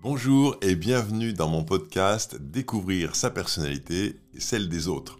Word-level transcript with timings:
Bonjour 0.00 0.56
et 0.62 0.76
bienvenue 0.76 1.32
dans 1.32 1.48
mon 1.48 1.64
podcast 1.64 2.36
Découvrir 2.40 3.16
sa 3.16 3.30
personnalité 3.30 4.14
et 4.32 4.38
celle 4.38 4.68
des 4.68 4.86
autres. 4.86 5.18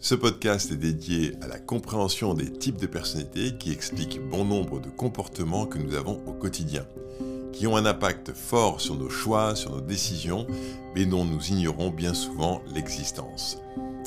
Ce 0.00 0.16
podcast 0.16 0.72
est 0.72 0.76
dédié 0.76 1.34
à 1.40 1.46
la 1.46 1.60
compréhension 1.60 2.34
des 2.34 2.52
types 2.52 2.80
de 2.80 2.88
personnalités 2.88 3.56
qui 3.56 3.70
expliquent 3.70 4.20
bon 4.28 4.44
nombre 4.44 4.80
de 4.80 4.88
comportements 4.88 5.66
que 5.66 5.78
nous 5.78 5.94
avons 5.94 6.20
au 6.26 6.32
quotidien, 6.32 6.84
qui 7.52 7.68
ont 7.68 7.76
un 7.76 7.86
impact 7.86 8.32
fort 8.32 8.80
sur 8.80 8.96
nos 8.96 9.08
choix, 9.08 9.54
sur 9.54 9.70
nos 9.70 9.80
décisions, 9.80 10.48
mais 10.96 11.06
dont 11.06 11.24
nous 11.24 11.52
ignorons 11.52 11.90
bien 11.90 12.12
souvent 12.12 12.60
l'existence. 12.74 13.58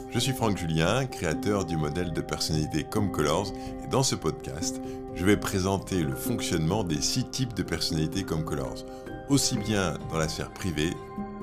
Je 0.10 0.20
suis 0.20 0.34
Franck 0.34 0.58
Julien, 0.58 1.06
créateur 1.06 1.64
du 1.64 1.78
modèle 1.78 2.12
de 2.12 2.20
personnalité 2.20 2.84
Comme 2.84 3.14
Colors, 3.14 3.54
et 3.82 3.88
dans 3.88 4.04
ce 4.04 4.16
podcast, 4.16 4.82
je 5.16 5.24
vais 5.24 5.38
présenter 5.38 6.04
le 6.04 6.16
fonctionnement 6.16 6.84
des 6.84 7.02
six 7.02 7.24
types 7.30 7.54
de 7.54 7.64
personnalités 7.64 8.24
Comme 8.24 8.44
Colors, 8.44 8.86
aussi 9.30 9.58
bien 9.58 9.94
dans 10.10 10.18
la 10.18 10.28
sphère 10.28 10.52
privée 10.52 10.92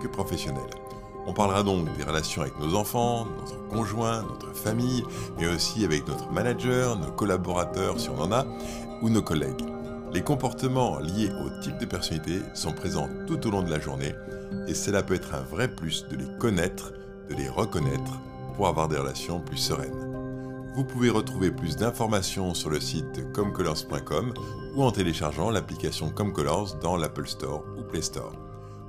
que 0.01 0.09
professionnelle. 0.09 0.71
On 1.27 1.33
parlera 1.33 1.63
donc 1.63 1.95
des 1.97 2.05
relations 2.05 2.43
avec 2.43 2.59
nos 2.59 2.75
enfants, 2.75 3.27
notre 3.39 3.69
conjoint, 3.69 4.23
notre 4.23 4.55
famille, 4.55 5.05
mais 5.39 5.47
aussi 5.47 5.85
avec 5.85 6.09
notre 6.09 6.31
manager, 6.33 6.99
nos 6.99 7.11
collaborateurs 7.13 8.01
si 8.01 8.09
on 8.09 8.19
en 8.21 8.33
a, 8.33 8.47
ou 9.03 9.11
nos 9.11 9.23
collègues. 9.23 9.65
Les 10.13 10.23
comportements 10.23 10.99
liés 10.99 11.31
au 11.45 11.63
type 11.63 11.77
de 11.79 11.85
personnalité 11.85 12.41
sont 12.55 12.73
présents 12.73 13.09
tout 13.27 13.47
au 13.47 13.51
long 13.51 13.63
de 13.63 13.71
la 13.71 13.79
journée 13.79 14.15
et 14.67 14.75
cela 14.75 15.03
peut 15.03 15.15
être 15.15 15.35
un 15.35 15.43
vrai 15.43 15.69
plus 15.69 16.07
de 16.09 16.17
les 16.17 16.39
connaître, 16.39 16.93
de 17.29 17.35
les 17.35 17.49
reconnaître 17.49 18.19
pour 18.57 18.69
avoir 18.69 18.89
des 18.89 18.97
relations 18.97 19.41
plus 19.41 19.59
sereines. 19.59 20.08
Vous 20.79 20.85
pouvez 20.85 21.11
retrouver 21.11 21.51
plus 21.51 21.75
d'informations 21.75 22.55
sur 22.55 22.71
le 22.71 22.79
site 22.79 23.33
comcolors.com 23.33 24.33
ou 24.77 24.85
en 24.85 24.93
téléchargeant 24.93 25.51
l'application 25.51 26.09
Comcolors 26.09 26.77
dans 26.77 26.97
l'Apple 26.97 27.27
Store 27.27 27.65
ou 27.77 27.83
Play 27.83 28.01
Store. 28.01 28.33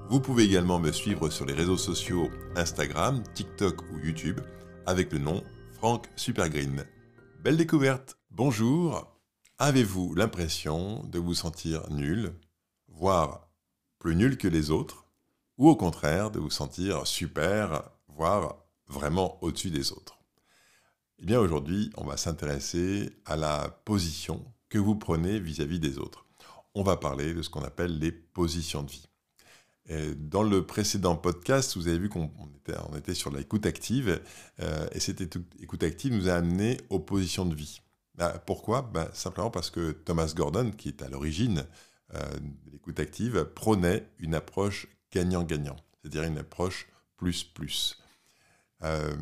Vous 0.08 0.20
pouvez 0.20 0.44
également 0.44 0.78
me 0.78 0.92
suivre 0.92 1.32
sur 1.32 1.48
les 1.48 1.54
réseaux 1.56 1.80
sociaux 1.80 2.30
Instagram, 2.56 3.24
TikTok 3.34 3.82
ou 3.92 3.98
YouTube 4.06 4.40
avec 4.86 5.12
le 5.12 5.18
nom 5.18 5.44
Franck 5.72 6.08
Supergreen. 6.16 6.86
Belle 7.44 7.58
découverte 7.58 8.20
Bonjour 8.30 9.12
Avez-vous 9.58 10.14
l'impression 10.14 11.04
de 11.06 11.18
vous 11.18 11.34
sentir 11.34 11.90
nul, 11.90 12.36
voire 12.88 13.50
plus 13.98 14.16
nul 14.16 14.38
que 14.38 14.48
les 14.48 14.70
autres, 14.70 15.06
ou 15.58 15.68
au 15.68 15.76
contraire 15.76 16.30
de 16.30 16.38
vous 16.38 16.52
sentir 16.52 17.08
super, 17.08 17.82
voire 18.08 18.58
vraiment 18.88 19.44
au-dessus 19.44 19.72
des 19.72 19.92
autres? 19.92 20.19
Eh 21.22 21.26
bien 21.26 21.40
aujourd'hui, 21.40 21.90
on 21.98 22.06
va 22.06 22.18
s'intéresser 22.18 23.12
à 23.26 23.36
la 23.36 23.70
position 23.86 24.44
que 24.70 24.78
vous 24.78 24.96
prenez 24.96 25.40
vis-à-vis 25.40 25.78
-vis 25.78 25.80
des 25.80 25.98
autres. 25.98 26.26
On 26.76 26.84
va 26.84 26.98
parler 26.98 27.34
de 27.34 27.42
ce 27.42 27.50
qu'on 27.50 27.64
appelle 27.64 28.00
les 28.00 28.12
positions 28.12 28.84
de 28.84 28.92
vie 28.92 29.10
dans 30.18 30.44
le 30.44 30.66
précédent 30.66 31.16
podcast, 31.16 31.76
vous 31.76 31.88
avez 31.88 31.98
vu 31.98 32.10
qu'on 32.10 32.30
était, 32.58 32.78
on 32.92 32.96
était 32.96 33.16
sur 33.16 33.32
l'écoute 33.32 33.66
active, 33.66 34.22
euh, 34.60 34.88
et 34.92 35.00
cette 35.00 35.22
écoute 35.62 35.84
active 35.84 36.14
nous 36.14 36.30
a 36.30 36.34
amené 36.34 36.78
aux 36.90 37.00
positions 37.00 37.46
de 37.46 37.56
vie. 37.56 37.82
Bah, 38.16 38.42
pourquoi? 38.46 38.84
Bah, 38.84 39.10
Simplement 39.14 39.50
parce 39.50 39.70
que 39.70 39.92
Thomas 39.92 40.32
Gordon, 40.36 40.72
qui 40.72 40.90
est 40.90 41.02
à 41.02 41.10
l'origine 41.10 41.66
euh, 42.14 42.22
de 42.66 42.72
l'écoute 42.72 43.00
active, 43.00 43.46
prônait 43.56 44.08
une 44.20 44.36
approche 44.36 44.88
gagnant-gagnant, 45.12 45.78
c'est-à-dire 46.02 46.24
une 46.24 46.38
approche 46.38 46.88
plus-plus. 47.18 47.98
Euh, 48.84 49.16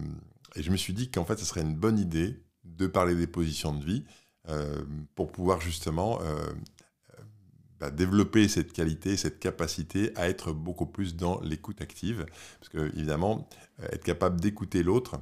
et 0.56 0.64
je 0.64 0.72
me 0.72 0.78
suis 0.78 0.94
dit 0.94 1.10
qu'en 1.10 1.26
fait, 1.26 1.38
ce 1.38 1.46
serait 1.46 1.62
une 1.62 1.76
bonne 1.76 2.00
idée 2.00 2.42
de 2.64 2.88
parler 2.88 3.16
des 3.16 3.28
positions 3.28 3.74
de 3.74 3.84
vie 3.84 4.06
pour 5.16 5.32
pouvoir 5.32 5.60
justement 5.60 6.20
bah, 7.80 7.92
développer 7.92 8.48
cette 8.48 8.74
qualité, 8.74 9.18
cette 9.18 9.40
capacité 9.40 10.12
à 10.16 10.28
être 10.28 10.52
beaucoup 10.52 10.88
plus 10.88 11.16
dans 11.16 11.40
l'écoute 11.42 11.80
active. 11.82 12.26
Parce 12.60 12.70
que, 12.70 12.90
évidemment, 12.96 13.48
euh, 13.82 13.88
être 13.92 14.04
capable 14.04 14.42
d'écouter 14.42 14.82
l'autre, 14.82 15.20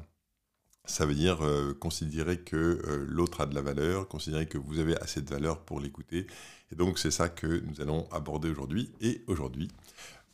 ça 0.85 1.05
veut 1.05 1.15
dire 1.15 1.43
euh, 1.43 1.73
considérer 1.73 2.39
que 2.39 2.55
euh, 2.55 3.05
l'autre 3.09 3.41
a 3.41 3.45
de 3.45 3.55
la 3.55 3.61
valeur, 3.61 4.07
considérer 4.07 4.45
que 4.47 4.57
vous 4.57 4.79
avez 4.79 4.97
assez 5.01 5.21
de 5.21 5.29
valeur 5.29 5.65
pour 5.65 5.81
l'écouter. 5.81 6.27
Et 6.71 6.75
donc, 6.75 6.97
c'est 6.97 7.11
ça 7.11 7.27
que 7.27 7.61
nous 7.65 7.81
allons 7.81 8.07
aborder 8.11 8.49
aujourd'hui. 8.49 8.93
Et 9.01 9.23
aujourd'hui, 9.27 9.69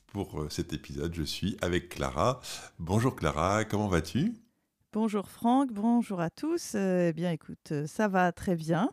pour 0.05 0.45
cet 0.49 0.73
épisode, 0.73 1.15
je 1.15 1.23
suis 1.23 1.57
avec 1.61 1.89
Clara. 1.89 2.39
Bonjour 2.77 3.15
Clara, 3.15 3.65
comment 3.65 3.87
vas-tu? 3.87 4.35
Bonjour 4.93 5.29
Franck, 5.29 5.71
bonjour 5.71 6.19
à 6.19 6.29
tous. 6.29 6.75
eh 6.75 7.13
bien, 7.13 7.31
écoute, 7.31 7.71
ça 7.85 8.09
va 8.09 8.33
très 8.33 8.57
bien. 8.57 8.91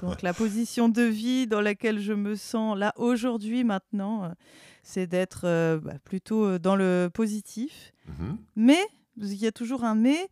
Donc 0.00 0.22
la 0.22 0.32
position 0.34 0.88
de 0.88 1.02
vie 1.02 1.48
dans 1.48 1.60
laquelle 1.60 1.98
je 1.98 2.12
me 2.12 2.36
sens 2.36 2.78
là 2.78 2.92
aujourd'hui, 2.96 3.64
maintenant, 3.64 4.22
euh, 4.22 4.28
c'est 4.84 5.08
d'être 5.08 5.42
euh, 5.44 5.80
bah, 5.80 5.94
plutôt 6.04 6.44
euh, 6.44 6.58
dans 6.60 6.76
le 6.76 7.10
positif. 7.12 7.92
Mmh 8.06 8.34
mais, 8.54 8.80
il 9.16 9.34
y 9.34 9.48
a 9.48 9.52
toujours 9.52 9.82
un 9.82 9.96
mais, 9.96 10.28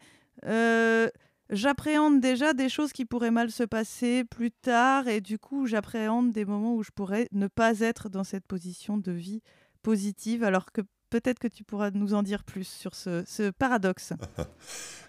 j'appréhende 1.51 2.21
déjà 2.21 2.53
des 2.53 2.69
choses 2.69 2.93
qui 2.93 3.05
pourraient 3.05 3.33
mal 3.33 3.51
se 3.51 3.65
passer 3.65 4.23
plus 4.23 4.53
tard 4.53 5.09
et 5.09 5.21
du 5.21 5.41
coup 5.41 5.67
j'appréhende 5.67 6.31
des 6.31 6.45
moments 6.45 6.77
où 6.77 6.85
je 6.85 6.93
pourrais 6.93 7.27
ne 7.33 7.49
pas 7.49 7.81
être 7.81 8.09
dans 8.09 8.23
cette 8.23 8.47
position 8.47 8.97
de 8.97 9.11
vie 9.11 9.43
positive 9.83 10.45
alors 10.45 10.71
que 10.71 10.83
peut-être 11.11 11.39
que 11.39 11.49
tu 11.49 11.65
pourras 11.65 11.91
nous 11.91 12.15
en 12.15 12.23
dire 12.23 12.45
plus 12.45 12.67
sur 12.67 12.95
ce, 12.95 13.51
paradoxe. 13.51 14.13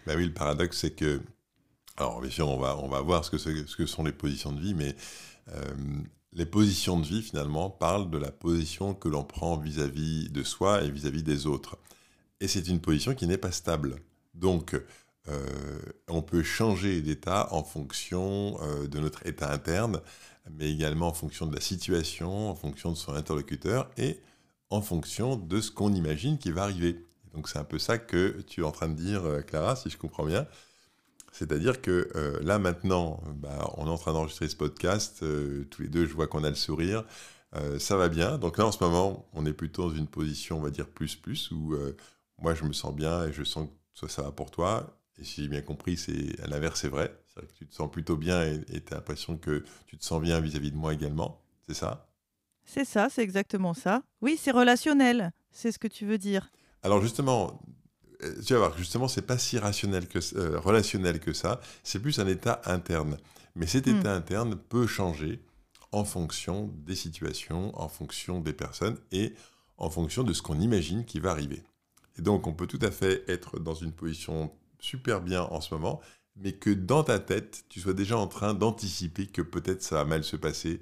bah 0.05 0.13
oui, 0.15 0.25
le 0.25 0.33
paradoxe 0.33 0.79
c'est 0.79 0.95
que 0.95 1.21
alors, 1.97 2.21
bien 2.21 2.31
sûr, 2.31 2.49
on 2.49 2.57
va, 2.57 2.77
on 2.77 2.87
va 2.87 3.01
voir 3.01 3.23
ce 3.23 3.29
que, 3.29 3.37
ce 3.37 3.75
que 3.75 3.85
sont 3.85 4.03
les 4.03 4.11
positions 4.11 4.51
de 4.51 4.59
vie, 4.59 4.73
mais 4.73 4.95
euh, 5.49 5.61
les 6.33 6.45
positions 6.45 6.99
de 6.99 7.05
vie, 7.05 7.21
finalement, 7.21 7.69
parlent 7.69 8.09
de 8.09 8.17
la 8.17 8.31
position 8.31 8.93
que 8.93 9.09
l'on 9.09 9.23
prend 9.23 9.57
vis-à-vis 9.57 10.29
de 10.29 10.43
soi 10.43 10.83
et 10.83 10.89
vis-à-vis 10.89 11.23
des 11.23 11.45
autres. 11.45 11.77
Et 12.39 12.47
c'est 12.47 12.67
une 12.67 12.79
position 12.79 13.13
qui 13.13 13.27
n'est 13.27 13.37
pas 13.37 13.51
stable. 13.51 13.97
Donc, 14.33 14.73
euh, 15.27 15.79
on 16.07 16.21
peut 16.21 16.43
changer 16.43 17.01
d'état 17.01 17.53
en 17.53 17.63
fonction 17.63 18.57
euh, 18.63 18.87
de 18.87 18.99
notre 18.99 19.27
état 19.27 19.51
interne, 19.51 20.01
mais 20.49 20.71
également 20.71 21.09
en 21.09 21.13
fonction 21.13 21.45
de 21.45 21.53
la 21.53 21.61
situation, 21.61 22.49
en 22.49 22.55
fonction 22.55 22.91
de 22.91 22.97
son 22.97 23.13
interlocuteur 23.13 23.91
et 23.97 24.19
en 24.71 24.81
fonction 24.81 25.35
de 25.35 25.61
ce 25.61 25.71
qu'on 25.71 25.93
imagine 25.93 26.37
qui 26.37 26.51
va 26.51 26.63
arriver. 26.63 27.05
Donc, 27.33 27.47
c'est 27.47 27.59
un 27.59 27.63
peu 27.63 27.79
ça 27.79 27.97
que 27.97 28.41
tu 28.47 28.61
es 28.61 28.63
en 28.63 28.71
train 28.71 28.89
de 28.89 28.95
dire, 28.95 29.23
Clara, 29.47 29.75
si 29.75 29.89
je 29.89 29.97
comprends 29.97 30.25
bien. 30.25 30.47
C'est-à-dire 31.31 31.81
que 31.81 32.09
euh, 32.15 32.39
là 32.43 32.59
maintenant, 32.59 33.21
bah, 33.35 33.73
on 33.77 33.87
est 33.87 33.89
en 33.89 33.97
train 33.97 34.13
d'enregistrer 34.13 34.49
ce 34.49 34.55
podcast, 34.55 35.23
euh, 35.23 35.65
tous 35.71 35.81
les 35.81 35.87
deux 35.87 36.05
je 36.05 36.13
vois 36.13 36.27
qu'on 36.27 36.43
a 36.43 36.49
le 36.49 36.55
sourire, 36.55 37.05
euh, 37.55 37.79
ça 37.79 37.95
va 37.95 38.09
bien. 38.09 38.37
Donc 38.37 38.57
là 38.57 38.65
en 38.65 38.71
ce 38.71 38.83
moment, 38.83 39.27
on 39.33 39.45
est 39.45 39.53
plutôt 39.53 39.89
dans 39.89 39.95
une 39.95 40.07
position, 40.07 40.57
on 40.57 40.61
va 40.61 40.71
dire 40.71 40.87
plus 40.87 41.15
plus, 41.15 41.51
où 41.51 41.75
moi 42.39 42.53
je 42.53 42.65
me 42.65 42.73
sens 42.73 42.93
bien 42.93 43.25
et 43.25 43.33
je 43.33 43.43
sens 43.43 43.69
que 43.99 44.07
ça, 44.07 44.23
va 44.23 44.31
pour 44.31 44.51
toi. 44.51 44.97
Et 45.17 45.23
si 45.23 45.43
j'ai 45.43 45.47
bien 45.47 45.61
compris, 45.61 45.97
c'est 45.97 46.39
à 46.41 46.47
l'inverse, 46.47 46.81
c'est 46.81 46.89
vrai. 46.89 47.15
C'est 47.33 47.47
que 47.47 47.53
tu 47.53 47.67
te 47.67 47.73
sens 47.73 47.89
plutôt 47.89 48.17
bien 48.17 48.43
et 48.43 48.81
tu 48.81 48.93
as 48.93 48.97
l'impression 48.97 49.37
que 49.37 49.63
tu 49.87 49.97
te 49.97 50.03
sens 50.03 50.21
bien 50.21 50.41
vis-à-vis 50.41 50.71
de 50.71 50.77
moi 50.77 50.93
également. 50.93 51.41
C'est 51.67 51.75
ça? 51.75 52.10
C'est 52.73 52.85
ça, 52.85 53.09
c'est 53.09 53.21
exactement 53.21 53.73
ça. 53.73 54.01
Oui, 54.21 54.39
c'est 54.41 54.51
relationnel, 54.51 55.33
c'est 55.51 55.73
ce 55.73 55.77
que 55.77 55.89
tu 55.89 56.05
veux 56.05 56.17
dire. 56.17 56.51
Alors 56.83 57.01
justement, 57.01 57.61
euh, 58.23 58.41
tu 58.45 58.53
vas 58.53 58.59
voir, 58.59 58.77
justement, 58.77 59.09
c'est 59.09 59.23
pas 59.23 59.37
si 59.37 59.59
rationnel 59.59 60.07
que, 60.07 60.19
euh, 60.37 60.57
relationnel 60.57 61.19
que 61.19 61.33
ça, 61.33 61.59
c'est 61.83 61.99
plus 61.99 62.19
un 62.19 62.27
état 62.27 62.61
interne. 62.63 63.17
Mais 63.55 63.67
cet 63.67 63.87
hmm. 63.87 63.97
état 63.97 64.15
interne 64.15 64.55
peut 64.55 64.87
changer 64.87 65.43
en 65.91 66.05
fonction 66.05 66.71
des 66.85 66.95
situations, 66.95 67.77
en 67.77 67.89
fonction 67.89 68.39
des 68.39 68.53
personnes 68.53 68.97
et 69.11 69.33
en 69.75 69.89
fonction 69.89 70.23
de 70.23 70.31
ce 70.31 70.41
qu'on 70.41 70.61
imagine 70.61 71.03
qui 71.03 71.19
va 71.19 71.31
arriver. 71.31 71.63
Et 72.17 72.21
donc, 72.21 72.47
on 72.47 72.53
peut 72.53 72.67
tout 72.67 72.79
à 72.81 72.91
fait 72.91 73.29
être 73.29 73.59
dans 73.59 73.75
une 73.75 73.91
position 73.91 74.49
super 74.79 75.19
bien 75.19 75.41
en 75.41 75.59
ce 75.59 75.73
moment, 75.73 75.99
mais 76.37 76.53
que 76.53 76.69
dans 76.69 77.03
ta 77.03 77.19
tête, 77.19 77.65
tu 77.67 77.81
sois 77.81 77.93
déjà 77.93 78.17
en 78.17 78.27
train 78.27 78.53
d'anticiper 78.53 79.27
que 79.27 79.41
peut-être 79.41 79.83
ça 79.83 79.95
va 79.95 80.05
mal 80.05 80.23
se 80.23 80.37
passer 80.37 80.79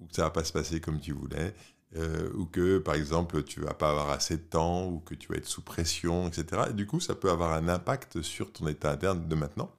ou 0.00 0.06
que 0.06 0.14
ça 0.14 0.24
va 0.24 0.30
pas 0.30 0.44
se 0.44 0.52
passer 0.52 0.80
comme 0.80 1.00
tu 1.00 1.12
voulais 1.12 1.54
euh, 1.96 2.30
ou 2.34 2.46
que 2.46 2.78
par 2.78 2.94
exemple 2.94 3.42
tu 3.42 3.60
vas 3.60 3.74
pas 3.74 3.90
avoir 3.90 4.10
assez 4.10 4.36
de 4.36 4.42
temps, 4.42 4.86
ou 4.88 5.00
que 5.00 5.14
tu 5.14 5.28
vas 5.28 5.36
être 5.36 5.46
sous 5.46 5.62
pression, 5.62 6.28
etc. 6.28 6.62
Et 6.70 6.72
du 6.72 6.86
coup, 6.86 7.00
ça 7.00 7.14
peut 7.14 7.30
avoir 7.30 7.52
un 7.52 7.68
impact 7.68 8.22
sur 8.22 8.52
ton 8.52 8.68
état 8.68 8.92
interne 8.92 9.26
de 9.28 9.34
maintenant, 9.34 9.74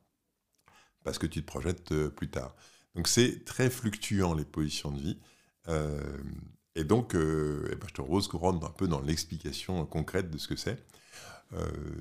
parce 1.04 1.18
que 1.18 1.28
tu 1.28 1.42
te 1.42 1.48
projettes 1.48 1.92
euh, 1.94 2.10
plus 2.10 2.30
tard. 2.30 2.56
Donc 2.96 3.08
c'est 3.08 3.46
très 3.46 3.70
fluctuant 3.70 4.34
les 4.34 4.46
positions 4.46 4.92
de 4.92 5.00
vie. 5.00 5.20
Euh, 5.70 6.02
et 6.76 6.84
donc, 6.84 7.14
eh 7.16 7.18
ben, 7.18 7.88
je 7.88 7.94
te 7.94 8.02
propose 8.02 8.28
qu'on 8.28 8.38
rentre 8.40 8.66
un 8.66 8.72
peu 8.72 8.88
dans 8.88 9.02
l'explication 9.02 9.86
concrète 9.86 10.32
de 10.32 10.38
ce 10.38 10.48
que 10.48 10.56
c'est. 10.56 10.82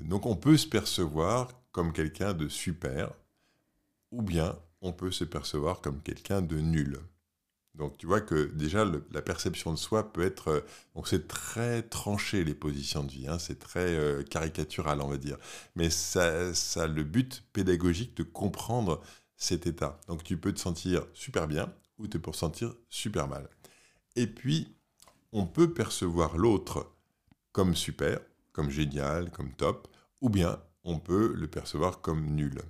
donc 0.03 0.25
on 0.25 0.35
peut 0.37 0.57
se 0.57 0.67
percevoir 0.67 1.49
comme 1.71 1.93
quelqu'un 1.93 2.33
de 2.33 2.47
super, 2.47 3.11
ou 4.11 4.21
bien 4.21 4.57
on 4.81 4.93
peut 4.93 5.11
se 5.11 5.25
percevoir 5.25 5.81
comme 5.81 6.01
quelqu'un 6.01 6.41
de 6.41 6.57
nul. 6.59 6.99
Donc 7.75 7.97
tu 7.97 8.05
vois 8.05 8.21
que 8.21 8.45
déjà 8.53 8.85
la 9.11 9.21
perception 9.21 9.71
de 9.71 9.77
soi 9.77 10.11
peut 10.11 10.23
être... 10.23 10.49
Euh, 10.49 10.61
donc 10.95 11.07
c'est 11.07 11.27
très 11.27 11.83
tranché 11.83 12.43
les 12.43 12.53
positions 12.53 13.03
de 13.03 13.11
vie, 13.11 13.27
hein, 13.27 13.39
c'est 13.39 13.59
très 13.59 13.95
euh, 13.95 14.23
caricatural 14.23 15.01
on 15.01 15.07
va 15.07 15.17
dire. 15.17 15.37
Mais 15.75 15.89
ça, 15.89 16.53
ça 16.53 16.83
a 16.83 16.87
le 16.87 17.03
but 17.03 17.43
pédagogique 17.53 18.15
de 18.17 18.23
comprendre 18.23 19.01
cet 19.37 19.67
état. 19.67 19.99
Donc 20.07 20.23
tu 20.23 20.37
peux 20.37 20.53
te 20.53 20.59
sentir 20.59 21.05
super 21.13 21.47
bien 21.47 21.73
ou 21.97 22.07
te 22.07 22.17
pour 22.17 22.35
sentir 22.35 22.73
super 22.89 23.27
mal. 23.27 23.47
Et 24.15 24.27
puis 24.27 24.75
on 25.31 25.45
peut 25.45 25.73
percevoir 25.73 26.37
l'autre 26.37 26.91
comme 27.51 27.75
super, 27.75 28.19
comme 28.51 28.69
génial, 28.69 29.31
comme 29.31 29.53
top, 29.53 29.87
ou 30.19 30.29
bien 30.29 30.61
on 30.83 30.99
peut 30.99 31.33
le 31.35 31.47
percevoir 31.47 32.01
comme 32.01 32.25
nul. 32.25 32.61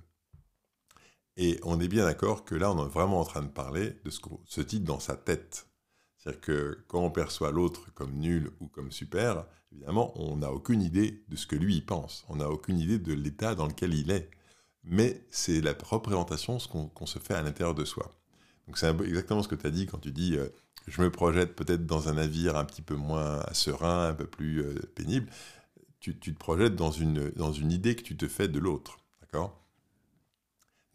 Et 1.36 1.58
on 1.62 1.80
est 1.80 1.88
bien 1.88 2.04
d'accord 2.04 2.44
que 2.44 2.54
là, 2.54 2.70
on 2.72 2.86
est 2.86 2.90
vraiment 2.90 3.20
en 3.20 3.24
train 3.24 3.42
de 3.42 3.48
parler 3.48 3.96
de 4.04 4.10
ce 4.10 4.20
se 4.46 4.60
dit 4.60 4.80
dans 4.80 5.00
sa 5.00 5.16
tête. 5.16 5.66
C'est-à-dire 6.18 6.40
que 6.40 6.78
quand 6.88 7.00
on 7.00 7.10
perçoit 7.10 7.50
l'autre 7.50 7.92
comme 7.94 8.14
nul 8.14 8.50
ou 8.60 8.68
comme 8.68 8.92
super, 8.92 9.46
évidemment, 9.72 10.12
on 10.16 10.36
n'a 10.36 10.52
aucune 10.52 10.82
idée 10.82 11.24
de 11.28 11.36
ce 11.36 11.46
que 11.46 11.56
lui 11.56 11.80
pense. 11.80 12.24
On 12.28 12.36
n'a 12.36 12.48
aucune 12.48 12.78
idée 12.78 12.98
de 12.98 13.12
l'état 13.12 13.54
dans 13.54 13.66
lequel 13.66 13.94
il 13.94 14.10
est. 14.10 14.30
Mais 14.84 15.26
c'est 15.30 15.60
la 15.60 15.74
représentation 15.82 16.58
qu'on 16.58 17.06
se 17.06 17.18
fait 17.18 17.34
à 17.34 17.42
l'intérieur 17.42 17.74
de 17.74 17.84
soi. 17.84 18.10
Donc 18.66 18.78
c'est 18.78 18.88
exactement 19.00 19.42
ce 19.42 19.48
que 19.48 19.54
tu 19.54 19.66
as 19.66 19.70
dit 19.70 19.86
quand 19.86 19.98
tu 19.98 20.12
dis 20.12 20.36
euh, 20.36 20.48
je 20.86 21.02
me 21.02 21.10
projette 21.10 21.54
peut-être 21.54 21.86
dans 21.86 22.08
un 22.08 22.14
navire 22.14 22.56
un 22.56 22.64
petit 22.64 22.82
peu 22.82 22.94
moins 22.94 23.42
serein, 23.52 24.08
un 24.08 24.14
peu 24.14 24.26
plus 24.26 24.62
euh, 24.62 24.74
pénible. 24.94 25.30
Tu, 26.00 26.18
tu, 26.18 26.34
te 26.34 26.38
projettes 26.38 26.74
dans 26.74 26.90
une, 26.90 27.30
dans 27.30 27.52
une 27.52 27.70
idée 27.70 27.94
que 27.94 28.02
tu 28.02 28.16
te 28.16 28.26
fais 28.26 28.48
de 28.48 28.58
l'autre. 28.58 28.98
D'accord? 29.20 29.61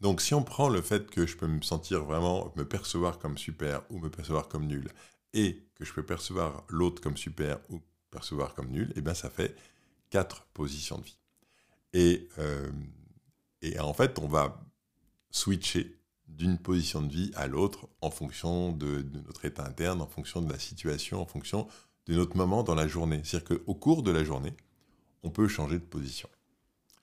Donc 0.00 0.20
si 0.20 0.34
on 0.34 0.42
prend 0.42 0.68
le 0.68 0.80
fait 0.82 1.10
que 1.10 1.26
je 1.26 1.36
peux 1.36 1.46
me 1.46 1.62
sentir 1.62 2.04
vraiment, 2.04 2.52
me 2.56 2.64
percevoir 2.64 3.18
comme 3.18 3.36
super 3.36 3.82
ou 3.90 3.98
me 3.98 4.10
percevoir 4.10 4.48
comme 4.48 4.66
nul, 4.66 4.88
et 5.34 5.62
que 5.74 5.84
je 5.84 5.92
peux 5.92 6.04
percevoir 6.04 6.64
l'autre 6.68 7.02
comme 7.02 7.16
super 7.16 7.58
ou 7.70 7.80
percevoir 8.10 8.54
comme 8.54 8.68
nul, 8.68 8.92
eh 8.96 9.00
bien 9.00 9.14
ça 9.14 9.30
fait 9.30 9.56
quatre 10.10 10.44
positions 10.54 10.98
de 10.98 11.04
vie. 11.04 11.18
Et, 11.92 12.28
euh, 12.38 12.70
et 13.62 13.78
en 13.80 13.92
fait, 13.92 14.18
on 14.18 14.28
va 14.28 14.60
switcher 15.30 15.98
d'une 16.28 16.58
position 16.58 17.02
de 17.02 17.12
vie 17.12 17.32
à 17.34 17.46
l'autre 17.46 17.88
en 18.00 18.10
fonction 18.10 18.72
de, 18.72 19.04
notre 19.26 19.44
état 19.44 19.64
interne, 19.64 20.00
en 20.00 20.06
fonction 20.06 20.42
de 20.42 20.52
la 20.52 20.58
situation, 20.58 21.20
en 21.20 21.26
fonction 21.26 21.66
de 22.06 22.14
notre 22.14 22.36
moment 22.36 22.62
dans 22.62 22.74
la 22.74 22.86
journée. 22.86 23.20
C'est-à-dire 23.24 23.58
qu'au 23.58 23.74
cours 23.74 24.02
de 24.02 24.10
la 24.10 24.24
journée, 24.24 24.54
on 25.22 25.30
peut 25.30 25.48
changer 25.48 25.78
de 25.78 25.84
position. 25.84 26.28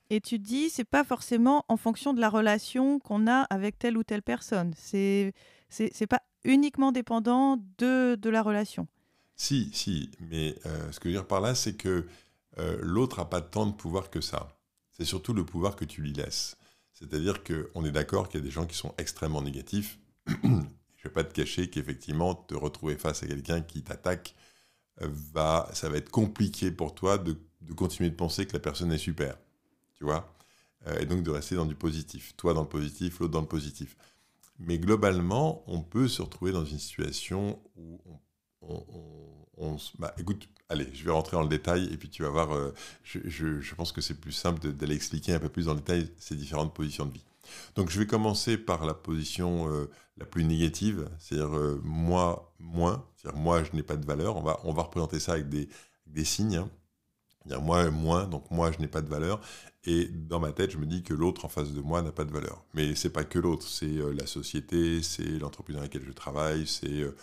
Et 0.10 0.22
tu 0.22 0.38
dis, 0.38 0.70
c'est 0.70 0.84
pas 0.84 1.04
forcément 1.04 1.66
en 1.68 1.78
fonction 1.78 2.14
de 2.14 2.22
la 2.22 2.30
relation 2.30 3.00
qu'on 3.00 3.28
a 3.28 3.42
avec 3.44 3.80
telle 3.80 3.98
ou 3.98 4.04
telle 4.04 4.22
personne. 4.22 4.74
C'est 4.78 5.34
c'est 5.70 6.08
pas 6.08 6.22
uniquement 6.44 6.92
dépendant 6.92 7.58
de, 7.78 8.16
de 8.16 8.30
la 8.30 8.42
relation. 8.42 8.88
Si, 9.36 9.70
si, 9.74 10.12
mais 10.22 10.56
euh, 10.66 10.92
ce 10.92 11.00
que 11.00 11.10
je 11.10 11.16
veux 11.16 11.20
dire 11.20 11.28
par 11.28 11.42
là, 11.42 11.56
c'est 11.56 11.74
que 11.74 12.06
euh, 12.58 12.78
l'autre 12.82 13.18
n'a 13.18 13.26
pas 13.26 13.42
tant 13.42 13.66
de 13.66 13.74
pouvoir 13.74 14.10
que 14.10 14.22
ça. 14.22 14.48
C'est 14.92 15.04
surtout 15.04 15.34
le 15.34 15.44
pouvoir 15.44 15.76
que 15.76 15.84
tu 15.84 16.02
lui 16.02 16.14
laisses. 16.14 16.56
C'est-à-dire 16.94 17.44
qu'on 17.44 17.84
est 17.84 17.92
d'accord 17.92 18.30
qu'il 18.30 18.40
y 18.40 18.44
a 18.44 18.46
des 18.46 18.52
gens 18.52 18.66
qui 18.66 18.78
sont 18.78 18.94
extrêmement 18.98 19.42
négatifs. 19.42 20.00
je 20.28 20.48
ne 20.48 20.64
vais 21.04 21.10
pas 21.10 21.26
te 21.26 21.34
cacher 21.34 21.70
qu'effectivement, 21.70 22.36
te 22.36 22.56
retrouver 22.56 22.96
face 22.96 23.24
à 23.24 23.28
quelqu'un 23.28 23.60
qui 23.62 23.84
t'attaque, 23.84 24.36
euh, 25.02 25.10
va, 25.34 25.70
ça 25.74 25.90
va 25.90 25.98
être 25.98 26.12
compliqué 26.12 26.72
pour 26.72 26.96
toi 26.96 27.18
de, 27.18 27.36
de 27.62 27.74
continuer 27.74 28.10
de 28.10 28.16
penser 28.16 28.46
que 28.46 28.54
la 28.54 28.60
personne 28.60 28.94
est 28.94 28.98
super 28.98 29.36
tu 29.96 30.04
vois 30.04 30.34
euh, 30.88 31.00
Et 31.00 31.06
donc 31.06 31.24
de 31.24 31.32
rester 31.32 31.56
dans 31.56 31.66
du 31.66 31.76
positif. 31.76 32.36
Toi 32.38 32.54
dans 32.54 32.62
le 32.62 32.68
positif, 32.68 33.20
l'autre 33.20 33.34
dans 33.34 33.42
le 33.42 33.48
positif. 33.48 33.96
Mais 34.60 34.80
globalement, 34.80 35.64
on 35.68 35.82
peut 35.82 36.08
se 36.08 36.22
retrouver 36.22 36.52
dans 36.52 36.64
une 36.64 36.80
situation 36.80 37.60
où 37.76 38.00
on, 39.58 39.78
bah, 40.00 40.14
écoute, 40.18 40.48
allez, 40.70 40.88
je 40.94 41.04
vais 41.04 41.12
rentrer 41.12 41.38
dans 41.38 41.44
le 41.44 41.50
détail 41.50 41.92
et 41.92 41.98
puis 41.98 42.10
tu 42.10 42.24
vas 42.24 42.30
voir, 42.30 42.54
euh, 42.54 42.74
je, 43.04 43.76
pense 43.76 43.92
que 43.92 44.02
c'est 44.02 44.20
plus 44.20 44.32
simple 44.32 44.72
d'aller 44.72 44.96
expliquer 44.96 45.34
un 45.34 45.40
peu 45.40 45.50
plus 45.50 45.66
dans 45.66 45.74
le 45.74 45.80
détail 45.80 46.10
ces 46.18 46.36
différentes 46.36 46.74
positions 46.74 47.06
de 47.06 47.14
vie. 47.14 47.26
Donc 47.76 47.90
je 47.90 48.00
vais 48.00 48.08
commencer 48.08 48.58
par 48.58 48.86
la 48.86 48.94
position 48.94 49.70
euh, 49.70 49.90
la 50.18 50.26
plus 50.26 50.44
négative, 50.46 51.10
c'est-à-dire 51.20 51.78
moi, 51.84 52.54
moins, 52.60 53.06
c'est-à-dire 53.18 53.40
moi, 53.40 53.64
je 53.64 53.76
n'ai 53.76 53.84
pas 53.84 53.98
de 53.98 54.06
valeur. 54.06 54.38
On 54.38 54.42
va, 54.42 54.60
on 54.64 54.74
va 54.74 54.84
représenter 54.84 55.20
ça 55.20 55.34
avec 55.34 55.50
des, 55.50 55.70
des 56.08 56.26
signes. 56.26 56.58
Hein. 56.58 56.70
Moi, 57.62 57.92
moins, 57.92 58.26
donc 58.26 58.50
moi, 58.52 58.72
je 58.72 58.80
n'ai 58.80 58.88
pas 58.88 59.02
de 59.02 59.10
valeur. 59.10 59.40
Et 59.86 60.06
dans 60.06 60.40
ma 60.40 60.52
tête, 60.52 60.72
je 60.72 60.78
me 60.78 60.86
dis 60.86 61.04
que 61.04 61.14
l'autre 61.14 61.46
en 61.46 61.48
face 61.48 61.72
de 61.72 61.82
moi 61.82 62.02
n'a 62.02 62.12
pas 62.12 62.26
de 62.26 62.32
valeur. 62.32 62.66
Mais 62.74 62.96
c'est 62.96 63.12
pas 63.12 63.24
que 63.24 63.38
l'autre, 63.38 63.68
c'est 63.68 63.86
euh, 63.86 64.14
la 64.14 64.26
société, 64.26 65.04
c'est 65.04 65.40
l'entreprise 65.40 65.76
dans 65.76 65.84
laquelle 65.84 66.06
je 66.06 66.12
travaille, 66.12 66.66
c'est 66.66 67.02
euh, 67.02 67.16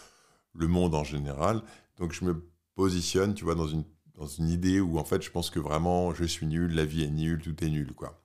le 0.55 0.69
monde 0.69 0.95
en 0.95 1.05
général. 1.05 1.63
Donc 1.99 2.13
je 2.13 2.25
me 2.25 2.45
positionne, 2.75 3.35
tu 3.35 3.45
vois, 3.45 3.57
dans 3.57 3.67
une, 3.67 3.85
dans 4.15 4.27
une 4.27 4.49
idée 4.49 4.81
où 4.81 4.99
en 4.99 5.05
fait 5.05 5.23
je 5.23 5.31
pense 5.31 5.51
que 5.51 5.59
vraiment 5.59 6.15
je 6.15 6.25
suis 6.25 6.47
nul, 6.47 6.73
la 6.73 6.85
vie 6.85 7.03
est 7.03 7.11
nulle, 7.11 7.41
tout 7.43 7.65
est 7.65 7.69
nul, 7.69 7.93
quoi. 7.95 8.23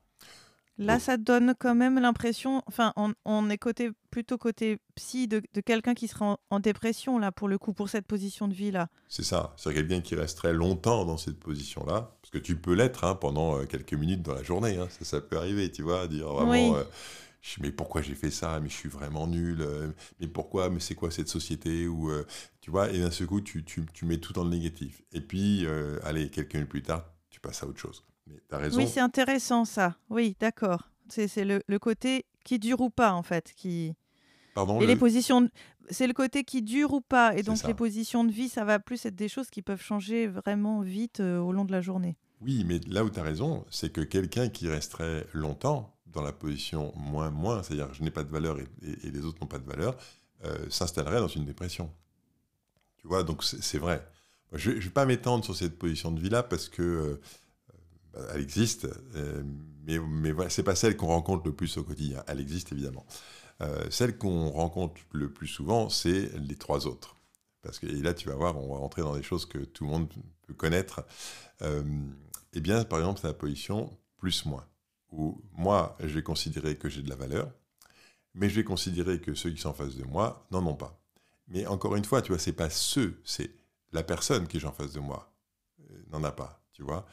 Là, 0.80 1.00
ça 1.00 1.18
donne 1.18 1.56
quand 1.57 1.74
même 1.74 2.00
l'impression, 2.00 2.62
enfin, 2.68 2.94
on, 3.25 3.50
est 3.50 3.57
côté, 3.57 3.90
plutôt 4.12 4.38
côté 4.38 4.78
psy 4.94 5.28
de, 5.28 5.42
quelqu'un 5.66 5.95
qui 5.95 6.07
serait 6.07 6.36
en, 6.51 6.60
dépression, 6.60 7.18
là, 7.18 7.31
pour 7.31 7.48
le 7.48 7.57
coup, 7.57 7.74
pour 7.74 7.90
cette 7.90 8.06
position 8.06 8.48
de 8.48 8.54
vie-là. 8.54 8.88
C'est 9.10 9.24
ça, 9.24 9.56
c'est 9.57 9.74
quelqu'un 9.74 10.01
qui 10.01 10.13
resterait 10.13 10.54
longtemps 10.54 11.04
dans 11.06 11.18
cette 11.18 11.40
position-là, 11.40 12.16
parce 12.30 12.44
que 12.44 12.46
tu 12.46 12.58
peux 12.58 12.74
l'être 12.74 13.06
hein, 13.06 13.16
pendant 13.16 13.58
euh, 13.58 13.66
quelques 13.66 13.94
minutes 13.94 14.22
dans 14.22 14.34
la 14.34 14.44
journée, 14.44 14.78
hein, 14.78 14.90
ça, 14.90 15.06
ça, 15.06 15.22
peut 15.22 15.38
arriver, 15.38 15.72
tu 15.72 15.82
vois, 15.82 16.10
dire 16.10 16.28
vraiment, 16.28 16.76
euh, 16.76 16.84
mais 17.62 17.72
pourquoi 17.72 18.02
j'ai 18.02 18.16
fait 18.16 18.32
ça, 18.32 18.60
mais 18.60 18.68
je 18.68 18.74
suis 18.74 18.90
vraiment 18.90 19.28
nul, 19.28 19.62
euh, 19.62 19.88
mais 20.20 20.28
pourquoi, 20.28 20.70
mais 20.70 20.82
c'est 20.82 20.96
quoi 20.96 21.10
cette 21.10 21.30
société, 21.30 21.88
ou, 21.88 22.12
tu 22.60 22.70
vois, 22.70 22.92
et 22.92 23.00
d'un 23.00 23.12
seul 23.12 23.28
coup, 23.28 23.40
tu, 23.40 23.64
tu, 23.64 23.86
tu, 23.94 24.06
mets 24.06 24.18
tout 24.18 24.34
dans 24.34 24.44
le 24.44 24.50
négatif. 24.50 25.04
Et 25.14 25.22
puis, 25.22 25.66
allez, 26.04 26.30
quelques 26.30 26.56
minutes 26.56 26.70
plus 26.70 26.84
tard, 26.84 27.06
tu 27.30 27.40
passes 27.40 27.64
à 27.64 27.68
autre 27.68 27.80
chose. 27.80 28.04
Oui, 28.74 28.90
c'est 28.90 29.00
intéressant 29.00 29.64
ça. 29.64 29.96
Oui, 30.10 30.36
d'accord. 30.38 30.90
C'est 31.08 31.46
le, 31.46 31.80
côté 31.80 32.26
qui 32.44 32.60
dure 32.60 32.82
ou 32.82 32.90
pas, 32.90 33.14
en 33.14 33.24
fait. 33.24 33.54
Qui... 33.56 33.94
Pardon, 34.57 34.81
Et 34.81 34.88
les 34.88 34.95
positions. 34.95 35.51
C'est 35.92 36.07
le 36.07 36.13
côté 36.13 36.44
qui 36.44 36.63
dure 36.63 36.92
ou 36.94 37.00
pas. 37.00 37.38
Et 37.38 37.44
donc, 37.44 37.62
les 37.63 37.75
positions 37.75 38.24
de 38.24 38.31
vie, 38.31 38.50
ça 38.50 38.65
va 38.65 38.80
plus 38.80 39.06
être 39.06 39.15
des 39.15 39.30
choses 39.30 39.51
qui 39.51 39.62
peuvent 39.62 39.81
changer 39.83 40.25
vraiment 40.25 40.81
vite 40.81 41.19
euh, 41.19 41.38
au 41.38 41.51
long 41.51 41.63
de 41.63 41.71
la 41.71 41.80
journée. 41.80 42.18
Oui, 42.42 42.63
mais 42.65 42.80
là 42.88 43.04
où 43.04 43.09
tu 43.12 43.19
as 43.19 43.24
raison, 43.24 43.63
c'est 43.69 43.92
que 43.92 44.01
quelqu'un 44.01 44.50
qui 44.50 44.68
resterait 44.68 45.27
longtemps 45.33 45.95
dans 46.07 46.24
la 46.24 46.31
position 46.31 46.92
moins-moins, 46.95 47.62
c'est-à-dire 47.62 47.94
je 47.94 48.01
n'ai 48.01 48.09
pas 48.09 48.24
de 48.24 48.31
valeur 48.31 48.57
et, 48.59 48.65
les 49.04 49.25
autres 49.25 49.38
n'ont 49.42 49.48
pas 49.48 49.59
de 49.59 49.68
valeur, 49.68 49.95
euh, 50.44 50.57
s'installerait 50.71 51.19
dans 51.19 51.27
une 51.27 51.45
dépression. 51.45 51.92
Tu 52.98 53.07
vois, 53.07 53.24
donc 53.24 53.44
c'est 53.44 53.77
vrai. 53.77 54.04
Je 54.54 54.71
ne 54.71 54.80
vais 54.80 54.89
pas 54.89 55.06
m'étendre 55.06 55.45
sur 55.45 55.56
cette 55.56 55.77
position 55.77 56.12
de 56.12 56.19
vie-là 56.19 56.42
parce 56.42 56.68
que 56.68 56.81
euh, 58.15 58.27
elle 58.33 58.42
existe, 58.42 58.88
euh, 59.15 59.44
mais, 59.86 60.00
mais 60.00 60.31
voilà, 60.31 60.50
c'est 60.50 60.63
pas 60.63 60.75
celle 60.75 60.98
qu'on 60.98 61.07
rencontre 61.07 61.45
le 61.45 61.54
plus 61.54 61.77
au 61.77 61.83
quotidien. 61.83 62.24
Elle 62.25 62.39
existe 62.39 62.71
évidemment. 62.71 63.06
Euh, 63.62 63.89
celle 63.89 64.18
qu'on 64.18 64.50
rencontre 64.50 65.01
le 65.12 65.31
plus 65.31 65.48
souvent, 65.48 65.89
c'est 65.89 66.31
les 66.38 66.56
trois 66.56 66.88
autres. 66.88 67.15
Parce 67.62 67.80
que 67.80 67.88
là, 67.88 68.13
tu 68.13 68.30
vas 68.30 68.36
voir, 68.36 68.57
on 68.57 68.74
va 68.74 68.80
rentrer 68.80 69.01
dans 69.01 69.15
des 69.15 69.24
choses 69.24 69.45
que 69.45 69.57
tout 69.57 69.83
le 69.83 69.89
monde 69.89 70.09
peut 70.44 70.54
connaître. 70.54 71.04
Euh, 71.62 71.83
eh 72.54 72.62
bien, 72.62 72.83
par 72.83 72.99
exemple, 72.99 73.19
c'est 73.21 73.28
la 73.28 73.33
position 73.33 73.97
plus-moins. 74.18 74.66
Où 75.11 75.42
moi, 75.54 75.97
je 75.99 76.07
vais 76.07 76.23
considérer 76.23 76.76
que 76.76 76.90
j'ai 76.90 77.02
de 77.02 77.09
la 77.09 77.16
valeur, 77.16 77.52
mais 78.33 78.49
je 78.49 78.56
vais 78.56 78.64
considérer 78.64 79.19
que 79.19 79.33
ceux 79.33 79.52
qui 79.52 79.57
sont 79.57 79.69
en 79.69 79.73
face 79.73 79.95
de 79.95 80.04
moi 80.04 80.45
n'en 80.52 80.66
ont 80.66 80.76
pas. 80.76 80.99
Mais 81.47 81.66
encore 81.66 81.95
une 81.95 82.06
fois, 82.06 82.21
tu 82.21 82.31
vois, 82.31 82.40
c'est 82.40 82.54
pas 82.54 82.69
ceux, 82.69 83.19
c'est 83.23 83.52
la 83.94 84.04
personne 84.04 84.47
qui 84.47 84.57
est 84.57 84.66
en 84.66 84.71
face 84.71 84.94
de 84.94 84.99
moi 84.99 85.33
n'en 86.11 86.23
a 86.23 86.31
pas, 86.31 86.61
tu 86.73 86.83
vois. 86.83 87.07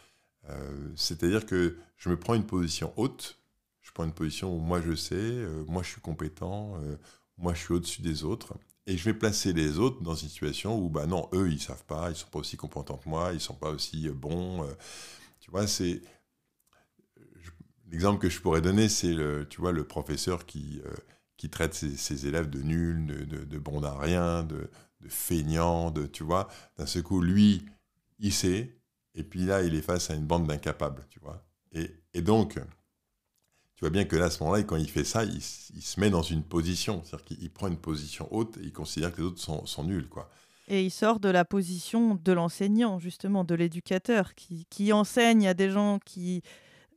Euh, 0.51 0.93
c'est-à-dire 0.97 1.47
que 1.47 1.77
je 1.97 2.09
me 2.09 2.19
prends 2.19 2.35
une 2.35 2.47
position 2.47 2.93
haute, 2.97 3.39
je 3.85 3.93
prends 3.93 4.05
une 4.05 4.13
position 4.13 4.55
où 4.57 4.59
moi 4.59 4.81
je 4.81 4.95
sais, 4.97 5.15
euh, 5.15 5.65
moi 5.69 5.83
je 5.83 5.91
suis 5.91 6.01
compétent, 6.01 6.75
euh, 6.83 6.97
moi 7.39 7.55
je 7.55 7.61
suis 7.61 7.75
au-dessus 7.75 8.03
des 8.03 8.25
autres, 8.25 8.55
et 8.87 8.97
je 8.97 9.05
vais 9.05 9.15
placer 9.15 9.53
les 9.53 9.79
autres 9.79 10.03
dans 10.03 10.15
une 10.15 10.29
situation 10.29 10.77
où, 10.79 10.91
bah 10.91 11.07
non, 11.07 11.29
eux 11.33 11.51
ils 11.51 11.61
savent 11.61 11.85
pas, 11.85 12.11
ils 12.11 12.17
sont 12.17 12.29
pas 12.29 12.41
aussi 12.41 12.57
compétents 12.57 12.99
que 12.99 13.09
moi, 13.09 13.33
ils 13.33 13.41
sont 13.41 13.55
pas 13.55 13.71
aussi 13.71 14.09
bons. 14.11 14.67
tu 15.41 15.51
vois, 15.51 15.67
c'est 15.67 16.03
l'exemple 17.91 18.21
que 18.21 18.29
je 18.29 18.41
pourrais 18.41 18.61
donner, 18.61 18.89
c'est 18.89 19.15
le, 19.15 19.47
tu 19.49 19.61
vois, 19.61 19.73
le 19.73 19.85
professeur 19.85 20.47
qui 20.47 20.83
qui 21.37 21.51
traite 21.51 21.75
ses, 21.75 22.27
élèves 22.27 22.49
de 22.49 22.63
nuls, 22.63 23.07
de, 23.07 23.45
de, 23.45 23.59
bons 23.59 23.83
à 23.83 23.99
rien, 23.99 24.45
de, 24.45 24.71
de 25.01 25.09
feignants, 25.09 25.91
de, 25.91 26.07
tu 26.07 26.25
vois, 26.25 26.49
d'un 26.79 26.87
seul 26.87 27.03
coup, 27.03 27.21
lui, 27.21 27.67
il 28.19 28.33
sait, 28.33 28.79
et 29.15 29.23
puis 29.23 29.45
là, 29.45 29.63
il 29.63 29.75
est 29.75 29.83
face 29.83 30.11
à 30.11 30.15
une 30.15 30.27
bande 30.27 30.47
d'incapables, 30.47 31.07
tu 31.11 31.21
vois. 31.21 31.45
Et, 31.73 32.23
donc, 32.23 32.59
tu 33.85 33.91
vois 33.91 34.03
bien 34.03 34.07
que 34.07 34.17
là, 34.17 34.27
à 34.27 34.31
ce 34.31 34.43
moment-là, 34.43 34.63
quand 34.63 34.77
il 34.77 34.89
fait 34.89 35.05
ça, 35.05 35.25
il, 35.25 35.43
se 35.43 36.01
met 36.01 36.09
dans 36.09 36.23
une 36.23 36.43
position. 36.43 37.03
C'est-à-dire 37.05 37.27
qu'il 37.27 37.51
prend 37.51 37.69
une 37.69 37.77
position 37.77 38.27
haute 38.31 38.57
et 38.57 38.63
il 38.63 38.73
considère 38.73 39.13
que 39.13 39.19
les 39.21 39.27
autres 39.27 39.41
sont, 39.41 39.85
nuls, 39.85 40.09
quoi. 40.09 40.31
Et 40.69 40.87
il 40.87 40.91
sort 40.91 41.21
de 41.21 41.29
la 41.29 41.45
position 41.45 42.15
de 42.15 42.33
l'enseignant, 42.33 42.99
justement, 42.99 43.45
de 43.45 43.55
l'éducateur, 43.55 44.33
qui, 44.35 44.93
enseigne 44.95 45.47
à 45.47 45.53
des 45.53 45.69
gens 45.69 45.99
qui 46.03 46.41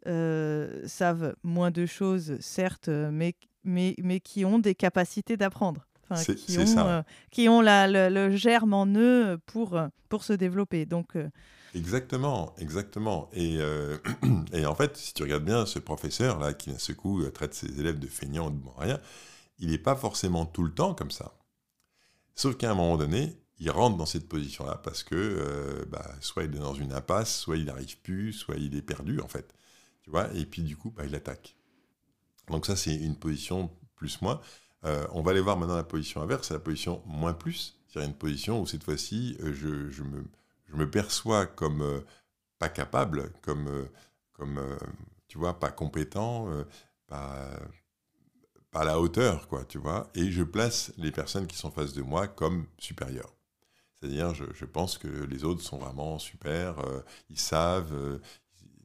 euh, 0.06 0.88
savent 0.88 1.36
moins 1.44 1.72
de 1.72 1.86
choses, 1.86 2.38
certes, 2.40 2.88
mais, 2.88 3.34
mais, 3.66 3.94
mais 4.02 4.22
qui 4.22 4.46
ont 4.46 4.58
des 4.58 4.74
capacités 4.74 5.36
d'apprendre. 5.36 5.86
qui, 6.24 6.58
ont, 6.58 6.78
euh, 6.78 7.02
qui 7.32 7.50
ont 7.50 7.60
la, 7.60 8.10
le, 8.10 8.34
germe 8.34 8.74
en 8.74 8.88
eux 8.88 9.38
pour, 9.46 9.78
pour 10.08 10.24
se 10.24 10.32
développer. 10.32 10.86
Donc, 10.86 11.18
euh, 11.18 11.28
Exactement, 11.78 12.56
exactement. 12.58 13.30
Et, 13.34 13.58
euh, 13.60 13.98
et, 14.54 14.66
en 14.66 14.74
fait, 14.74 14.98
si 14.98 15.14
tu 15.14 15.22
regardes 15.22 15.46
bien 15.46 15.66
ce 15.68 15.78
professeur-là 15.78 16.54
qui, 16.54 16.72
d'un 16.72 16.80
ce 16.80 16.92
coup, 16.92 17.22
euh, 17.22 17.30
traite 17.30 17.54
ses 17.54 17.80
élèves 17.80 18.00
de 18.00 18.08
feignants 18.08 18.48
ou 18.48 18.52
de 18.52 18.60
rien, 18.78 19.00
il 19.60 19.70
n'est 19.70 19.78
pas 19.78 19.96
forcément 19.96 20.46
tout 20.48 20.64
le 20.64 20.74
temps 20.74 20.96
comme 20.96 21.12
ça. 21.12 21.34
Sauf 22.34 22.58
qu'à 22.58 22.72
un 22.72 22.76
moment 22.76 22.98
donné, 22.98 23.38
il 23.60 23.70
rentre 23.70 23.96
dans 23.98 24.08
cette 24.08 24.28
position-là 24.28 24.82
parce 24.84 25.04
que 25.04 25.16
euh, 25.16 25.86
bah, 25.90 26.16
soit 26.20 26.46
il 26.46 26.56
est 26.56 26.60
dans 26.60 26.74
une 26.74 26.94
impasse, 26.94 27.36
soit 27.36 27.58
il 27.58 27.66
n'arrive 27.66 28.00
plus, 28.02 28.34
soit 28.34 28.56
il 28.56 28.76
est 28.76 28.82
perdu 28.82 29.20
en 29.20 29.28
fait. 29.28 29.54
Tu 30.02 30.10
vois? 30.10 30.34
Et 30.34 30.46
puis 30.46 30.64
du 30.64 30.78
coup, 30.78 30.90
bah, 30.92 31.06
il 31.06 31.14
attaque. 31.14 31.58
Donc 32.50 32.66
ça, 32.66 32.76
c'est 32.76 32.96
une 32.96 33.18
position 33.18 33.70
plus-moins. 33.96 34.42
On 35.12 35.22
va 35.22 35.32
aller 35.32 35.42
voir 35.42 35.58
maintenant 35.58 35.76
la 35.76 35.84
position 35.84 36.22
inverse, 36.22 36.50
la 36.52 36.60
position 36.60 37.04
moins 37.06 37.34
plus. 37.34 37.78
C'est-à-dire 37.88 38.10
une 38.10 38.16
position 38.18 38.62
où 38.62 38.66
cette 38.66 38.86
fois-ci, 38.86 39.36
je, 39.42 40.02
me, 40.02 40.24
je, 40.68 40.76
me, 40.76 40.90
perçois 40.90 41.46
comme 41.46 42.04
pas 42.60 42.70
capable, 42.70 43.32
comme, 43.42 43.88
comme 44.34 44.78
tu 45.28 45.38
vois, 45.38 45.60
pas 45.60 45.72
compétent, 45.72 46.48
pas, 47.08 47.60
à 48.74 48.84
la 48.84 49.00
hauteur, 49.00 49.48
quoi, 49.48 49.66
tu 49.66 49.78
vois. 49.78 50.10
Et 50.14 50.32
je 50.32 50.44
place 50.44 50.94
les 50.98 51.12
personnes 51.12 51.48
qui 51.48 51.58
sont 51.58 51.72
face 51.72 51.94
de 51.94 52.02
moi 52.02 52.28
comme 52.28 52.68
supérieures. 52.78 53.34
C'est-à-dire, 54.00 54.34
je, 54.36 54.66
pense 54.66 54.98
que 54.98 55.08
les 55.08 55.44
autres 55.44 55.62
sont 55.62 55.78
vraiment 55.80 56.20
super, 56.20 56.80
euh, 56.80 57.02
ils 57.30 57.40
savent, 57.40 57.94
euh, 57.94 58.20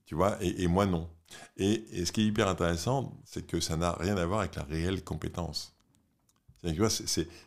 tu 0.07 0.15
vois, 0.15 0.39
et, 0.41 0.67
moi 0.69 0.87
non. 0.87 1.11
Et, 1.57 2.05
ce 2.05 2.13
qui 2.13 2.23
est 2.23 2.27
hyper 2.27 2.49
intéressant, 2.49 3.21
c'est 3.25 3.47
que 3.47 3.61
ça 3.61 3.77
n'a 3.77 3.93
rien 3.93 4.17
à 4.17 4.25
voir 4.25 4.41
avec 4.41 4.55
la 4.55 4.65
réelle 4.65 5.05
compétence. 5.05 5.72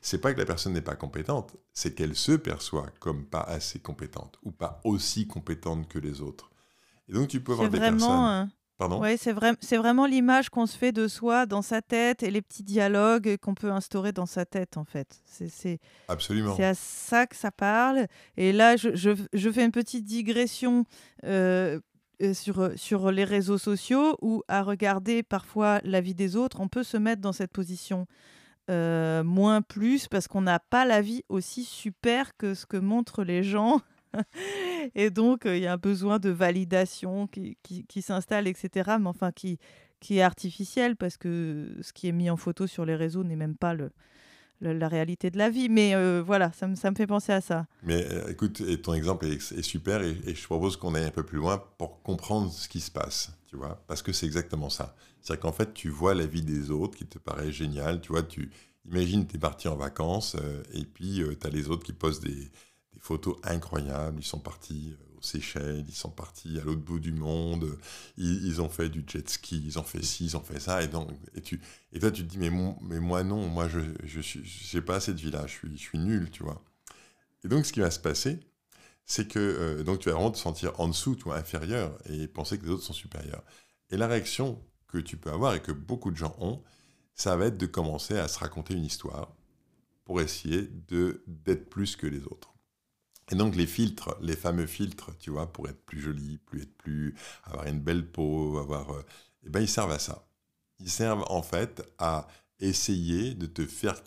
C'est, 0.02 0.18
pas 0.18 0.34
que 0.34 0.40
la 0.40 0.46
personne 0.46 0.74
n'est 0.74 0.82
pas 0.82 0.96
compétente, 0.96 1.56
c'est 1.74 1.96
qu'elle 1.96 2.16
se 2.16 2.34
perçoit 2.34 2.88
comme 3.00 3.26
pas 3.26 3.42
assez 3.42 3.80
compétente 3.80 4.38
ou 4.44 4.52
pas 4.52 4.82
aussi 4.84 5.28
compétente 5.28 5.88
que 5.88 6.00
les 6.00 6.22
autres. 6.22 6.52
Et 7.08 7.14
donc 7.14 7.30
tu 7.30 7.40
peux 7.42 7.54
avoir 7.54 7.70
des 7.70 7.80
personnes. 7.80 8.50
Oui, 8.80 9.18
c'est 9.18 9.32
vrai, 9.32 9.54
c'est 9.62 9.78
vraiment 9.78 10.06
l'image 10.06 10.50
qu'on 10.50 10.66
se 10.66 10.78
fait 10.78 10.92
de 10.92 11.08
soi 11.08 11.46
dans 11.46 11.62
sa 11.62 11.82
tête 11.82 12.24
et 12.24 12.32
les 12.32 12.42
petits 12.42 12.64
dialogues 12.64 13.38
qu'on 13.38 13.54
peut 13.54 13.72
instaurer 13.72 14.12
dans 14.12 14.26
sa 14.26 14.46
tête, 14.46 14.76
en 14.76 14.84
fait. 14.84 15.22
C'est, 15.26 15.80
Absolument. 16.10 16.56
C'est 16.58 16.66
à 16.66 16.74
ça 16.74 17.26
que 17.26 17.38
ça 17.38 17.52
parle. 17.52 18.08
Et 18.36 18.52
là, 18.52 18.76
je, 18.76 18.90
je, 18.94 19.52
fais 19.52 19.64
une 19.64 19.72
petite 19.72 20.04
digression 20.04 20.84
euh, 21.24 21.80
euh, 22.22 22.34
sur, 22.34 22.72
sur 22.76 23.12
les 23.12 23.24
réseaux 23.24 23.58
sociaux 23.58 24.18
où, 24.22 24.44
à 24.50 24.62
regarder 24.62 25.24
parfois 25.24 25.80
la 25.86 26.02
vie 26.02 26.16
des 26.16 26.36
autres, 26.36 26.60
on 26.60 26.68
peut 26.68 26.84
se 26.84 26.98
mettre 26.98 27.22
dans 27.22 27.34
cette 27.34 27.54
position. 27.54 28.08
Euh, 28.72 29.24
moins 29.24 29.62
plus 29.62 30.08
parce 30.08 30.28
qu'on 30.28 30.42
n'a 30.42 30.60
pas 30.60 30.86
la 30.86 31.00
vie 31.00 31.24
aussi 31.30 31.64
super 31.64 32.36
que 32.36 32.56
ce 32.56 32.66
que 32.66 32.78
montrent 32.78 33.24
les 33.24 33.44
gens 33.44 33.80
et 34.96 35.10
donc, 35.10 35.46
euh, 35.46 35.58
il 35.58 35.64
y 35.64 35.68
a 35.68 35.74
un 35.74 35.78
besoin 35.78 36.20
de 36.20 36.30
validation 36.30 37.28
qui, 37.28 37.58
qui, 37.62 38.02
s'installe, 38.02 38.48
etc. 38.48 38.98
Mais 39.00 39.08
enfin, 39.08 39.32
qui, 39.32 39.60
qui 40.00 40.18
est 40.18 40.22
artificiel 40.22 40.96
parce 40.96 41.18
que 41.18 41.78
ce 41.82 41.94
qui 41.94 42.08
est 42.08 42.12
mis 42.12 42.30
en 42.30 42.38
photo 42.38 42.68
sur 42.68 42.86
les 42.86 42.96
réseaux 42.96 43.24
n'est 43.24 43.36
même 43.36 43.58
pas 43.58 43.74
le, 43.74 43.92
la 44.62 44.88
réalité 44.88 45.30
de 45.30 45.38
la 45.38 45.50
vie. 45.50 45.70
Mais 45.70 45.96
euh, 45.96 46.24
voilà, 46.26 46.52
ça 46.54 46.68
me, 46.68 46.76
ça 46.76 46.92
me, 46.92 46.96
fait 46.96 47.08
penser 47.08 47.32
à 47.32 47.42
ça. 47.42 47.68
Mais 47.84 48.06
euh, 48.12 48.30
écoute, 48.30 48.62
et 48.62 48.82
ton 48.82 48.94
exemple 48.94 49.26
est, 49.26 49.62
super 49.62 50.02
et, 50.02 50.16
je 50.26 50.44
propose 50.46 50.78
qu'on 50.78 50.96
aille 50.96 51.06
un 51.06 51.12
peu 51.12 51.24
plus 51.24 51.38
loin 51.38 51.64
pour 51.78 52.02
comprendre 52.02 52.52
ce 52.52 52.68
qui 52.68 52.80
se 52.80 52.92
passe, 52.92 53.32
tu 53.48 53.56
vois, 53.56 53.84
parce 53.88 54.02
que 54.02 54.12
c'est 54.12 54.26
exactement 54.26 54.70
ça. 54.70 54.96
C'est-à-dire 55.22 55.42
qu'en 55.42 55.54
fait, 55.54 55.74
tu 55.74 55.90
vois 55.90 56.14
la 56.14 56.26
vie 56.26 56.44
des 56.44 56.72
autres 56.72 56.98
qui 56.98 57.06
te 57.06 57.18
paraît 57.18 57.52
géniale, 57.52 58.02
tu 58.02 58.12
vois, 58.12 58.24
tu 58.24 58.52
imagines, 58.86 59.26
tu 59.26 59.38
es 59.38 59.40
parti 59.40 59.68
en 59.68 59.76
vacances 59.76 60.36
et 60.74 60.86
puis 60.86 61.24
tu 61.40 61.48
as 61.48 61.50
les 61.50 61.70
autres 61.70 61.84
qui 61.84 61.94
posent 61.94 62.20
des, 62.20 62.52
des 62.96 63.02
photos 63.02 63.38
incroyables. 63.44 64.20
Ils 64.20 64.26
sont 64.26 64.40
partis 64.40 64.94
euh, 64.94 65.15
Seychelles, 65.26 65.86
ils 65.88 65.96
sont 65.96 66.10
partis 66.10 66.60
à 66.60 66.64
l'autre 66.64 66.82
bout 66.82 67.00
du 67.00 67.12
monde, 67.12 67.78
ils, 68.18 68.62
ont 68.62 68.70
fait 68.70 68.90
du 68.90 69.04
jet 69.08 69.28
ski, 69.30 69.62
ils 69.66 69.80
ont 69.80 69.84
fait 69.84 70.04
ci, 70.04 70.26
ils 70.26 70.38
ont 70.38 70.44
fait 70.44 70.60
ça. 70.60 70.84
Et, 70.84 70.88
donc, 70.88 71.10
et, 71.36 71.42
tu, 71.42 71.62
et 71.94 72.00
toi, 72.00 72.12
tu 72.12 72.26
te 72.26 72.30
dis, 72.30 72.38
mais, 72.38 72.50
moi 72.50 73.24
non, 73.24 73.48
moi 73.48 73.68
je 73.68 74.22
suis, 74.22 74.82
pas 74.82 75.00
cette 75.00 75.20
vie-là, 75.20 75.46
je 75.48 75.52
suis, 75.52 75.78
je 75.78 75.82
suis 75.82 76.00
nul, 76.00 76.30
tu 76.32 76.44
vois. 76.44 76.64
Et 77.44 77.48
donc, 77.48 77.66
ce 77.66 77.74
qui 77.74 77.80
va 77.80 77.92
se 77.92 78.00
passer, 78.00 78.40
c'est 79.06 79.28
que 79.28 79.40
euh, 79.40 79.84
donc 79.84 80.00
tu 80.00 80.10
vas 80.10 80.16
vraiment 80.16 80.32
te 80.32 80.38
sentir 80.38 80.80
en 80.80 80.88
dessous, 80.88 81.16
toi, 81.16 81.38
inférieur, 81.38 81.98
et 82.10 82.28
penser 82.28 82.58
que 82.58 82.66
les 82.66 82.72
autres 82.72 82.84
sont 82.84 82.94
supérieurs. 82.94 83.44
Et 83.92 83.98
la 83.98 84.08
réaction 84.08 84.62
que 84.88 84.98
tu 84.98 85.18
peux 85.18 85.32
avoir 85.32 85.54
et 85.56 85.62
que 85.62 85.72
beaucoup 85.72 86.12
de 86.12 86.18
gens 86.18 86.36
ont, 86.40 86.64
ça 87.14 87.36
va 87.38 87.46
être 87.48 87.58
de 87.58 87.66
commencer 87.66 88.18
à 88.18 88.28
se 88.28 88.40
raconter 88.40 88.74
une 88.74 88.86
histoire 88.86 89.36
pour 90.06 90.22
essayer 90.22 90.70
de 90.88 91.24
d'être 91.28 91.70
plus 91.70 91.96
que 91.96 92.08
les 92.08 92.24
autres. 92.26 92.55
Et 93.32 93.36
donc 93.36 93.56
les 93.56 93.66
filtres, 93.66 94.16
les 94.22 94.36
fameux 94.36 94.68
filtres, 94.68 95.18
tu 95.18 95.32
vois, 95.32 95.52
pour 95.52 95.68
être 95.68 95.84
plus 95.86 96.00
joli, 96.00 96.38
plus 96.46 96.62
être 96.62 96.78
plus, 96.78 97.16
avoir 97.44 97.66
une 97.68 97.80
belle 97.80 98.10
peau, 98.10 98.58
avoir, 98.60 98.92
euh, 98.94 99.06
eh 99.46 99.50
ben 99.50 99.62
ils 99.62 99.70
servent 99.70 99.92
à 99.92 100.00
ça. 100.00 100.28
Ils 100.80 100.90
servent 100.90 101.26
en 101.30 101.42
fait 101.42 101.82
à 101.98 102.28
essayer 102.60 103.34
de 103.34 103.48
te 103.48 103.66
faire 103.66 104.02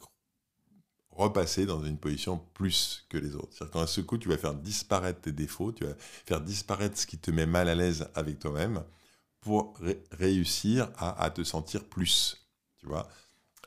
repasser 1.10 1.66
dans 1.66 1.82
une 1.84 1.98
position 1.98 2.40
plus 2.54 3.04
que 3.08 3.18
les 3.18 3.34
autres. 3.34 3.48
C'est-à-dire 3.50 3.72
qu'en 3.72 3.86
ce 3.86 4.00
coup, 4.00 4.18
tu 4.18 4.28
vas 4.28 4.38
faire 4.38 4.54
disparaître 4.54 5.20
tes 5.20 5.32
défauts, 5.32 5.72
tu 5.72 5.84
vas 5.84 5.94
faire 5.98 6.40
disparaître 6.40 6.96
ce 6.96 7.06
qui 7.06 7.18
te 7.18 7.32
met 7.32 7.46
mal 7.46 7.68
à 7.68 7.74
l'aise 7.74 8.08
avec 8.14 8.38
toi-même 8.38 8.84
pour 9.40 9.74
réussir 10.12 10.90
à, 10.96 11.30
te 11.30 11.42
sentir 11.42 11.84
plus, 11.84 12.46
tu 12.78 12.86
vois. 12.86 13.08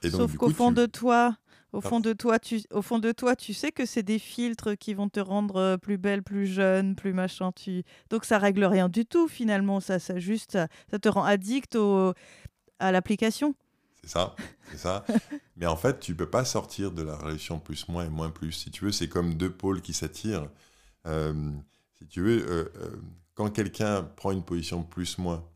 Et 0.01 0.09
donc, 0.09 0.21
Sauf 0.21 0.37
qu'au 0.37 0.49
fond 0.49 0.71
de 0.71 0.85
toi, 0.85 1.37
au 1.73 1.79
fond, 1.79 1.99
de 2.01 2.11
toi, 2.11 2.37
tu, 2.37 2.61
au 2.71 2.81
fond 2.81 2.99
de 2.99 3.11
toi, 3.11 3.35
tu 3.35 3.53
sais 3.53 3.71
que 3.71 3.85
c'est 3.85 4.03
des 4.03 4.19
filtres 4.19 4.77
qui 4.77 4.93
vont 4.93 5.07
te 5.07 5.19
rendre 5.19 5.55
euh, 5.55 5.77
plus 5.77 5.97
belle, 5.97 6.21
plus 6.21 6.45
jeune, 6.45 6.95
plus 6.95 7.13
machin. 7.13 7.51
Tu... 7.53 7.83
Donc 8.09 8.25
ça 8.25 8.37
règle 8.37 8.65
rien 8.65 8.89
du 8.89 9.05
tout 9.05 9.27
finalement. 9.27 9.79
Ça, 9.79 9.97
ça 9.99 10.19
juste, 10.19 10.57
ça, 10.89 10.99
te 10.99 11.07
rend 11.07 11.23
addict 11.23 11.75
au, 11.75 12.13
à 12.79 12.91
l'application. 12.91 13.55
C'est 14.03 14.09
ça, 14.09 14.35
c'est 14.69 14.77
ça. 14.77 15.05
Mais 15.55 15.65
en 15.65 15.77
fait, 15.77 15.99
tu 15.99 16.13
peux 16.15 16.29
pas 16.29 16.43
sortir 16.43 16.91
de 16.91 17.03
la 17.03 17.15
relation 17.15 17.59
plus 17.59 17.87
moins 17.87 18.05
et 18.05 18.09
moins 18.09 18.31
plus. 18.31 18.51
Si 18.51 18.71
tu 18.71 18.85
veux, 18.85 18.91
c'est 18.91 19.07
comme 19.07 19.35
deux 19.35 19.51
pôles 19.51 19.81
qui 19.81 19.93
s'attirent. 19.93 20.49
Euh, 21.05 21.51
si 21.99 22.07
tu 22.07 22.21
veux, 22.21 22.45
euh, 22.49 22.65
quand 23.35 23.49
quelqu'un 23.49 24.03
prend 24.03 24.31
une 24.31 24.43
position 24.43 24.83
plus 24.83 25.17
moins, 25.17 25.47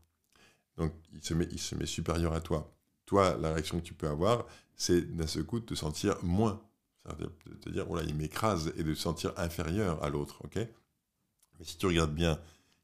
donc 0.78 0.92
il 1.12 1.22
se 1.22 1.34
met, 1.34 1.48
il 1.50 1.58
se 1.58 1.74
met 1.74 1.86
supérieur 1.86 2.32
à 2.32 2.40
toi. 2.40 2.72
Toi, 3.04 3.36
la 3.40 3.52
réaction 3.52 3.78
que 3.78 3.84
tu 3.84 3.94
peux 3.94 4.08
avoir, 4.08 4.46
c'est 4.76 5.16
d'un 5.16 5.26
seul 5.26 5.44
coup 5.44 5.60
de 5.60 5.64
te 5.64 5.74
sentir 5.74 6.16
moins. 6.22 6.62
C'est-à-dire 7.02 7.30
de 7.46 7.54
te 7.54 7.68
dire, 7.70 7.90
oh 7.90 7.98
il 8.00 8.14
m'écrase 8.14 8.72
et 8.76 8.82
de 8.82 8.94
te 8.94 8.98
sentir 8.98 9.32
inférieur 9.36 10.02
à 10.02 10.08
l'autre. 10.08 10.44
ok? 10.44 10.56
Mais 10.56 11.64
si 11.64 11.78
tu 11.78 11.86
regardes 11.86 12.14
bien, 12.14 12.40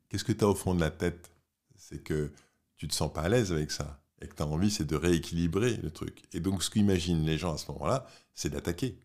qu'est-ce 0.08 0.24
que 0.24 0.32
tu 0.32 0.44
as 0.44 0.48
au 0.48 0.54
fond 0.54 0.74
de 0.74 0.80
la 0.80 0.90
tête? 0.90 1.30
C'est 1.76 2.02
que 2.02 2.32
tu 2.76 2.88
te 2.88 2.94
sens 2.94 3.12
pas 3.12 3.22
à 3.22 3.28
l'aise 3.28 3.52
avec 3.52 3.70
ça. 3.70 4.00
Et 4.20 4.28
que 4.28 4.34
tu 4.34 4.42
as 4.42 4.46
envie, 4.46 4.70
c'est 4.70 4.84
de 4.84 4.96
rééquilibrer 4.96 5.76
le 5.78 5.90
truc. 5.90 6.22
Et 6.32 6.40
donc, 6.40 6.62
ce 6.62 6.70
qu'imaginent 6.70 7.26
les 7.26 7.38
gens 7.38 7.54
à 7.54 7.58
ce 7.58 7.70
moment-là, 7.72 8.06
c'est 8.34 8.50
d'attaquer. 8.50 8.96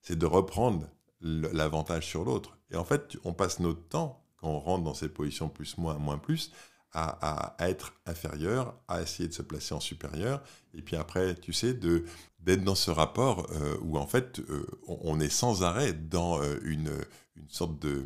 C'est 0.00 0.18
de 0.18 0.26
reprendre 0.26 0.88
l'avantage 1.20 2.06
sur 2.06 2.24
l'autre. 2.24 2.58
Et 2.70 2.76
en 2.76 2.84
fait, 2.84 3.16
on 3.24 3.34
passe 3.34 3.60
notre 3.60 3.86
temps, 3.88 4.24
quand 4.36 4.48
on 4.48 4.58
rentre 4.58 4.84
dans 4.84 4.94
cette 4.94 5.14
position 5.14 5.48
plus, 5.48 5.76
moins, 5.78 5.98
moins, 5.98 6.18
plus, 6.18 6.50
à, 6.94 7.56
être 7.58 7.94
inférieur, 8.06 8.74
à 8.88 9.02
essayer 9.02 9.28
de 9.28 9.34
se 9.34 9.42
placer 9.42 9.74
en 9.74 9.80
supérieur, 9.80 10.42
et 10.74 10.82
puis 10.82 10.96
après, 10.96 11.34
tu 11.36 11.52
sais, 11.52 11.74
de 11.74 12.04
d'être 12.40 12.64
dans 12.64 12.74
ce 12.74 12.90
rapport 12.90 13.46
euh, 13.52 13.76
où 13.82 13.96
en 13.96 14.06
fait, 14.06 14.40
euh, 14.40 14.66
on, 14.88 15.20
est 15.20 15.28
sans 15.28 15.62
arrêt 15.62 15.92
dans 15.92 16.42
euh, 16.42 16.58
une, 16.64 16.90
une 17.36 17.48
sorte 17.48 17.78
de, 17.78 18.04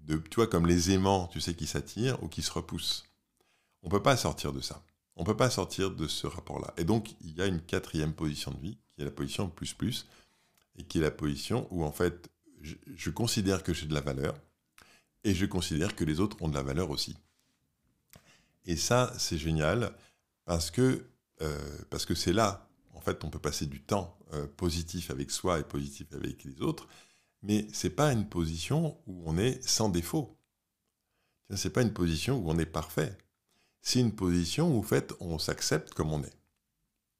de, 0.00 0.16
tu 0.16 0.44
comme 0.48 0.66
les 0.66 0.90
aimants, 0.90 1.28
tu 1.28 1.40
sais, 1.40 1.54
qui 1.54 1.68
s'attirent 1.68 2.20
ou 2.20 2.26
qui 2.26 2.42
se 2.42 2.50
repoussent. 2.50 3.04
On 3.84 3.88
peut 3.88 4.02
pas 4.02 4.16
sortir 4.16 4.52
de 4.52 4.60
ça. 4.60 4.82
On 5.14 5.22
peut 5.22 5.36
pas 5.36 5.50
sortir 5.50 5.92
de 5.92 6.08
ce 6.08 6.26
rapport-là. 6.26 6.74
Et 6.76 6.84
donc, 6.84 7.14
il 7.20 7.36
y 7.36 7.42
a 7.42 7.46
une 7.46 7.60
quatrième 7.60 8.12
position 8.12 8.50
de 8.50 8.58
vie, 8.58 8.76
qui 8.92 9.02
est 9.02 9.04
la 9.04 9.12
position 9.12 9.48
plus 9.48 9.72
plus, 9.72 10.08
et 10.76 10.82
qui 10.82 10.98
est 10.98 11.02
la 11.02 11.12
position 11.12 11.68
où 11.70 11.84
en 11.84 11.92
fait, 11.92 12.28
je 12.60 13.10
considère 13.10 13.62
que 13.62 13.72
j'ai 13.72 13.86
de 13.86 13.94
la 13.94 14.00
valeur, 14.00 14.34
et 15.22 15.32
je 15.32 15.46
considère 15.46 15.94
que 15.94 16.04
les 16.04 16.18
autres 16.18 16.42
ont 16.42 16.48
de 16.48 16.54
la 16.54 16.62
valeur 16.62 16.90
aussi. 16.90 17.16
Et 18.66 18.76
ça, 18.76 19.12
c'est 19.18 19.38
génial 19.38 19.92
parce 20.44 20.70
que 20.70 21.06
euh, 21.42 21.78
parce 21.90 22.06
que 22.06 22.14
c'est 22.14 22.32
là, 22.32 22.68
en 22.94 23.00
fait, 23.00 23.22
on 23.24 23.30
peut 23.30 23.38
passer 23.38 23.66
du 23.66 23.82
temps 23.82 24.18
euh, 24.32 24.46
positif 24.46 25.10
avec 25.10 25.30
soi 25.30 25.60
et 25.60 25.64
positif 25.64 26.06
avec 26.12 26.44
les 26.44 26.60
autres, 26.62 26.88
mais 27.42 27.66
c'est 27.72 27.90
pas 27.90 28.12
une 28.12 28.28
position 28.28 28.98
où 29.06 29.22
on 29.26 29.36
est 29.36 29.62
sans 29.66 29.88
défaut. 29.88 30.36
C'est 31.54 31.70
pas 31.70 31.82
une 31.82 31.92
position 31.92 32.38
où 32.38 32.50
on 32.50 32.58
est 32.58 32.66
parfait. 32.66 33.16
C'est 33.82 34.00
une 34.00 34.14
position 34.14 34.74
où, 34.74 34.80
en 34.80 34.82
fait, 34.82 35.14
on 35.20 35.38
s'accepte 35.38 35.94
comme 35.94 36.12
on 36.12 36.24
est. 36.24 36.36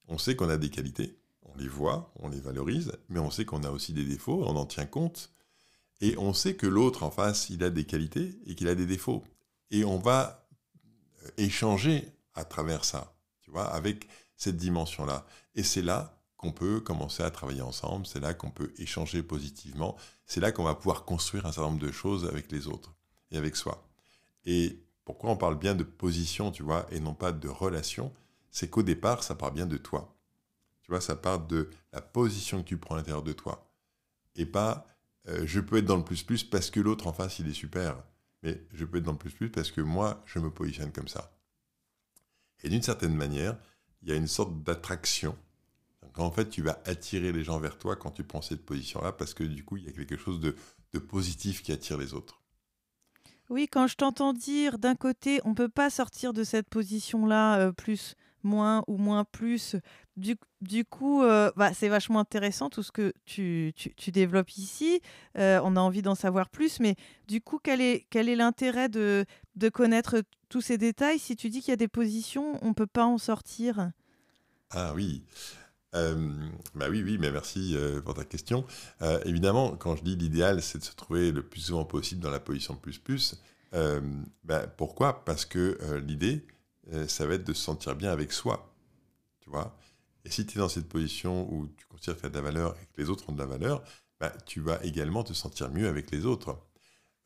On 0.09 0.19
sait 0.19 0.35
qu'on 0.35 0.49
a 0.49 0.57
des 0.57 0.71
qualités, 0.71 1.17
on 1.43 1.57
les 1.57 1.69
voit, 1.69 2.12
on 2.17 2.29
les 2.29 2.41
valorise, 2.41 2.93
mais 3.09 3.21
on 3.21 3.31
sait 3.31 3.45
qu'on 3.45 3.62
a 3.62 3.71
aussi 3.71 3.93
des 3.93 4.05
défauts, 4.05 4.43
on 4.45 4.57
en 4.57 4.67
tient 4.67 4.87
compte, 4.87 5.33
et 6.00 6.17
on 6.19 6.33
sait 6.33 6.57
que 6.57 6.67
l'autre 6.67 7.05
en 7.05 7.11
face, 7.11 7.50
il 7.50 7.62
a 7.62 7.71
des 7.71 7.85
qualités 7.85 8.37
et 8.47 8.55
qu'il 8.57 8.69
a 8.69 8.75
des 8.75 8.87
défauts. 8.87 9.23
Et 9.71 9.85
on 9.85 9.99
va 9.99 10.46
échanger 11.37 12.09
à 12.35 12.45
travers 12.45 12.85
ça, 12.85 13.14
tu 13.40 13.50
vois, 13.50 13.66
avec 13.66 14.06
cette 14.37 14.56
dimension-là. 14.56 15.26
Et 15.54 15.62
c'est 15.62 15.83
là 15.83 16.18
qu'on 16.37 16.52
peut 16.52 16.80
commencer 16.80 17.23
à 17.23 17.30
travailler 17.30 17.62
ensemble, 17.62 18.06
c'est 18.06 18.21
là 18.21 18.35
qu'on 18.35 18.50
peut 18.50 18.73
échanger 18.76 19.23
positivement, 19.23 19.97
c'est 20.26 20.40
là 20.40 20.52
qu'on 20.52 20.64
va 20.64 20.75
pouvoir 20.75 21.04
construire 21.04 21.47
un 21.47 21.52
certain 21.52 21.71
nombre 21.71 21.87
de 21.87 21.92
choses 21.92 22.26
avec 22.26 22.52
les 22.52 22.66
autres 22.66 22.95
et 23.30 23.38
avec 23.38 23.56
soi. 23.56 23.88
Et 24.45 24.83
pourquoi 25.04 25.30
on 25.30 25.37
parle 25.37 25.59
bien 25.59 25.75
de 25.75 25.85
position, 25.85 26.50
tu 26.50 26.62
vois, 26.62 26.87
et 26.90 27.00
non 27.00 27.14
pas 27.14 27.33
de 27.33 27.49
relation, 27.49 28.12
c'est 28.50 28.68
qu'au 28.68 28.83
départ, 28.83 29.23
ça 29.23 29.35
part 29.35 29.52
bien 29.52 29.66
de 29.66 29.76
toi. 29.76 30.16
Tu 30.83 30.90
vois, 30.90 31.00
ça 31.00 31.16
part 31.16 31.40
de 31.40 31.71
la 31.92 32.00
position 32.00 32.62
que 32.62 32.68
tu 32.68 32.76
prends 32.76 32.95
à 32.95 32.99
l'intérieur 32.99 33.23
de 33.23 33.33
toi. 33.33 33.71
Et 34.35 34.47
pas 34.47 34.87
euh, 35.28 35.42
je 35.47 35.61
peux 35.61 35.78
être 35.78 35.87
dans 35.87 35.97
le 35.97 36.04
plus-plus 36.04 36.45
parce 36.45 36.71
que 36.71 36.80
l'autre 36.80 37.06
en 37.06 37.12
face, 37.12 37.38
il 37.38 37.49
est 37.49 37.54
super. 37.54 37.97
Mais 38.43 38.62
je 38.73 38.85
peux 38.85 38.99
être 38.99 39.05
dans 39.05 39.12
le 39.12 39.19
plus-plus 39.19 39.50
parce 39.50 39.71
que 39.71 39.81
moi, 39.81 40.23
je 40.26 40.38
me 40.38 40.50
positionne 40.50 40.93
comme 40.93 41.09
ça. 41.09 41.33
Et 42.62 42.69
d'une 42.69 42.83
certaine 42.83 43.14
manière, 43.14 43.57
il 44.02 44.09
y 44.09 44.12
a 44.12 44.16
une 44.16 44.26
sorte 44.26 44.62
d'attraction. 44.62 45.37
En 46.16 46.31
fait, 46.31 46.49
tu 46.49 46.62
vas 46.62 46.81
attirer 46.87 47.31
les 47.33 47.45
gens 47.45 47.59
vers 47.59 47.76
toi 47.78 47.95
quand 47.97 48.11
tu 48.11 48.25
prends 48.25 48.40
cette 48.40 48.64
position-là 48.64 49.12
parce 49.12 49.35
que 49.35 49.45
du 49.45 49.64
coup, 49.64 49.76
il 49.76 49.85
y 49.85 49.88
a 49.88 49.93
quelque 49.93 50.16
chose 50.16 50.40
de, 50.40 50.55
positif 50.99 51.62
qui 51.62 51.73
attire 51.73 51.99
les 51.99 52.14
autres. 52.14 52.43
Oui, 53.50 53.69
quand 53.71 53.87
je 53.87 53.97
t'entends 53.97 54.33
dire 54.33 54.78
d'un 54.78 54.95
côté, 54.95 55.40
on 55.45 55.50
ne 55.50 55.55
peut 55.55 55.69
pas 55.69 55.90
sortir 55.90 56.33
de 56.33 56.43
cette 56.43 56.71
position-là 56.71 57.59
euh, 57.59 57.73
plus 57.73 58.14
moins 58.47 58.83
ou 58.87 58.97
moins 58.97 59.25
plus. 59.25 59.76
Du, 60.17 60.37
du 60.62 60.87
coup, 60.87 61.23
euh, 61.23 61.50
bah, 61.57 61.75
c'est 61.75 61.91
vachement 61.91 62.21
intéressant 62.21 62.71
tout 62.71 62.83
ce 62.83 62.91
que 62.91 63.12
tu, 63.26 63.75
tu, 63.75 64.11
développes 64.11 64.57
ici. 64.57 65.03
Euh, 65.37 65.61
on 65.62 65.76
a 65.76 65.81
envie 65.81 66.00
d'en 66.00 66.15
savoir 66.15 66.49
plus, 66.49 66.81
mais 66.81 66.97
du 67.29 67.43
coup, 67.43 67.59
quel 67.62 67.83
est 67.83 68.07
quel 68.09 68.31
est 68.31 68.37
l'intérêt 68.37 68.88
de, 68.88 69.26
de 69.57 69.69
connaître 69.69 70.23
tous 70.49 70.62
ces 70.62 70.79
détails 70.79 71.19
si 71.19 71.37
tu 71.37 71.50
dis 71.50 71.61
qu'il 71.61 71.69
y 71.69 71.73
a 71.73 71.76
des 71.76 71.88
positions, 71.88 72.59
on 72.62 72.69
ne 72.69 72.75
peut 72.75 72.87
pas 72.87 73.05
en 73.05 73.19
sortir? 73.19 73.91
Ah 74.71 74.93
oui. 74.95 75.23
Euh, 75.95 76.31
bah 76.75 76.87
oui, 76.91 77.03
oui, 77.03 77.19
mais 77.19 77.31
merci 77.31 77.76
pour 78.05 78.15
ta 78.15 78.25
question. 78.25 78.65
évidemment, 79.25 79.76
quand 79.76 79.97
je 79.97 80.03
dis 80.03 80.17
l'idéal, 80.17 80.62
c'est 80.62 80.79
de 80.79 80.85
se 80.85 80.95
trouver 80.95 81.33
le 81.33 81.43
plus 81.43 81.61
souvent 81.61 81.85
possible 81.85 82.23
dans 82.23 82.31
la 82.31 82.41
position 82.41 82.75
plus 82.75 82.99
plus. 82.99 83.41
Bah, 84.45 84.67
pourquoi? 84.67 85.25
Parce 85.25 85.45
que 85.45 85.79
l'idée, 86.07 86.45
euh, 86.47 86.56
ça 87.09 87.26
va 87.26 87.35
être 87.35 87.45
de 87.45 87.52
se 87.52 87.62
sentir 87.62 87.97
bien 87.97 88.11
avec 88.11 88.33
soi. 88.33 88.73
Tu 89.40 89.50
vois 89.50 89.76
Et 90.25 90.31
si 90.31 90.47
tu 90.47 90.59
es 90.59 90.61
dans 90.61 90.69
cette 90.69 90.88
position 90.88 91.52
où 91.52 91.69
tu 91.76 91.87
considères 91.87 92.16
que 92.16 92.21
tu 92.21 92.26
as 92.26 92.31
de 92.31 92.35
la 92.35 92.43
valeur 92.43 92.76
et 92.83 92.87
que 92.87 93.00
les 93.00 93.11
autres 93.11 93.28
ont 93.28 93.33
de 93.33 93.38
la 93.38 93.47
valeur, 93.47 93.83
bah, 94.21 94.33
tu 94.47 94.61
vas 94.61 94.83
également 94.83 95.23
te 95.23 95.33
sentir 95.33 95.71
mieux 95.71 95.88
avec 95.88 96.11
les 96.11 96.26
autres. 96.26 96.59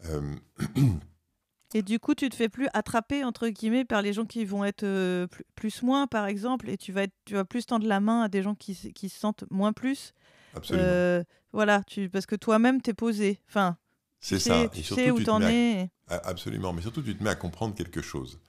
Euh, 0.06 0.34
et 1.74 1.82
du 1.82 1.98
coup, 1.98 2.14
tu 2.14 2.28
te 2.28 2.36
fais 2.36 2.48
plus 2.48 2.68
attraper, 2.72 3.24
entre 3.24 3.48
guillemets, 3.48 3.84
par 3.84 4.02
les 4.02 4.12
gens 4.12 4.26
qui 4.26 4.44
vont 4.44 4.64
être 4.64 4.82
euh, 4.82 5.26
plus, 5.54 5.82
moins, 5.82 6.06
par 6.06 6.26
exemple, 6.26 6.68
et 6.68 6.76
tu 6.76 6.92
vas, 6.92 7.04
être, 7.04 7.14
tu 7.24 7.34
vas 7.34 7.44
plus 7.44 7.66
tendre 7.66 7.86
la 7.86 8.00
main 8.00 8.22
à 8.22 8.28
des 8.28 8.42
gens 8.42 8.54
qui, 8.54 8.92
qui 8.92 9.08
se 9.08 9.18
sentent 9.18 9.44
moins 9.50 9.72
plus. 9.72 10.12
Absolument. 10.54 11.22
voilà, 11.52 11.82
tu, 11.84 12.10
parce 12.10 12.26
que 12.26 12.34
toi-même, 12.34 12.82
tu 12.82 12.90
es 12.90 12.94
posé. 12.94 13.40
Enfin, 13.48 13.76
c'est 14.18 14.40
ça. 14.40 14.68
Tu 14.68 14.82
sais 14.82 15.10
où 15.10 15.20
tu 15.20 15.30
en 15.30 15.40
es. 15.42 15.90
Absolument, 16.08 16.72
mais 16.72 16.82
surtout, 16.82 17.02
tu 17.02 17.16
te 17.16 17.22
mets 17.22 17.30
à 17.30 17.36
comprendre 17.36 17.74
quelque 17.74 18.02
chose. 18.02 18.40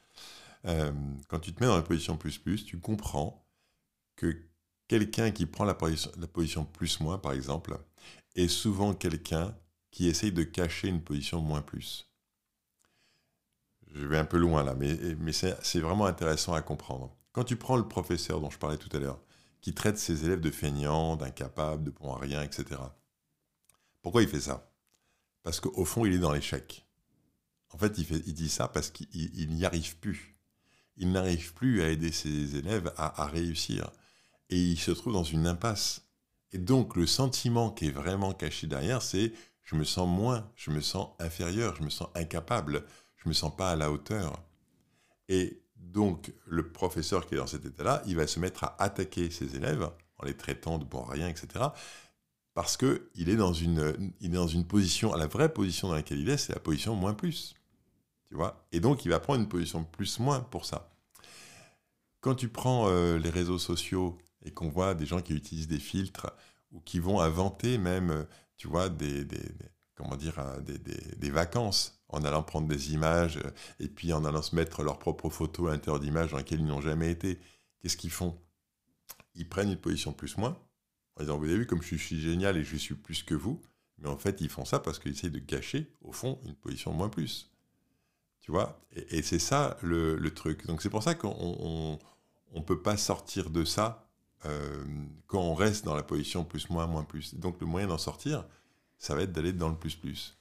Euh, 0.66 0.92
quand 1.28 1.40
tu 1.40 1.54
te 1.54 1.60
mets 1.62 1.68
dans 1.68 1.76
la 1.76 1.82
position 1.82 2.18
plus 2.18 2.38
plus, 2.38 2.66
tu 2.66 2.80
comprends 2.80 3.48
que 4.16 4.36
quelqu'un 4.88 5.32
qui 5.32 5.46
prend 5.46 5.66
la 5.66 5.74
position, 5.74 6.66
plus 6.66 7.00
moins, 7.00 7.18
par 7.18 7.34
exemple, 7.34 7.80
est 8.36 8.48
souvent 8.48 8.94
quelqu'un 8.94 9.56
qui 9.90 10.08
essaye 10.08 10.32
de 10.32 10.44
cacher 10.44 10.88
une 10.88 11.02
position 11.02 11.42
moins 11.42 11.62
plus. 11.62 12.08
Je 13.94 14.06
vais 14.06 14.18
un 14.18 14.26
peu 14.26 14.38
loin 14.38 14.64
là, 14.64 14.76
mais, 14.76 14.98
c'est 15.34 15.80
vraiment 15.80 16.06
intéressant 16.06 16.54
à 16.54 16.62
comprendre. 16.62 17.16
Quand 17.34 17.44
tu 17.44 17.56
prends 17.56 17.78
le 17.78 17.88
professeur 17.88 18.42
dont 18.42 18.50
je 18.50 18.58
parlais 18.58 18.78
tout 18.78 18.96
à 18.96 19.00
l'heure, 19.00 19.20
qui 19.62 19.74
traite 19.74 19.98
ses 19.98 20.26
élèves 20.26 20.42
de 20.42 20.52
feignants, 20.52 21.16
d'incapables, 21.18 21.84
de 21.84 21.92
bons 21.92 22.14
à 22.14 22.20
rien, 22.20 22.42
etc. 22.42 22.82
Pourquoi 24.02 24.24
il 24.24 24.28
fait 24.28 24.42
ça? 24.42 24.72
Parce 25.44 25.60
qu'au 25.60 25.86
fond, 25.86 26.06
il 26.06 26.14
est 26.14 26.20
dans 26.20 26.32
l'échec. 26.32 26.86
En 27.70 27.78
fait, 27.78 27.98
il 27.98 28.34
dit 28.34 28.50
ça 28.50 28.68
parce 28.68 28.90
qu'il 28.90 29.50
n'y 29.50 29.66
arrive 29.66 29.98
plus 29.98 30.31
il 31.02 31.12
n'arrive 31.12 31.54
plus 31.56 31.82
à 31.82 31.90
aider 31.90 32.12
ses 32.12 32.56
élèves 32.56 32.94
à, 32.96 33.26
réussir. 33.26 33.90
Et 34.50 34.58
il 34.58 34.78
se 34.78 34.92
trouve 34.92 35.14
dans 35.14 35.24
une 35.24 35.48
impasse. 35.48 36.04
Et 36.52 36.60
donc 36.60 36.96
le 36.96 37.08
sentiment 37.08 37.72
qui 37.72 37.88
est 37.88 37.92
vraiment 37.92 38.34
caché 38.34 38.68
derrière, 38.68 39.02
c'est 39.02 39.34
je 39.64 39.76
me 39.76 39.84
sens 39.84 40.08
moins, 40.08 40.48
je 40.56 40.70
me 40.70 40.80
sens 40.80 41.10
inférieur, 41.18 41.76
je 41.76 41.84
me 41.84 41.90
sens 41.90 42.08
incapable, 42.14 42.86
je 43.18 43.28
me 43.28 43.34
sens 43.34 43.56
pas 43.56 43.72
à 43.72 43.76
la 43.76 43.92
hauteur. 43.92 44.44
Et 45.28 45.64
donc 45.76 46.32
le 46.46 46.72
professeur 46.72 47.26
qui 47.26 47.34
est 47.34 47.38
dans 47.38 47.48
cet 47.48 47.66
état-là, 47.66 48.04
il 48.06 48.16
va 48.16 48.28
se 48.28 48.40
mettre 48.40 48.64
à 48.64 48.76
attaquer 48.80 49.32
ses 49.32 49.56
élèves 49.56 49.90
en 50.20 50.26
les 50.26 50.38
traitant 50.38 50.78
de 50.78 50.86
bon 50.86 51.02
rien, 51.02 51.30
etc. 51.30 51.66
Parce 52.54 52.78
qu'il 52.78 53.28
est, 53.28 53.38
dans 53.38 53.54
une, 53.54 54.14
il 54.20 54.30
est 54.30 54.36
dans 54.36 54.46
une 54.48 54.68
position, 54.68 55.16
la 55.16 55.26
vraie 55.26 55.52
position 55.52 55.88
dans 55.88 55.96
laquelle 55.96 56.20
il 56.20 56.30
est, 56.30 56.38
c'est 56.38 56.54
la 56.54 56.60
position 56.60 56.96
moins 56.96 57.16
plus. 57.16 57.56
Tu 58.28 58.36
vois? 58.36 58.68
Et 58.72 58.80
donc 58.80 59.04
il 59.04 59.10
va 59.10 59.20
prendre 59.20 59.40
une 59.40 59.50
position 59.50 59.84
plus 59.84 60.20
moins 60.20 60.42
pour 60.42 60.66
ça. 60.66 60.91
Quand 62.22 62.36
tu 62.36 62.50
prends 62.50 62.88
euh, 62.88 63.18
les 63.18 63.32
réseaux 63.32 63.58
sociaux 63.58 64.18
et 64.46 64.52
qu'on 64.52 64.70
voit 64.70 64.94
des 64.94 65.08
gens 65.08 65.22
qui 65.22 65.34
utilisent 65.34 65.68
des 65.68 65.80
filtres 65.80 66.32
ou 66.72 66.80
qui 66.80 67.00
vont 67.00 67.20
inventer 67.20 67.80
même, 67.80 68.12
euh, 68.12 68.24
tu 68.58 68.68
vois, 68.68 68.90
des, 68.90 69.28
comment 69.96 70.16
dire, 70.16 70.40
des, 70.62 71.30
vacances 71.32 72.00
en 72.10 72.24
allant 72.24 72.44
prendre 72.44 72.68
des 72.68 72.94
images 72.94 73.38
euh, 73.38 73.50
et 73.80 73.88
puis 73.88 74.14
en 74.14 74.24
allant 74.24 74.44
se 74.44 74.56
mettre 74.56 74.84
leurs 74.84 75.00
propres 75.00 75.32
photos 75.32 75.70
à 75.70 75.72
l'intérieur 75.72 76.00
d'images 76.00 76.32
dans 76.32 76.38
lesquelles 76.38 76.60
ils 76.60 76.66
n'ont 76.68 76.82
jamais 76.82 77.10
été, 77.10 77.40
qu'est-ce 77.80 77.98
qu'ils 77.98 78.12
font? 78.12 78.40
Ils 79.34 79.50
prennent 79.50 79.72
une 79.72 79.78
position 79.78 80.14
plus-moins 80.14 80.60
en 81.16 81.22
disant, 81.22 81.40
vous 81.40 81.46
avez 81.46 81.58
vu 81.58 81.66
comme 81.66 81.82
je 81.82 81.96
suis 81.96 82.22
génial 82.22 82.56
et 82.56 82.64
je 82.64 82.76
suis 82.76 82.96
plus 82.96 83.24
que 83.24 83.34
vous, 83.34 83.64
mais 83.98 84.10
en 84.10 84.18
fait 84.18 84.42
ils 84.42 84.50
font 84.50 84.66
ça 84.66 84.80
parce 84.80 85.00
qu'ils 85.00 85.14
essayent 85.14 85.32
de 85.32 85.40
cacher, 85.40 85.92
au 86.02 86.12
fond, 86.12 86.40
une 86.46 86.56
position 86.56 86.94
moins 86.94 87.10
plus. 87.10 87.51
Tu 88.42 88.52
vois 88.52 88.82
Et, 88.92 89.22
c'est 89.22 89.40
ça 89.40 89.78
le, 89.82 90.18
truc. 90.32 90.66
Donc 90.66 90.82
c'est 90.82 90.90
pour 90.90 91.04
ça 91.04 91.16
qu'on 91.16 92.00
ne 92.54 92.62
peut 92.62 92.82
pas 92.82 92.98
sortir 92.98 93.50
de 93.50 93.64
ça 93.64 94.08
euh, 94.46 94.84
quand 95.28 95.42
on 95.42 95.54
reste 95.54 95.86
dans 95.86 95.94
la 95.94 96.04
position 96.04 96.44
plus, 96.44 96.70
moins, 96.70 96.88
moins, 96.88 97.04
plus. 97.04 97.36
Donc 97.36 97.62
le 97.62 97.68
moyen 97.68 97.88
d'en 97.88 98.00
sortir, 98.00 98.46
ça 98.98 99.16
va 99.16 99.22
être 99.22 99.32
d'aller 99.32 99.54
dans 99.54 99.70
le 99.70 99.76
plus, 99.76 99.96
plus. 99.96 100.38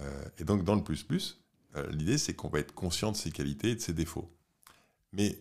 Euh, 0.00 0.24
et 0.38 0.44
donc 0.44 0.64
dans 0.64 0.74
le 0.74 0.82
plus, 0.82 1.02
plus, 1.02 1.42
euh, 1.76 1.88
l'idée 1.90 2.18
c'est 2.18 2.34
qu'on 2.34 2.48
va 2.48 2.60
être 2.60 2.74
conscient 2.74 3.12
de 3.12 3.16
ses 3.16 3.30
qualités 3.30 3.70
et 3.70 3.74
de 3.74 3.80
ses 3.80 3.92
défauts. 3.92 4.30
Mais 5.12 5.38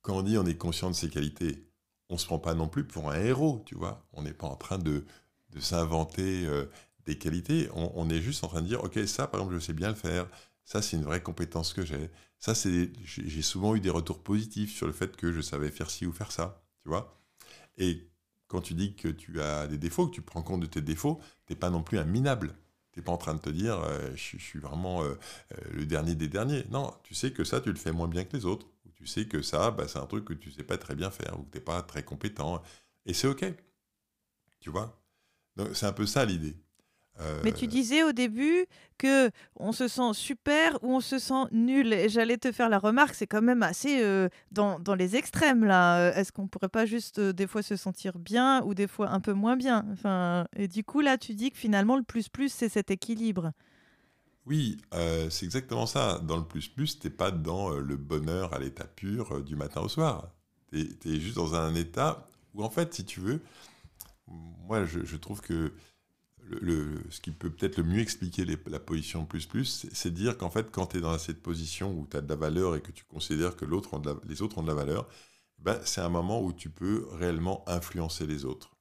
quand 0.00 0.16
on 0.16 0.22
dit 0.22 0.38
on 0.38 0.46
est 0.46 0.56
conscient 0.56 0.88
de 0.90 0.96
ses 0.96 1.10
qualités, 1.10 1.68
on 2.08 2.14
ne 2.14 2.18
se 2.18 2.26
prend 2.26 2.38
pas 2.38 2.54
non 2.54 2.68
plus 2.68 2.84
pour 2.84 3.10
un 3.10 3.20
héros, 3.20 3.62
tu 3.66 3.74
vois. 3.74 4.06
On 4.14 4.22
n'est 4.22 4.32
pas 4.32 4.46
en 4.46 4.56
train 4.56 4.78
de, 4.78 5.04
de 5.50 5.60
s'inventer 5.60 6.46
des 7.06 7.16
qualités. 7.16 7.68
On, 7.74 7.92
on, 7.94 8.10
est 8.10 8.20
juste 8.20 8.44
en 8.44 8.48
train 8.48 8.62
de 8.62 8.66
dire, 8.66 8.82
ok, 8.84 8.98
ça 9.06 9.26
par 9.26 9.40
exemple, 9.40 9.54
je 9.54 9.64
sais 9.64 9.72
bien 9.72 9.88
le 9.88 9.94
faire. 9.94 10.26
Ça, 10.64 10.82
c'est 10.82 10.96
une 10.96 11.04
vraie 11.04 11.22
compétence 11.22 11.72
que 11.72 11.84
j'ai. 11.84 12.10
Ça, 12.38 12.54
c'est, 12.54 12.92
j'ai 13.04 13.42
souvent 13.42 13.74
eu 13.74 13.80
des 13.80 13.90
retours 13.90 14.22
positifs 14.22 14.74
sur 14.74 14.86
le 14.86 14.92
fait 14.92 15.16
que 15.16 15.32
je 15.32 15.40
savais 15.40 15.70
faire 15.70 15.90
ci 15.90 16.06
ou 16.06 16.12
faire 16.12 16.32
ça, 16.32 16.64
tu 16.80 16.88
vois. 16.88 17.20
Et 17.76 18.10
quand 18.48 18.60
tu 18.60 18.74
dis 18.74 18.94
que 18.94 19.08
tu 19.08 19.40
as 19.40 19.66
des 19.66 19.78
défauts, 19.78 20.08
que 20.08 20.14
tu 20.14 20.22
prends 20.22 20.42
compte 20.42 20.60
de 20.60 20.66
tes 20.66 20.82
défauts, 20.82 21.20
tu 21.46 21.52
n'es 21.52 21.58
pas 21.58 21.70
non 21.70 21.82
plus 21.82 21.98
un 21.98 22.04
minable. 22.04 22.54
Tu 22.92 22.98
n'es 23.00 23.04
pas 23.04 23.12
en 23.12 23.16
train 23.16 23.34
de 23.34 23.40
te 23.40 23.50
dire, 23.50 23.78
euh, 23.80 24.10
je, 24.14 24.36
suis 24.36 24.58
vraiment 24.58 25.02
euh, 25.02 25.14
euh, 25.52 25.56
le 25.72 25.86
dernier 25.86 26.14
des 26.14 26.28
derniers. 26.28 26.64
Non, 26.70 26.92
tu 27.02 27.14
sais 27.14 27.32
que 27.32 27.44
ça, 27.44 27.60
tu 27.60 27.70
le 27.70 27.78
fais 27.78 27.92
moins 27.92 28.08
bien 28.08 28.24
que 28.24 28.36
les 28.36 28.44
autres. 28.44 28.66
Tu 28.94 29.06
sais 29.06 29.26
que 29.26 29.42
ça, 29.42 29.70
bah, 29.70 29.88
c'est 29.88 29.98
un 29.98 30.06
truc 30.06 30.26
que 30.26 30.34
tu 30.34 30.50
sais 30.50 30.62
pas 30.64 30.78
très 30.78 30.94
bien 30.94 31.10
faire, 31.10 31.38
ou 31.40 31.44
que 31.44 31.52
tu 31.52 31.58
n'es 31.58 31.64
pas 31.64 31.82
très 31.82 32.02
compétent. 32.04 32.62
Et 33.06 33.14
c'est 33.14 33.26
OK. 33.26 33.44
Tu 34.60 34.70
vois? 34.70 35.02
Donc, 35.56 35.70
c'est 35.74 35.86
un 35.86 35.92
peu 35.92 36.06
ça 36.06 36.24
l'idée. 36.24 36.56
Mais 37.44 37.52
tu 37.52 37.66
euh, 37.66 37.68
disais 37.68 38.02
au 38.02 38.12
début 38.12 38.66
que 38.98 39.30
on 39.56 39.72
se 39.72 39.88
sent 39.88 40.14
super 40.14 40.78
ou 40.82 40.96
on 40.96 41.00
se 41.00 41.18
sent 41.18 41.44
nul. 41.52 41.92
Et 41.92 42.08
j'allais 42.08 42.38
te 42.38 42.52
faire 42.52 42.68
la 42.68 42.78
remarque, 42.78 43.14
c'est 43.14 43.26
quand 43.26 43.42
même 43.42 43.62
assez 43.62 44.02
euh, 44.02 44.28
dans, 44.50 44.78
dans, 44.80 44.94
les 44.94 45.16
extrêmes 45.16 45.64
là. 45.64 46.10
Est-ce 46.16 46.32
qu'on 46.32 46.48
pourrait 46.48 46.68
pas 46.68 46.86
juste 46.86 47.18
euh, 47.18 47.32
des 47.32 47.46
fois 47.46 47.62
se 47.62 47.76
sentir 47.76 48.18
bien 48.18 48.62
ou 48.64 48.74
des 48.74 48.86
fois 48.86 49.10
un 49.10 49.20
peu 49.20 49.32
moins 49.32 49.56
bien? 49.56 49.84
Enfin, 49.92 50.46
Et 50.56 50.68
du 50.68 50.84
coup 50.84 51.00
là, 51.00 51.18
tu 51.18 51.34
dis 51.34 51.50
que 51.50 51.58
finalement 51.58 51.96
le 51.96 52.02
plus 52.02 52.28
plus 52.28 52.52
c'est 52.52 52.68
cet 52.68 52.90
équilibre. 52.90 53.52
Oui, 54.44 54.78
c'est 55.30 55.44
exactement 55.44 55.86
ça. 55.86 56.18
Dans 56.18 56.36
le 56.36 56.44
plus 56.44 56.66
plus, 56.66 56.98
t'es 56.98 57.10
pas 57.10 57.30
dans 57.30 57.70
le 57.70 57.96
bonheur 57.96 58.52
à 58.52 58.58
l'état 58.58 58.84
pur 58.84 59.40
du 59.40 59.54
matin 59.54 59.82
au 59.82 59.88
soir. 59.88 60.32
Tu 60.72 60.98
es, 61.04 61.20
juste 61.20 61.36
dans 61.36 61.54
un 61.54 61.76
état 61.76 62.28
où 62.52 62.64
en 62.64 62.70
fait, 62.70 62.92
si 62.92 63.04
tu 63.04 63.20
veux, 63.20 63.40
moi 64.26 64.84
je, 64.84 65.04
je 65.04 65.16
trouve 65.16 65.40
que 65.42 65.72
ce 66.50 67.20
qui 67.20 67.30
peut 67.30 67.50
peut-être 67.50 67.78
le 67.78 67.84
mieux 67.84 68.00
expliquer 68.00 68.44
la 68.66 68.80
position 68.80 69.24
plus 69.24 69.46
plus, 69.46 69.86
c'est 69.92 70.10
dire 70.12 70.36
qu'en 70.36 70.50
fait, 70.50 70.70
quand 70.70 70.86
tu 70.86 70.98
es 70.98 71.00
dans 71.00 71.16
cette 71.18 71.42
position 71.42 71.92
où 71.92 72.06
tu 72.10 72.16
as 72.16 72.20
de 72.20 72.28
la 72.28 72.36
valeur 72.36 72.76
et 72.76 72.82
que 72.82 72.92
tu 72.92 73.04
considères 73.04 73.56
que 73.56 73.64
les 73.64 73.72
autres 74.42 74.58
ont 74.58 74.62
de 74.62 74.68
la 74.68 74.74
valeur, 74.74 75.08
ben, 75.58 75.80
c'est 75.84 76.00
un 76.00 76.08
moment 76.08 76.42
où 76.42 76.52
tu 76.52 76.70
peux 76.70 77.06
réellement 77.12 77.64
influencer 77.68 78.26
les 78.26 78.44
autres. 78.44 78.76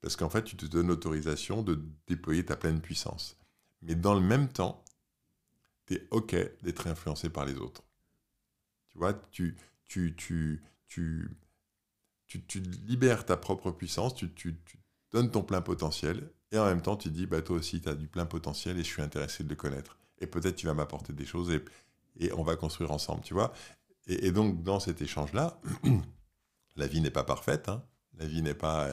Parce 0.00 0.16
qu'en 0.16 0.28
fait, 0.28 0.42
tu 0.42 0.56
te 0.56 0.66
donnes 0.66 0.88
l'autorisation 0.88 1.62
de 1.62 1.80
déployer 2.06 2.44
ta 2.44 2.56
pleine 2.56 2.80
puissance. 2.80 3.38
Mais 3.82 3.94
dans 3.94 4.14
le 4.14 4.20
même 4.20 4.48
temps, 4.48 4.84
tu 5.86 5.94
es 5.94 6.08
OK 6.10 6.34
d'être 6.62 6.86
influencé 6.86 7.30
par 7.30 7.44
les 7.44 7.56
autres. 7.56 7.82
Tu 8.88 8.98
vois, 8.98 9.14
tu, 9.30 9.56
tu, 9.88 10.14
tu, 10.16 10.62
tu, 10.88 11.36
tu, 12.26 12.60
libères 12.60 13.24
ta 13.24 13.36
propre 13.36 13.70
puissance, 13.70 14.14
tu, 14.14 14.32
tu 14.32 14.56
donnes 15.12 15.30
ton 15.30 15.42
plein 15.42 15.62
potentiel 15.62 16.30
et 16.56 16.58
en 16.58 16.66
même 16.66 16.82
temps, 16.82 16.96
tu 16.96 17.10
dis, 17.10 17.26
bah, 17.26 17.42
toi 17.42 17.56
aussi, 17.56 17.80
tu 17.80 17.88
as 17.88 17.94
du 17.94 18.08
plein 18.08 18.26
potentiel 18.26 18.78
et 18.78 18.82
je 18.82 18.88
suis 18.88 19.02
intéressé 19.02 19.44
de 19.44 19.48
le 19.48 19.54
connaître. 19.56 19.98
Et 20.18 20.26
peut-être 20.26 20.56
tu 20.56 20.66
vas 20.66 20.74
m'apporter 20.74 21.12
des 21.12 21.26
choses 21.26 21.50
et, 21.50 22.32
on 22.32 22.42
va 22.42 22.56
construire 22.56 22.92
ensemble, 22.92 23.22
tu 23.22 23.34
vois. 23.34 23.52
Et, 24.06 24.32
donc, 24.32 24.62
dans 24.62 24.80
cet 24.80 25.02
échange-là, 25.02 25.60
la 26.76 26.86
vie 26.86 27.00
n'est 27.00 27.10
pas 27.10 27.24
parfaite. 27.24 27.68
Hein. 27.68 27.82
La 28.18 28.26
vie 28.26 28.42
n'est 28.42 28.54
pas... 28.54 28.90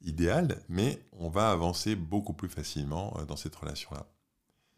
idéal, 0.00 0.62
mais 0.68 1.00
on 1.12 1.28
va 1.28 1.50
avancer 1.50 1.94
beaucoup 1.94 2.32
plus 2.32 2.48
facilement 2.48 3.14
dans 3.28 3.36
cette 3.36 3.54
relation-là. 3.54 4.06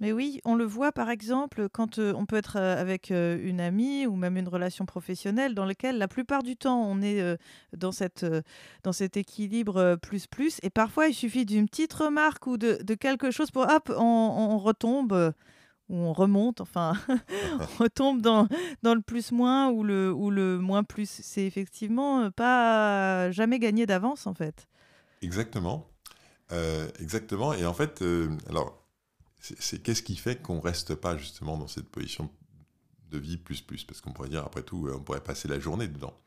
Mais 0.01 0.13
oui, 0.13 0.41
on 0.45 0.57
le 0.57 0.65
voit 0.65 0.91
par 0.91 1.09
exemple 1.09 1.69
quand 1.69 1.99
on 1.99 2.27
peut 2.27 2.37
être 2.37 2.57
avec 2.57 3.11
une 3.11 3.61
amie 3.61 4.07
ou 4.07 4.17
même 4.17 4.37
une 4.37 4.49
relation 4.49 4.87
professionnelle 4.87 5.55
dans 5.55 5.65
laquelle 5.65 5.99
la 5.99 6.09
plupart 6.09 6.43
du 6.43 6.57
temps 6.57 6.83
on 6.83 7.01
est 7.01 7.39
dans, 7.77 7.93
cette, 7.93 8.27
dans 8.83 8.93
cet 8.93 9.17
équilibre 9.17 9.97
plus-plus 10.03 10.59
et 10.65 10.71
parfois 10.71 11.07
il 11.07 11.15
suffit 11.15 11.47
d'une 11.47 11.69
petite 11.69 11.93
remarque 11.93 12.47
ou 12.49 12.57
de, 12.57 12.95
quelque 12.95 13.31
chose 13.31 13.53
pour 13.53 13.69
hop, 13.69 13.93
on, 13.97 14.59
retombe 14.59 15.33
ou 15.89 15.97
on 15.97 16.13
remonte, 16.13 16.61
enfin, 16.61 16.95
on 17.61 17.67
retombe 17.85 18.21
dans, 18.21 18.49
dans 18.83 18.95
le 18.95 19.01
plus-moins 19.01 19.71
ou 19.71 19.85
le, 19.85 20.13
ou 20.13 20.31
le 20.31 20.59
moins-plus. 20.59 21.09
C'est 21.09 21.45
effectivement 21.45 22.31
pas 22.33 23.31
jamais 23.31 23.61
gagné 23.61 23.87
d'avance 23.87 24.27
en 24.27 24.35
fait. 24.35 24.67
Exactement. 25.23 25.87
exactement. 26.99 27.53
Et 27.55 27.65
en 27.65 27.75
fait, 27.75 28.03
alors 28.49 28.84
c'est 29.45 29.83
qu'est-ce 29.83 30.03
qui 30.03 30.17
fait 30.17 30.41
qu'on 30.41 30.61
reste 30.61 30.95
pas 30.95 31.19
justement 31.19 31.59
dans 31.59 31.69
cette 31.69 31.89
position 31.89 32.31
de 33.11 33.19
vie 33.19 33.37
plus 33.37 33.61
plus? 33.61 33.85
Parce 33.85 34.01
qu'on 34.01 34.13
pourrait 34.13 34.31
dire, 34.31 34.45
après 34.45 34.63
tout, 34.63 34.87
euh, 34.87 34.97
on 34.97 35.03
pourrait 35.03 35.23
passer 35.23 35.49
la 35.49 35.61
journée 35.61 35.89
dedans. 35.89 36.19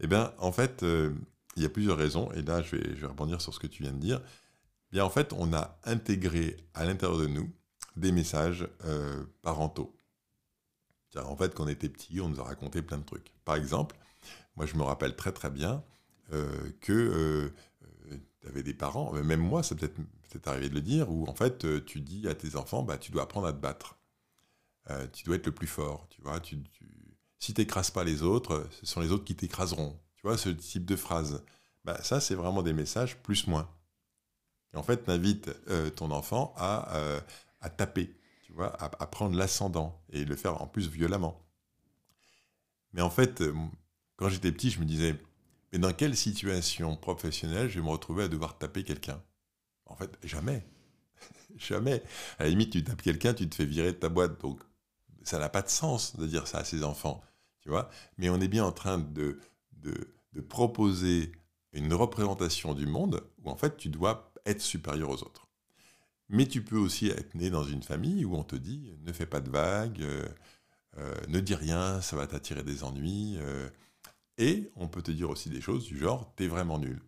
Eh 0.00 0.06
bien, 0.06 0.32
en 0.38 0.50
fait, 0.50 0.82
euh, 0.82 1.14
il 1.56 1.62
y 1.62 1.66
a 1.66 1.68
plusieurs 1.68 1.96
raisons, 1.96 2.32
et 2.32 2.42
là, 2.42 2.62
je 2.62 2.76
vais, 2.76 2.96
je 2.96 3.02
vais 3.02 3.06
rebondir 3.06 3.40
sur 3.40 3.54
ce 3.54 3.60
que 3.60 3.66
tu 3.66 3.82
viens 3.84 3.92
de 3.92 3.98
dire. 3.98 4.20
Eh 4.90 4.96
bien, 4.96 5.04
en 5.04 5.10
fait, 5.10 5.32
on 5.32 5.52
a 5.52 5.78
intégré 5.84 6.56
à 6.74 6.84
l'intérieur 6.84 7.18
de 7.18 7.26
nous 7.26 7.50
des 7.96 8.10
messages 8.12 8.66
euh, 8.84 9.24
parentaux. 9.42 9.96
En 11.16 11.36
fait, 11.36 11.54
quand 11.54 11.64
on 11.64 11.68
était 11.68 11.88
petit, 11.88 12.20
on 12.20 12.28
nous 12.28 12.40
a 12.40 12.44
raconté 12.44 12.82
plein 12.82 12.98
de 12.98 13.04
trucs. 13.04 13.32
Par 13.44 13.56
exemple, 13.56 13.96
moi, 14.56 14.66
je 14.66 14.76
me 14.76 14.82
rappelle 14.82 15.16
très 15.16 15.32
très 15.32 15.50
bien 15.50 15.82
que 16.80 17.52
tu 18.40 18.48
avais 18.48 18.62
des 18.62 18.74
parents, 18.74 19.12
même 19.12 19.40
moi, 19.40 19.62
ça 19.62 19.74
peut-être 19.74 19.96
c'est 20.32 20.46
arrivé 20.46 20.68
de 20.68 20.74
le 20.74 20.80
dire, 20.80 21.10
où 21.10 21.26
en 21.26 21.34
fait, 21.34 21.64
euh, 21.64 21.84
tu 21.84 22.00
dis 22.00 22.28
à 22.28 22.34
tes 22.34 22.56
enfants, 22.56 22.82
bah, 22.82 22.98
tu 22.98 23.10
dois 23.10 23.22
apprendre 23.22 23.46
à 23.48 23.52
te 23.52 23.58
battre. 23.58 23.98
Euh, 24.88 25.06
tu 25.12 25.24
dois 25.24 25.36
être 25.36 25.46
le 25.46 25.52
plus 25.52 25.66
fort, 25.66 26.06
tu 26.08 26.20
vois. 26.22 26.40
Tu, 26.40 26.62
tu... 26.72 26.86
Si 27.38 27.52
tu 27.52 27.60
n'écrases 27.60 27.90
pas 27.90 28.04
les 28.04 28.22
autres, 28.22 28.68
ce 28.70 28.86
sont 28.86 29.00
les 29.00 29.10
autres 29.10 29.24
qui 29.24 29.34
t'écraseront. 29.34 29.98
Tu 30.16 30.22
vois, 30.22 30.38
ce 30.38 30.50
type 30.50 30.84
de 30.84 30.96
phrase. 30.96 31.42
Bah, 31.84 32.00
ça, 32.02 32.20
c'est 32.20 32.34
vraiment 32.34 32.62
des 32.62 32.72
messages 32.72 33.16
plus-moins. 33.22 33.68
Et 34.72 34.76
en 34.76 34.82
fait, 34.82 34.98
t'invites 35.04 35.50
euh, 35.68 35.90
ton 35.90 36.10
enfant 36.12 36.54
à, 36.56 37.20
à 37.60 37.70
taper, 37.70 38.14
tu 38.44 38.52
vois, 38.52 38.72
à 38.80 39.06
prendre 39.06 39.36
l'ascendant 39.36 40.00
et 40.10 40.24
le 40.24 40.36
faire 40.36 40.62
en 40.62 40.68
plus 40.68 40.88
violemment. 40.88 41.44
Mais 42.92 43.00
en 43.00 43.10
fait, 43.10 43.42
quand 44.16 44.28
j'étais 44.28 44.52
petit, 44.52 44.70
je 44.70 44.78
me 44.78 44.84
disais, 44.84 45.16
mais 45.72 45.78
dans 45.78 45.92
quelle 45.92 46.16
situation 46.16 46.96
professionnelle 46.96 47.68
je 47.68 47.78
vais 47.78 47.84
me 47.84 47.90
retrouver 47.90 48.24
à 48.24 48.28
devoir 48.28 48.58
taper 48.58 48.84
quelqu'un? 48.84 49.22
En 49.86 49.96
fait, 49.96 50.10
jamais. 50.22 50.64
jamais. 51.56 52.02
À 52.38 52.44
la 52.44 52.50
limite, 52.50 52.72
tu 52.72 52.82
tapes 52.82 53.02
quelqu'un, 53.02 53.34
tu 53.34 53.48
te 53.48 53.54
fais 53.54 53.64
virer 53.64 53.92
de 53.92 53.98
ta 53.98 54.08
boîte. 54.08 54.40
Donc, 54.40 54.60
ça 55.22 55.38
n'a 55.38 55.48
pas 55.48 55.62
de 55.62 55.68
sens 55.68 56.16
de 56.16 56.26
dire 56.26 56.46
ça 56.46 56.58
à 56.58 56.64
ses 56.64 56.82
enfants. 56.84 57.22
Tu 57.60 57.68
vois? 57.68 57.90
Mais 58.18 58.30
on 58.30 58.40
est 58.40 58.48
bien 58.48 58.64
en 58.64 58.72
train 58.72 58.98
de, 58.98 59.38
de, 59.72 60.40
proposer 60.48 61.32
une 61.72 61.92
représentation 61.92 62.74
du 62.74 62.86
monde 62.86 63.22
où, 63.42 63.50
en 63.50 63.56
fait, 63.56 63.76
tu 63.76 63.88
dois 63.88 64.32
être 64.46 64.62
supérieur 64.62 65.10
aux 65.10 65.22
autres. 65.22 65.48
Mais 66.28 66.46
tu 66.46 66.62
peux 66.62 66.78
aussi 66.78 67.08
être 67.08 67.34
né 67.34 67.50
dans 67.50 67.64
une 67.64 67.82
famille 67.82 68.24
où 68.24 68.34
on 68.36 68.44
te 68.44 68.56
dit 68.56 68.94
ne 69.04 69.12
fais 69.12 69.26
pas 69.26 69.40
de 69.40 69.50
vagues, 69.50 70.00
euh, 70.00 70.28
euh, 70.98 71.14
ne 71.28 71.40
dis 71.40 71.54
rien, 71.54 72.00
ça 72.00 72.16
va 72.16 72.26
t'attirer 72.26 72.62
des 72.62 72.84
ennuis. 72.84 73.36
Euh. 73.38 73.68
Et 74.40 74.72
on 74.74 74.88
peut 74.88 75.02
te 75.02 75.10
dire 75.10 75.30
aussi 75.30 75.50
des 75.50 75.60
choses 75.60 75.84
du 75.84 75.98
genre 75.98 76.32
t'es 76.34 76.48
vraiment 76.48 76.78
nul. 76.78 77.00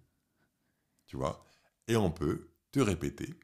Tu 1.07 1.17
vois? 1.17 1.45
Et 1.89 1.97
on 1.97 2.11
peut 2.11 2.51
te 2.71 2.79
répéter 2.79 3.35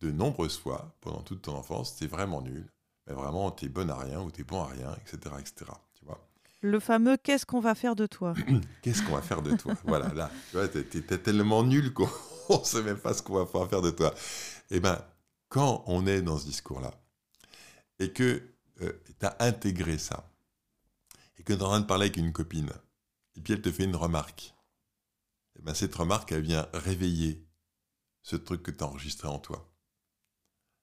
de 0.00 0.12
nombreuses 0.12 0.58
fois 0.58 0.94
pendant 1.00 1.22
toute 1.22 1.42
ton 1.42 1.56
enfance, 1.56 1.96
t'es 1.96 2.06
vraiment 2.06 2.42
nul, 2.42 2.70
mais 3.06 3.14
vraiment 3.14 3.50
t'es 3.50 3.68
bon 3.68 3.90
à 3.90 3.98
rien 3.98 4.20
ou 4.20 4.30
t'es 4.30 4.44
bon 4.44 4.62
à 4.62 4.66
rien, 4.66 4.94
etc., 4.96 5.34
etc. 5.40 5.70
Tu 5.94 6.04
vois? 6.04 6.28
Le 6.60 6.78
fameux 6.80 7.16
qu'est-ce 7.16 7.46
qu'on 7.46 7.60
va 7.60 7.74
faire 7.74 7.96
de 7.96 8.06
toi? 8.06 8.34
Qu'est-ce 8.82 9.02
qu'on 9.02 9.14
va 9.14 9.22
faire 9.22 9.42
de 9.42 9.56
toi? 9.56 9.74
Voilà, 9.84 10.12
là, 10.12 10.30
tu 10.50 10.56
vois, 10.56 10.68
t'es, 10.68 11.02
tellement 11.18 11.62
nul 11.62 11.92
qu'on 11.94 12.08
ne 12.50 12.64
sait 12.64 12.82
même 12.82 12.98
pas 12.98 13.14
ce 13.14 13.22
qu'on 13.22 13.42
va 13.42 13.66
faire 13.68 13.82
de 13.82 13.90
toi. 13.90 14.14
Eh 14.70 14.80
bien, 14.80 14.98
quand 15.48 15.82
on 15.86 16.06
est 16.06 16.20
dans 16.20 16.38
ce 16.38 16.44
discours-là 16.44 16.90
et 17.98 18.12
que 18.12 18.42
euh, 18.82 18.92
tu 19.18 19.26
as 19.26 19.36
intégré 19.40 19.96
ça 19.96 20.30
et 21.38 21.42
que 21.42 21.52
tu 21.52 21.58
es 21.58 21.62
en 21.62 21.68
train 21.68 21.80
de 21.80 21.86
parler 21.86 22.06
avec 22.06 22.16
une 22.18 22.32
copine 22.32 22.70
et 23.36 23.40
puis 23.40 23.52
elle 23.52 23.62
te 23.62 23.72
fait 23.72 23.84
une 23.84 23.96
remarque, 23.96 24.54
eh 25.58 25.62
ben, 25.62 25.74
cette 25.74 25.94
remarque, 25.94 26.32
elle 26.32 26.42
vient 26.42 26.68
réveiller 26.72 27.46
ce 28.22 28.36
truc 28.36 28.62
que 28.62 28.70
tu 28.70 28.82
as 28.82 28.86
enregistré 28.86 29.28
en 29.28 29.38
toi. 29.38 29.70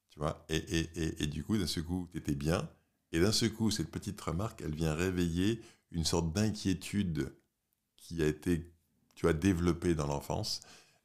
Tu 0.09 0.19
vois? 0.19 0.45
Et, 0.49 0.57
et, 0.57 1.23
et, 1.23 1.27
du 1.27 1.43
coup, 1.43 1.57
d'un 1.57 1.67
seul 1.67 1.83
coup, 1.83 2.07
tu 2.11 2.17
étais 2.17 2.35
bien. 2.35 2.69
Et 3.11 3.19
d'un 3.19 3.31
seul 3.31 3.51
coup, 3.53 3.71
cette 3.71 3.89
petite 3.89 4.19
remarque, 4.21 4.61
elle 4.61 4.75
vient 4.75 4.93
réveiller 4.93 5.61
une 5.91 6.05
sorte 6.05 6.31
d'inquiétude 6.33 7.33
qui 7.97 8.21
a 8.21 8.27
été, 8.27 8.73
tu 9.15 9.27
as 9.27 9.33
développée 9.33 9.95
dans 9.95 10.07
l'enfance 10.07 10.61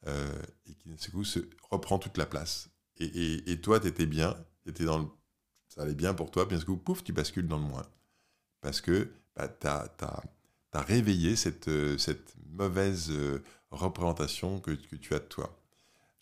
euh, 0.07 0.43
et 0.67 0.75
qui, 0.75 0.89
d'un 0.89 0.97
seul 0.99 1.13
coup, 1.13 1.25
reprend 1.71 1.99
toute 1.99 2.19
la 2.19 2.27
place. 2.27 2.69
Et, 2.99 3.61
toi, 3.61 3.81
tu 3.81 3.89
étais 3.89 4.07
bien, 4.07 4.37
dans 4.81 4.99
le, 4.99 5.07
ça 5.69 5.83
allait 5.83 5.95
bien 5.95 6.15
pour 6.15 6.31
toi, 6.31 6.47
puis 6.47 6.57
d'un 6.57 6.61
seul 6.61 6.67
coup, 6.67 6.77
pouf, 6.77 7.05
tu 7.05 7.13
bascules 7.13 7.49
dans 7.49 7.59
le 7.59 7.65
moins. 7.65 7.87
Parce 8.61 8.81
que 8.81 9.13
bah, 9.35 9.49
tu 9.49 9.67
as, 9.67 9.93
as, 10.01 10.23
réveillé 10.81 11.37
cette, 11.37 11.69
euh, 11.69 11.99
cette 11.99 12.35
mauvaise 12.53 13.11
euh, 13.11 13.43
représentation 13.71 14.61
que, 14.61 14.71
que 14.73 14.97
tu 14.97 15.15
as 15.15 15.19
de 15.19 15.25
toi. 15.25 15.57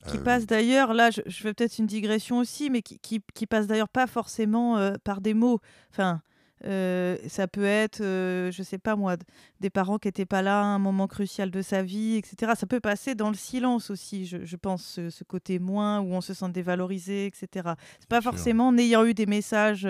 Qui 0.09 0.19
euh, 0.19 0.23
passe 0.23 0.47
d'ailleurs, 0.47 0.93
là 0.93 1.11
je, 1.11 1.23
fais 1.31 1.55
peut-être 1.55 1.79
une 1.79 1.87
digression 1.87 2.39
aussi, 2.39 2.71
mais 2.71 2.83
qui, 2.83 2.99
qui, 3.01 3.47
passe 3.47 3.67
d'ailleurs 3.67 3.89
pas 3.89 4.07
forcément 4.07 4.77
euh, 4.77 4.95
par 5.03 5.21
des 5.21 5.35
mots. 5.35 5.61
Enfin, 5.91 6.21
euh, 6.67 7.17
ça 7.29 7.49
peut 7.49 7.65
être, 7.65 8.01
je 8.01 8.63
sais 8.63 8.79
pas 8.79 8.97
moi, 8.97 9.17
des 9.61 9.71
parents 9.71 9.99
qui 9.99 10.09
n'étaient 10.09 10.27
pas 10.27 10.43
là 10.43 10.61
à 10.61 10.65
un 10.65 10.79
moment 10.79 11.07
crucial 11.07 11.51
de 11.51 11.63
sa 11.63 11.83
vie, 11.83 12.17
etc. 12.17 12.53
Ça 12.57 12.67
peut 12.67 12.81
passer 12.81 13.15
dans 13.15 13.31
le 13.31 13.37
silence 13.37 13.91
aussi, 13.91 14.27
je, 14.27 14.57
pense, 14.57 15.01
ce, 15.09 15.25
côté 15.25 15.59
moins 15.59 16.01
où 16.01 16.13
on 16.13 16.21
se 16.21 16.35
sent 16.35 16.51
dévalorisé, 16.51 17.27
etc. 17.27 17.71
C'est 17.99 18.09
pas 18.09 18.23
forcément 18.23 18.69
en 18.69 18.79
ayant 18.79 19.05
eu 19.05 19.15
des 19.15 19.27
messages 19.27 19.89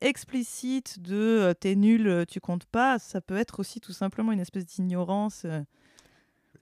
explicites 0.00 1.00
de 1.00 1.54
t'es 1.60 1.74
nul, 1.74 2.24
tu 2.28 2.40
comptes 2.40 2.66
pas. 2.66 2.98
Ça 2.98 3.20
peut 3.20 3.36
être 3.36 3.60
aussi 3.60 3.80
tout 3.80 3.92
simplement 3.92 4.32
une 4.32 4.40
espèce 4.40 4.66
d'ignorance. 4.66 5.46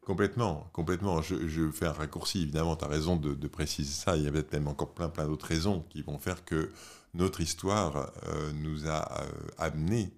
Complètement, 0.07 0.71
complètement. 0.73 1.21
Je, 1.21 1.69
fais 1.73 1.87
un 1.87 1.93
raccourci, 1.93 2.43
évidemment, 2.43 2.77
tu 2.77 2.85
as 2.85 2.89
raison 2.89 3.17
de, 3.17 3.49
préciser 3.49 3.93
ça. 3.93 4.17
Il 4.17 4.23
y 4.23 4.29
a 4.29 4.31
peut-être 4.31 4.53
même 4.53 4.69
encore 4.69 4.95
plein, 4.95 5.09
plein 5.09 5.27
d'autres 5.27 5.47
raisons 5.47 5.85
qui 5.91 6.03
vont 6.03 6.19
faire 6.19 6.45
que 6.45 6.71
notre 7.15 7.41
histoire 7.41 8.13
euh, 8.29 8.53
nous 8.53 8.87
a 8.87 9.23
euh, 9.23 9.27
amené 9.59 10.13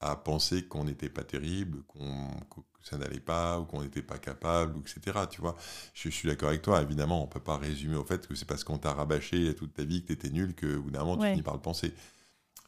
à 0.00 0.16
penser 0.16 0.64
qu'on 0.64 0.84
n'était 0.84 1.08
pas 1.08 1.24
terrible, 1.24 1.82
qu'on, 1.84 2.28
que 2.50 2.60
ça 2.82 2.98
n'allait 2.98 3.20
pas, 3.20 3.58
ou 3.58 3.64
qu'on 3.64 3.82
n'était 3.82 4.02
pas 4.02 4.18
capable, 4.18 4.78
etc. 4.80 5.20
Tu 5.30 5.40
vois, 5.40 5.56
je, 5.94 6.10
suis 6.10 6.28
d'accord 6.28 6.50
avec 6.50 6.60
toi. 6.60 6.82
Évidemment, 6.82 7.22
on 7.22 7.26
ne 7.26 7.30
peut 7.30 7.40
pas 7.40 7.56
résumer 7.56 7.96
au 7.96 8.04
fait 8.04 8.26
que 8.28 8.34
c'est 8.34 8.44
parce 8.44 8.64
qu'on 8.64 8.76
t'a 8.76 8.92
rabâché 8.92 9.54
toute 9.54 9.72
ta 9.72 9.84
vie 9.84 10.02
que 10.02 10.08
tu 10.08 10.12
étais 10.12 10.28
nul 10.28 10.54
que, 10.54 10.76
bout 10.76 10.90
d'un 10.90 11.04
moment, 11.04 11.16
tu 11.16 11.26
finis 11.30 11.42
par 11.42 11.54
le 11.54 11.60
penser 11.60 11.94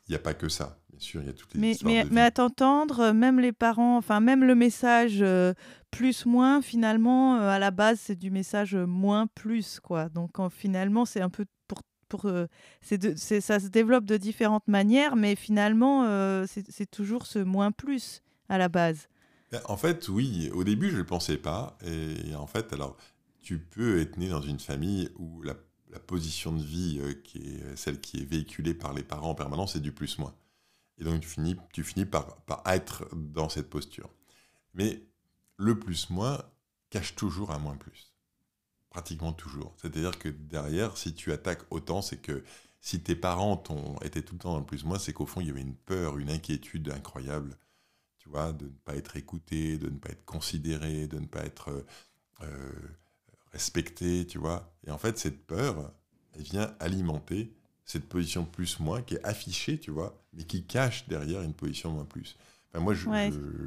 il 0.09 0.13
n'y 0.13 0.17
a 0.17 0.21
pas 0.21 0.35
que 0.35 0.49
ça, 0.49 0.79
bien 0.91 1.01
sûr, 1.01 1.23
il 1.23 1.27
y 1.27 1.31
a 1.31 1.33
toutes 1.33 1.55
les 1.55 1.61
mais, 1.61 1.71
histoires 1.73 1.93
mais, 1.93 2.05
mais 2.11 2.21
à 2.21 2.31
t'entendre, 2.31 3.01
euh, 3.01 3.13
même 3.13 3.41
les 3.41 3.53
parents, 3.53 3.97
enfin 3.97 4.21
même 4.21 4.45
le 4.45 4.55
message 4.55 5.19
euh, 5.23 5.55
plus 5.91 6.27
moins, 6.27 6.61
finalement, 6.61 7.37
euh, 7.37 7.49
à 7.49 7.59
la 7.59 7.71
base, 7.71 8.01
c'est 8.01 8.17
du 8.17 8.31
message 8.31 8.75
moins 8.75 9.27
plus, 9.27 9.81
quoi. 9.81 10.09
Donc 10.09 10.33
finalement, 10.51 11.05
c'est 11.05 11.21
un 11.21 11.31
peu 11.31 11.47
pour, 11.69 11.81
pour 12.09 12.31
c'est 12.83 13.41
ça 13.41 13.61
se 13.61 13.69
développe 13.69 14.05
de 14.05 14.17
différentes 14.17 14.69
manières, 14.69 15.17
mais 15.17 15.37
finalement, 15.37 16.05
c'est 16.47 16.91
toujours 16.91 17.27
ce 17.27 17.39
moins 17.39 17.73
plus 17.73 18.23
à 18.49 18.59
la 18.59 18.69
base. 18.69 19.09
Ben, 19.53 19.61
en 19.67 19.77
fait, 19.77 20.09
oui. 20.09 20.51
Au 20.53 20.65
début, 20.65 20.89
je 20.89 20.95
ne 20.95 20.99
le 20.99 21.07
pensais 21.07 21.37
pas, 21.37 21.79
et 21.87 22.35
en 22.35 22.47
fait, 22.47 22.73
alors, 22.73 22.97
tu 23.41 23.59
peux 23.59 24.01
être 24.01 24.17
né 24.17 24.29
dans 24.29 24.43
une 24.43 24.59
famille 24.59 25.09
où 25.17 25.43
la 25.43 25.55
la 25.95 26.01
position 26.01 26.53
de 26.53 26.63
vie 26.63 26.99
euh, 27.01 27.15
qui 27.15 27.39
est 27.39 27.63
euh, 27.63 27.77
celle 27.77 28.01
qui 28.01 28.19
est 28.19 28.25
véhiculée 28.25 28.75
par 28.75 28.93
les 28.93 29.05
parents 29.05 29.31
en 29.31 29.35
permanence, 29.35 29.73
c'est 29.75 29.81
du 29.81 29.93
plus-moins. 29.93 30.35
Et 30.99 31.05
donc 31.05 31.21
tu 31.21 31.29
finis, 31.29 31.57
tu 31.73 31.85
finis 31.85 32.05
par, 32.05 32.37
être 32.67 33.09
dans 33.15 33.49
cette 33.49 33.71
posture. 33.71 34.11
Mais 34.75 35.03
le 35.57 35.79
plus-moins 35.79 36.43
cache 36.91 37.15
toujours 37.15 37.53
un 37.53 37.59
moins-plus. 37.59 38.13
Pratiquement 38.91 39.33
toujours. 39.33 39.75
C'est-à-dire 39.77 40.19
que 40.19 40.29
derrière, 40.29 40.97
si 40.97 41.15
tu 41.15 41.33
attaques 41.33 41.63
autant, 41.71 42.03
c'est 42.03 42.19
que 42.19 42.45
si 42.81 43.01
tes 43.01 43.17
parents 43.17 43.63
ont 43.71 43.99
été 44.03 44.23
tout 44.23 44.35
le 44.35 44.41
temps 44.41 44.53
dans 44.53 44.61
le 44.61 44.67
plus-moins, 44.67 44.99
c'est 44.99 45.13
qu'au 45.13 45.27
fond, 45.27 45.41
il 45.41 45.49
y 45.49 45.51
avait 45.51 45.63
une 45.63 45.75
peur, 45.75 46.19
une 46.19 46.31
inquiétude 46.31 46.91
incroyable, 46.91 47.57
tu 48.19 48.29
vois, 48.29 48.53
de 48.53 48.67
ne 48.67 48.71
pas 48.85 48.95
être 48.95 49.17
écouté, 49.17 49.79
de 49.79 49.89
ne 49.89 49.99
pas 49.99 50.11
être 50.11 50.25
considéré, 50.25 51.07
de 51.07 51.19
ne 51.19 51.27
pas 51.27 51.45
être 51.45 51.85
euh, 52.43 52.73
respecté, 53.55 54.27
tu 54.27 54.39
vois. 54.39 54.75
Et 54.87 54.91
en 54.91 54.99
fait, 54.99 55.19
cette 55.19 55.47
peur, 55.47 55.91
elle 56.35 56.43
vient 56.43 56.75
alimenter 56.81 57.55
cette 57.87 58.07
position 58.07 58.45
plus-moins 58.45 59.01
qui 59.01 59.15
est 59.15 59.25
affichée, 59.25 59.79
tu 59.79 59.91
vois, 59.91 60.23
mais 60.35 60.45
qui 60.45 60.65
cache 60.65 61.09
derrière 61.09 61.41
une 61.41 61.55
position 61.55 61.93
moins-plus. 61.93 62.37
Enfin, 62.71 62.83
moi, 62.83 62.93
je, 62.93 63.09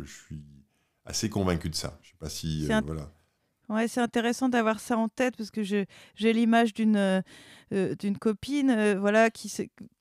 suis 0.06 0.42
assez 1.06 1.30
convaincu 1.30 1.70
de 1.70 1.76
ça. 1.76 1.98
Je 2.04 2.10
sais 2.10 2.18
pas 2.20 2.30
si... 2.30 2.72
Euh, 2.72 2.82
voilà. 2.86 3.10
Ouais, 3.70 3.88
c'est 3.88 4.00
intéressant 4.00 4.48
d'avoir 4.48 4.80
ça 4.80 4.98
en 4.98 5.10
tête 5.10 5.36
parce 5.36 5.52
que 5.52 5.62
j'ai 5.64 5.88
l'image 6.20 6.74
d'une 6.74 6.96
euh, 6.96 7.22
euh, 7.74 7.96
d'une 7.96 8.18
copine, 8.18 8.70
euh, 8.70 8.98
voilà, 8.98 9.30
qui 9.30 9.52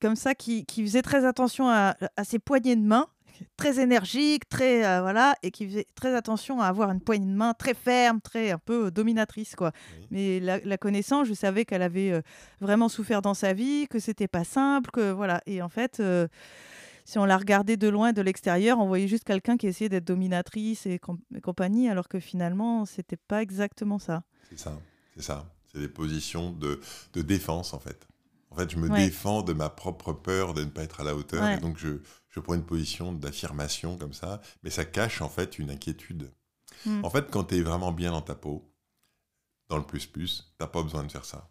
comme 0.00 0.14
ça, 0.14 0.36
qui, 0.36 0.64
qui, 0.66 0.82
faisait 0.82 1.02
très 1.02 1.24
attention 1.24 1.68
à, 1.68 1.96
à, 2.16 2.22
ses 2.22 2.38
poignées 2.38 2.76
de 2.76 2.82
main, 2.82 3.08
très 3.56 3.80
énergique, 3.80 4.48
très 4.48 4.80
voilà, 5.00 5.34
et 5.42 5.50
qui 5.50 5.66
faisait 5.66 5.86
très 5.94 6.14
attention 6.14 6.60
à 6.60 6.66
avoir 6.66 6.90
une 6.90 7.00
poignée 7.00 7.26
de 7.26 7.36
main 7.36 7.54
très 7.54 7.74
ferme, 7.74 8.20
très 8.20 8.50
un 8.50 8.58
peu 8.58 8.90
dominatrice, 8.90 9.54
quoi. 9.54 9.72
Mais 10.10 10.40
la, 10.40 10.58
la, 10.58 10.78
connaissant, 10.78 11.24
je 11.24 11.34
savais 11.34 11.64
qu'elle 11.64 11.82
avait 11.82 12.22
vraiment 12.60 12.88
souffert 12.88 13.22
dans 13.22 13.34
sa 13.34 13.52
vie, 13.52 13.86
que 13.88 13.98
c'était 13.98 14.28
pas 14.28 14.44
simple, 14.44 14.90
que 14.90 15.10
voilà, 15.12 15.40
et 15.46 15.62
en 15.62 15.68
fait 15.68 16.00
si 17.06 17.18
on 17.18 17.24
la 17.24 17.38
regardait 17.38 17.76
de 17.76 17.88
loin, 17.88 18.12
de 18.12 18.20
l'extérieur, 18.20 18.80
on 18.80 18.88
voyait 18.88 19.06
juste 19.06 19.22
quelqu'un 19.22 19.56
qui 19.56 19.68
essayait 19.68 19.88
d'être 19.88 20.04
dominatrice 20.04 20.86
et, 20.86 21.00
compagnie, 21.40 21.88
alors 21.88 22.08
que 22.08 22.18
finalement, 22.18 22.84
c'était 22.84 23.16
pas 23.16 23.42
exactement 23.42 24.00
ça. 24.00 24.24
C'est 24.50 24.58
ça, 24.58 24.76
c'est 25.14 25.22
ça. 25.22 25.48
C'est 25.72 25.78
des 25.78 25.88
positions 25.88 26.50
de, 26.50 26.80
de, 27.12 27.22
défense, 27.22 27.74
en 27.74 27.78
fait. 27.78 28.08
En 28.50 28.56
fait, 28.56 28.70
je 28.70 28.76
me 28.76 28.88
défends 28.88 29.42
de 29.42 29.52
ma 29.52 29.68
propre 29.68 30.12
peur 30.12 30.52
de 30.52 30.64
ne 30.64 30.70
pas 30.70 30.82
être 30.82 31.00
à 31.00 31.04
la 31.04 31.14
hauteur, 31.14 31.48
et 31.48 31.58
donc 31.58 31.78
je, 31.78 32.00
je 32.36 32.40
prends 32.40 32.54
une 32.54 32.66
position 32.66 33.12
d'affirmation 33.12 33.96
comme 33.96 34.12
ça, 34.12 34.40
mais 34.62 34.70
ça 34.70 34.84
cache 34.84 35.22
en 35.22 35.28
fait 35.28 35.58
une 35.58 35.70
inquiétude. 35.70 36.30
Hmm. 36.84 37.04
En 37.04 37.10
fait, 37.10 37.30
quand 37.30 37.44
tu 37.44 37.56
es 37.56 37.62
vraiment 37.62 37.92
bien 37.92 38.12
dans 38.12 38.22
ta 38.22 38.34
peau, 38.34 38.70
dans 39.68 39.78
le 39.78 39.84
plus-plus, 39.84 40.52
tu 40.58 40.64
n'as 40.64 40.68
pas 40.68 40.82
besoin 40.82 41.02
de 41.02 41.10
faire 41.10 41.24
ça. 41.24 41.50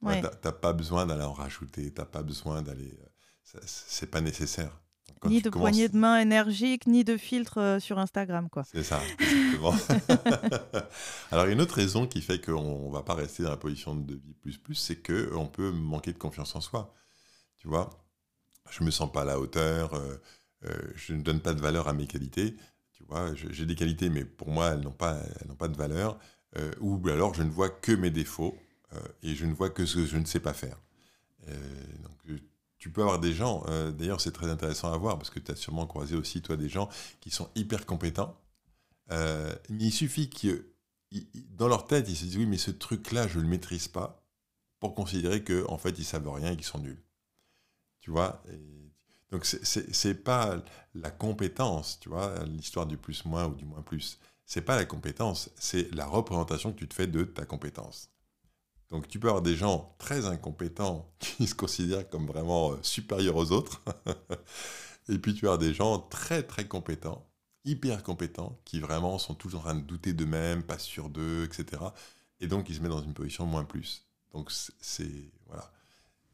Tu 0.00 0.06
n'as 0.06 0.52
pas 0.52 0.72
besoin 0.72 1.06
d'aller 1.06 1.24
en 1.24 1.32
rajouter, 1.32 1.92
tu 1.92 2.00
n'as 2.00 2.06
pas 2.06 2.22
besoin 2.22 2.62
d'aller... 2.62 2.96
Euh, 3.02 3.60
c'est 3.64 4.10
pas 4.10 4.20
nécessaire 4.20 4.78
ni 5.26 5.42
de 5.42 5.50
poignée 5.50 5.88
de 5.88 5.96
main 5.96 6.20
énergique, 6.20 6.86
ni 6.86 7.04
de 7.04 7.16
filtre 7.16 7.58
euh, 7.58 7.80
sur 7.80 7.98
Instagram, 7.98 8.48
quoi. 8.50 8.64
C'est 8.64 8.84
ça, 8.84 9.00
Alors, 11.30 11.46
une 11.46 11.60
autre 11.60 11.74
raison 11.74 12.06
qui 12.06 12.20
fait 12.20 12.40
qu'on 12.40 12.88
ne 12.88 12.92
va 12.92 13.02
pas 13.02 13.14
rester 13.14 13.42
dans 13.42 13.50
la 13.50 13.56
position 13.56 13.94
de 13.94 14.14
vie 14.14 14.34
plus 14.34 14.58
plus, 14.58 14.74
c'est 14.74 15.02
qu'on 15.02 15.46
peut 15.46 15.70
manquer 15.70 16.12
de 16.12 16.18
confiance 16.18 16.54
en 16.54 16.60
soi. 16.60 16.94
Tu 17.56 17.68
vois, 17.68 17.90
je 18.70 18.84
me 18.84 18.90
sens 18.90 19.10
pas 19.10 19.22
à 19.22 19.24
la 19.24 19.38
hauteur, 19.38 19.94
euh, 19.94 20.16
euh, 20.64 20.76
je 20.94 21.14
ne 21.14 21.22
donne 21.22 21.40
pas 21.40 21.54
de 21.54 21.60
valeur 21.60 21.88
à 21.88 21.92
mes 21.92 22.06
qualités. 22.06 22.56
Tu 22.92 23.04
vois, 23.04 23.34
j'ai 23.34 23.66
des 23.66 23.74
qualités, 23.74 24.10
mais 24.10 24.24
pour 24.24 24.48
moi, 24.48 24.70
elles 24.70 24.80
n'ont 24.80 24.90
pas, 24.90 25.14
de 25.68 25.76
valeur. 25.76 26.18
ou 26.80 27.00
alors, 27.08 27.34
je 27.34 27.42
ne 27.42 27.50
vois 27.50 27.70
que 27.70 27.92
mes 27.92 28.10
défauts 28.10 28.58
et 29.22 29.34
je 29.34 29.46
ne 29.46 29.54
vois 29.54 29.70
que 29.70 29.86
ce 29.86 29.96
que 29.96 30.06
je 30.06 30.16
ne 30.16 30.24
sais 30.24 30.40
pas 30.40 30.52
faire. 30.52 30.76
donc, 31.46 32.18
tu 32.78 32.90
peux 32.90 33.02
avoir 33.02 33.18
des 33.18 33.32
gens, 33.32 33.64
euh, 33.68 33.90
d'ailleurs 33.90 34.20
c'est 34.20 34.32
très 34.32 34.48
intéressant 34.48 34.92
à 34.92 34.96
voir, 34.96 35.18
parce 35.18 35.30
que 35.30 35.40
tu 35.40 35.50
as 35.50 35.56
sûrement 35.56 35.86
croisé 35.86 36.16
aussi, 36.16 36.42
toi, 36.42 36.56
des 36.56 36.68
gens 36.68 36.88
qui 37.20 37.30
sont 37.30 37.50
hyper 37.54 37.86
compétents, 37.86 38.40
euh, 39.10 39.54
il 39.68 39.92
suffit 39.92 40.30
que 40.30 40.66
dans 41.50 41.68
leur 41.68 41.86
tête, 41.86 42.08
ils 42.08 42.16
se 42.16 42.24
disent, 42.24 42.36
oui, 42.36 42.46
mais 42.46 42.58
ce 42.58 42.70
truc-là, 42.70 43.26
je 43.26 43.38
ne 43.38 43.44
le 43.44 43.48
maîtrise 43.48 43.88
pas, 43.88 44.24
pour 44.78 44.94
considérer 44.94 45.42
qu'en 45.42 45.72
en 45.72 45.78
fait, 45.78 45.98
ils 45.98 46.04
savent 46.04 46.28
rien 46.30 46.52
et 46.52 46.56
qu'ils 46.56 46.66
sont 46.66 46.78
nuls. 46.78 47.02
Tu 48.08 48.12
vois 48.12 48.42
Donc, 49.30 49.44
c'est 49.44 50.24
pas 50.24 50.56
la 50.94 51.10
compétence, 51.10 52.00
tu 52.00 52.08
vois, 52.08 52.42
l'histoire 52.46 52.86
du 52.86 52.96
plus-moins 52.96 53.48
ou 53.48 53.54
du 53.54 53.66
moins-plus. 53.66 54.18
C'est 54.46 54.62
pas 54.62 54.76
la 54.76 54.86
compétence, 54.86 55.50
c'est 55.56 55.94
la 55.94 56.06
représentation 56.06 56.72
que 56.72 56.78
tu 56.78 56.88
te 56.88 56.94
fais 56.94 57.06
de 57.06 57.24
ta 57.24 57.44
compétence. 57.44 58.08
Donc 58.88 59.08
tu 59.08 59.20
peux 59.20 59.28
avoir 59.28 59.42
des 59.42 59.56
gens 59.56 59.94
très 59.98 60.24
incompétents 60.24 61.12
qui 61.18 61.46
se 61.46 61.54
considèrent 61.54 62.08
comme 62.08 62.26
vraiment 62.26 62.72
euh, 62.72 62.78
supérieurs 62.80 63.36
aux 63.36 63.52
autres. 63.52 63.82
et 65.10 65.18
puis 65.18 65.34
tu 65.34 65.46
as 65.46 65.58
des 65.58 65.74
gens 65.74 65.98
très 65.98 66.42
très 66.42 66.66
compétents, 66.66 67.30
hyper 67.66 68.02
compétents, 68.02 68.58
qui 68.64 68.80
vraiment 68.80 69.18
sont 69.18 69.34
toujours 69.34 69.60
en 69.60 69.64
train 69.64 69.74
de 69.74 69.82
douter 69.82 70.14
d'eux-mêmes, 70.14 70.62
pas 70.62 70.78
sûrs 70.78 71.10
d'eux, 71.10 71.44
etc. 71.44 71.82
Et 72.40 72.46
donc 72.46 72.70
ils 72.70 72.76
se 72.76 72.80
mettent 72.80 72.92
dans 72.92 73.02
une 73.02 73.12
position 73.12 73.44
moins 73.44 73.64
plus. 73.64 74.08
Donc 74.32 74.50
c'est... 74.50 75.30
Voilà. 75.46 75.70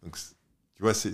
Donc 0.05 0.17
tu 0.75 0.83
vois, 0.83 0.95
c'est, 0.95 1.13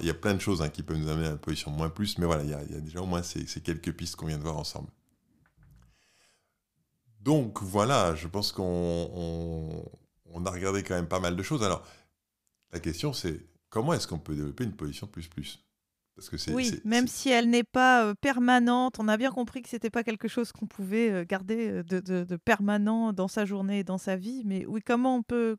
il 0.00 0.06
y 0.06 0.10
a 0.10 0.14
plein 0.14 0.34
de 0.34 0.40
choses 0.40 0.62
hein, 0.62 0.68
qui 0.68 0.82
peuvent 0.82 0.96
nous 0.96 1.08
amener 1.08 1.26
à 1.26 1.32
une 1.32 1.38
position 1.38 1.70
moins 1.70 1.90
plus, 1.90 2.18
mais 2.18 2.26
voilà, 2.26 2.44
il 2.44 2.50
y 2.50 2.54
a, 2.54 2.80
déjà 2.80 3.00
au 3.00 3.06
moins 3.06 3.22
ces, 3.22 3.46
ces 3.46 3.60
quelques 3.60 3.92
pistes 3.92 4.16
qu'on 4.16 4.26
vient 4.26 4.38
de 4.38 4.42
voir 4.42 4.56
ensemble. 4.56 4.88
Donc 7.20 7.62
voilà, 7.62 8.14
je 8.14 8.26
pense 8.28 8.52
qu'on 8.52 9.84
on 10.32 10.46
a 10.46 10.50
regardé 10.50 10.82
quand 10.82 10.94
même 10.94 11.08
pas 11.08 11.20
mal 11.20 11.36
de 11.36 11.42
choses. 11.42 11.62
Alors, 11.62 11.84
la 12.72 12.80
question, 12.80 13.12
c'est 13.12 13.40
comment 13.70 13.92
est-ce 13.92 14.06
qu'on 14.06 14.18
peut 14.18 14.34
développer 14.34 14.64
une 14.64 14.74
position 14.74 15.06
plus 15.06 15.28
plus? 15.28 15.64
Parce 16.14 16.28
que 16.28 16.36
c'est, 16.36 16.52
Oui, 16.52 16.78
même 16.84 17.06
si 17.08 17.30
elle 17.30 17.48
n'est 17.48 17.64
pas 17.64 18.04
euh, 18.04 18.14
permanente, 18.14 18.96
on 18.98 19.08
a 19.08 19.16
bien 19.16 19.30
compris 19.30 19.62
que 19.62 19.68
ce 19.68 19.76
n'était 19.76 19.90
pas 19.90 20.04
quelque 20.04 20.28
chose 20.28 20.52
qu'on 20.52 20.66
pouvait 20.66 21.10
euh, 21.10 21.24
garder 21.24 21.68
euh, 21.70 21.82
de, 21.82 22.36
permanent 22.36 23.12
dans 23.12 23.28
sa 23.28 23.46
journée 23.46 23.78
et 23.78 23.84
dans 23.84 23.98
sa 23.98 24.16
vie. 24.16 24.42
Mais 24.44 24.66
oui, 24.66 24.82
comment 24.84 25.16
on 25.16 25.22
peut, 25.22 25.56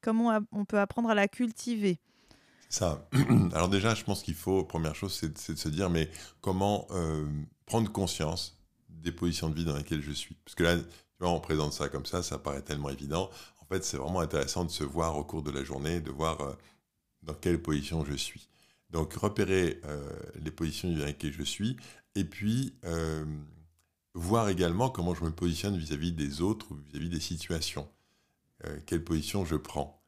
comment 0.00 0.38
on 0.52 0.64
peut 0.64 0.78
apprendre 0.78 1.10
à 1.10 1.14
la 1.14 1.26
cultiver? 1.26 1.98
Ça. 2.70 3.06
Alors 3.52 3.68
déjà, 3.68 3.94
je 3.94 4.04
pense 4.04 4.22
qu'il 4.22 4.34
faut, 4.34 4.64
première 4.64 4.94
chose, 4.94 5.12
c'est, 5.12 5.52
de 5.52 5.58
se 5.58 5.68
dire, 5.68 5.90
mais 5.90 6.10
comment 6.40 6.86
prendre 7.66 7.92
conscience 7.92 8.58
des 8.88 9.12
positions 9.12 9.50
de 9.50 9.54
vie 9.54 9.64
dans 9.64 9.76
lesquelles 9.76 10.02
je 10.02 10.12
suis? 10.12 10.36
Parce 10.44 10.54
que 10.54 10.62
là, 10.62 10.76
tu 10.76 10.84
vois, 11.20 11.30
on 11.30 11.40
présente 11.40 11.72
ça 11.72 11.88
comme 11.88 12.06
ça, 12.06 12.22
ça 12.22 12.38
paraît 12.38 12.62
tellement 12.62 12.88
évident 12.90 13.30
fait, 13.70 13.84
c'est 13.84 13.96
vraiment 13.96 14.20
intéressant 14.20 14.64
de 14.64 14.70
se 14.70 14.84
voir 14.84 15.16
au 15.16 15.24
cours 15.24 15.42
de 15.42 15.50
la 15.50 15.64
journée, 15.64 16.00
de 16.00 16.10
voir 16.10 16.40
euh, 16.40 16.54
dans 17.22 17.34
quelle 17.34 17.62
position 17.62 18.04
je 18.04 18.14
suis. 18.14 18.48
Donc, 18.90 19.14
repérer 19.14 19.80
euh, 19.84 20.10
les 20.42 20.50
positions 20.50 20.92
dans 20.92 21.04
lesquelles 21.04 21.32
je 21.32 21.44
suis, 21.44 21.76
et 22.16 22.24
puis 22.24 22.74
euh, 22.84 23.24
voir 24.14 24.48
également 24.48 24.90
comment 24.90 25.14
je 25.14 25.24
me 25.24 25.30
positionne 25.30 25.76
vis-à-vis 25.76 26.12
des 26.12 26.42
autres 26.42 26.72
ou 26.72 26.74
vis-à-vis 26.74 27.08
des 27.08 27.20
situations. 27.20 27.88
quelle 28.86 29.04
position 29.04 29.44
je 29.44 29.56
prends? 29.56 29.99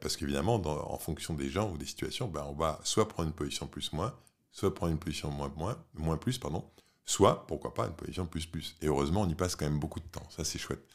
Parce 0.00 0.16
qu'évidemment, 0.16 0.54
en 0.54 0.98
fonction 0.98 1.34
des 1.34 1.48
gens 1.48 1.72
ou 1.72 1.78
des 1.78 1.86
situations, 1.86 2.28
ben, 2.28 2.44
on 2.48 2.52
va 2.52 2.80
soit 2.84 3.08
prendre 3.08 3.28
une 3.28 3.34
position 3.34 3.66
plus-moins, 3.66 4.14
soit 4.50 4.74
prendre 4.74 4.92
une 4.92 4.98
position 4.98 5.30
moins-moins, 5.30 5.82
moins 5.94 6.18
plus, 6.18 6.38
pardon, 6.38 6.70
soit, 7.04 7.46
pourquoi 7.46 7.74
pas, 7.74 7.86
une 7.86 7.94
position 7.94 8.26
plus-plus. 8.26 8.76
Et 8.82 8.86
heureusement, 8.86 9.22
on 9.22 9.28
y 9.28 9.34
passe 9.34 9.56
quand 9.56 9.64
même 9.64 9.80
beaucoup 9.80 10.00
de 10.00 10.06
temps. 10.06 10.28
Ça, 10.30 10.44
c'est 10.44 10.58
chouette. 10.58 10.86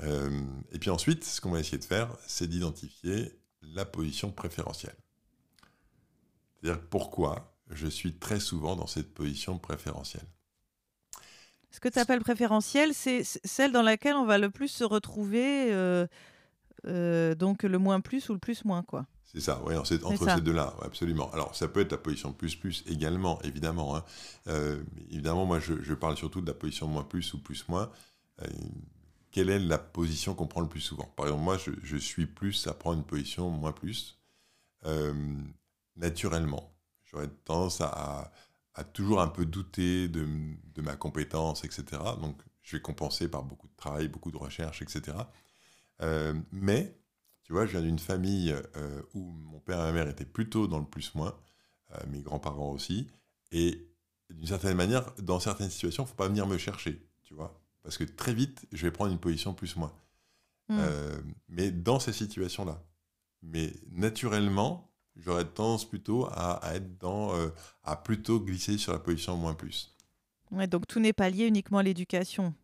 Euh, 0.00 0.42
et 0.72 0.78
puis 0.78 0.90
ensuite, 0.90 1.24
ce 1.24 1.40
qu'on 1.40 1.50
va 1.50 1.60
essayer 1.60 1.78
de 1.78 1.84
faire, 1.84 2.08
c'est 2.26 2.48
d'identifier 2.48 3.38
la 3.62 3.84
position 3.84 4.30
préférentielle. 4.30 4.96
C'est-à-dire 6.60 6.82
pourquoi 6.88 7.56
je 7.70 7.86
suis 7.86 8.14
très 8.14 8.40
souvent 8.40 8.76
dans 8.76 8.86
cette 8.86 9.12
position 9.12 9.58
préférentielle. 9.58 10.26
Ce 11.70 11.80
que 11.80 11.88
tu 11.88 11.98
appelles 11.98 12.20
préférentielle, 12.20 12.94
c'est 12.94 13.22
celle 13.24 13.72
dans 13.72 13.82
laquelle 13.82 14.14
on 14.14 14.24
va 14.24 14.38
le 14.38 14.50
plus 14.50 14.68
se 14.68 14.84
retrouver, 14.84 15.72
euh, 15.72 15.74
euh, 15.74 16.06
donc 16.86 17.62
le 17.62 17.78
moins 17.78 18.00
plus 18.00 18.28
ou 18.28 18.32
le 18.32 18.38
plus 18.38 18.64
moins, 18.64 18.82
quoi. 18.82 19.06
C'est 19.24 19.40
ça, 19.40 19.60
oui, 19.66 19.76
entre 19.76 19.86
ces 19.86 20.40
deux-là, 20.40 20.74
absolument. 20.82 21.30
Alors, 21.32 21.54
ça 21.54 21.68
peut 21.68 21.80
être 21.80 21.92
la 21.92 21.98
position 21.98 22.32
plus-plus 22.32 22.84
également, 22.86 23.40
évidemment. 23.42 23.96
Hein. 23.96 24.04
évidemment, 25.10 25.44
moi, 25.44 25.58
je, 25.58 25.74
je, 25.82 25.94
parle 25.94 26.16
surtout 26.16 26.40
de 26.40 26.46
la 26.46 26.54
position 26.54 26.86
moins-plus 26.86 27.34
ou 27.34 27.38
plus-moins 27.38 27.90
quelle 29.36 29.50
est 29.50 29.58
la 29.58 29.76
position 29.76 30.34
qu'on 30.34 30.46
prend 30.46 30.62
le 30.62 30.68
plus 30.68 30.80
souvent? 30.80 31.12
Par 31.14 31.26
exemple, 31.26 31.42
moi, 31.42 31.58
je, 31.58 31.96
suis 31.98 32.24
plus 32.24 32.66
à 32.68 32.72
prendre 32.72 32.96
une 32.96 33.04
position 33.04 33.50
moins 33.50 33.72
plus, 33.72 34.18
euh, 34.86 35.12
naturellement. 35.94 36.74
J'aurais 37.04 37.28
tendance 37.44 37.82
à, 37.82 38.32
toujours 38.94 39.20
un 39.20 39.28
peu 39.28 39.44
douter 39.44 40.08
de, 40.08 40.26
ma 40.80 40.96
compétence, 40.96 41.64
etc. 41.64 41.84
Donc, 42.18 42.40
je 42.62 42.78
vais 42.78 42.80
compenser 42.80 43.28
par 43.28 43.42
beaucoup 43.42 43.68
de 43.68 43.76
travail, 43.76 44.08
beaucoup 44.08 44.30
de 44.30 44.38
recherche, 44.38 44.80
etc. 44.80 45.14
Euh, 46.02 46.34
mais, 46.52 46.98
tu 47.42 47.52
vois, 47.52 47.66
je 47.66 47.72
viens 47.72 47.82
d'une 47.82 47.98
famille 47.98 48.54
euh, 48.76 49.02
où 49.14 49.22
mon 49.22 49.60
père 49.60 49.80
et 49.80 49.84
ma 49.84 49.92
mère 49.92 50.08
étaient 50.08 50.24
plutôt 50.24 50.66
dans 50.66 50.78
le 50.78 50.86
plus-moins, 50.86 51.38
mes 52.08 52.20
grands-parents 52.20 52.72
aussi, 52.72 53.08
et 53.52 53.88
d'une 54.30 54.46
certaine 54.46 54.76
manière, 54.76 55.12
dans 55.22 55.40
certaines 55.40 55.70
situations, 55.70 56.02
il 56.02 56.06
ne 56.06 56.10
faut 56.10 56.16
pas 56.16 56.28
venir 56.28 56.46
me 56.46 56.58
chercher, 56.58 57.00
tu 57.22 57.34
vois. 57.34 57.60
Parce 57.82 57.96
que 57.96 58.04
très 58.04 58.34
vite, 58.34 58.66
je 58.72 58.82
vais 58.82 58.90
prendre 58.90 59.12
une 59.12 59.20
position 59.20 59.54
plus 59.54 59.76
moins. 59.76 59.92
Hmm. 60.68 60.78
Euh, 60.80 61.20
mais 61.48 61.70
dans 61.70 62.00
ces 62.00 62.12
situations-là. 62.12 62.82
Mais 63.42 63.72
naturellement, 63.92 64.92
j'aurais 65.14 65.44
tendance 65.44 65.88
plutôt 65.88 66.26
à, 66.32 66.60
être 66.74 66.98
dans. 66.98 67.34
Euh, 67.36 67.48
à 67.84 67.96
plutôt 67.96 68.40
glisser 68.40 68.78
sur 68.78 68.92
la 68.92 68.98
position 68.98 69.36
moins 69.36 69.54
plus. 69.54 69.96
Ouais, 70.50 70.66
donc 70.66 70.86
tout 70.88 70.98
n'est 70.98 71.12
pas 71.12 71.30
lié 71.30 71.46
uniquement 71.46 71.78
à 71.78 71.82
l'éducation. 71.84 72.54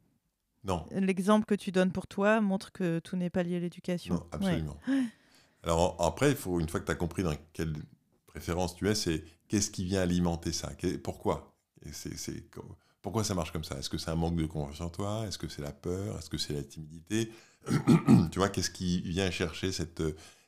Non. 0.65 0.87
L'exemple 0.93 1.45
que 1.45 1.55
tu 1.55 1.73
donnes 1.73 1.91
pour 1.91 2.07
toi 2.07 2.41
montre 2.41 2.73
que 2.73 3.01
tout 3.01 3.17
n'est 3.17 3.31
pas 3.31 3.43
lié 3.43 3.57
à 3.57 3.61
l'éducation. 3.61 4.15
Non, 4.15 4.27
absolument. 4.31 4.77
Alors 5.65 5.97
après, 6.01 6.31
il 6.31 6.37
faut, 6.37 6.61
une 6.61 6.69
fois 6.69 6.81
que 6.81 6.87
tu 6.87 6.93
as 6.93 6.97
compris 6.97 7.23
dans 7.23 7.35
quelle 7.53 7.73
préférence 8.27 8.75
tu 8.75 8.89
es, 8.89 8.95
c'est 8.95 9.25
qu'est-ce 9.49 9.71
qui 9.71 9.85
vient 9.85 10.01
alimenter 10.01 10.53
ça? 10.53 10.71
Pourquoi? 11.03 11.55
C'est, 11.91 12.45
pourquoi 13.01 13.25
ça 13.25 13.35
marche 13.35 13.53
comme 13.53 13.65
ça? 13.65 13.77
Est-ce 13.79 13.91
que 13.91 13.99
c'est 13.99 14.11
un 14.11 14.17
manque 14.17 14.37
de 14.37 14.47
confiance 14.47 14.81
en 14.81 14.91
toi? 14.91 15.25
Est-ce 15.27 15.39
que 15.39 15.49
c'est 15.49 15.63
la 15.63 15.73
peur? 15.73 16.19
Est-ce 16.19 16.31
que 16.31 16.39
c'est 16.39 16.55
la 16.55 16.63
timidité? 16.63 17.31
Tu 18.33 18.39
vois, 18.39 18.49
qu'est-ce 18.49 18.71
qui 18.71 19.01
vient 19.03 19.31
chercher 19.31 19.73
cette... 19.73 20.03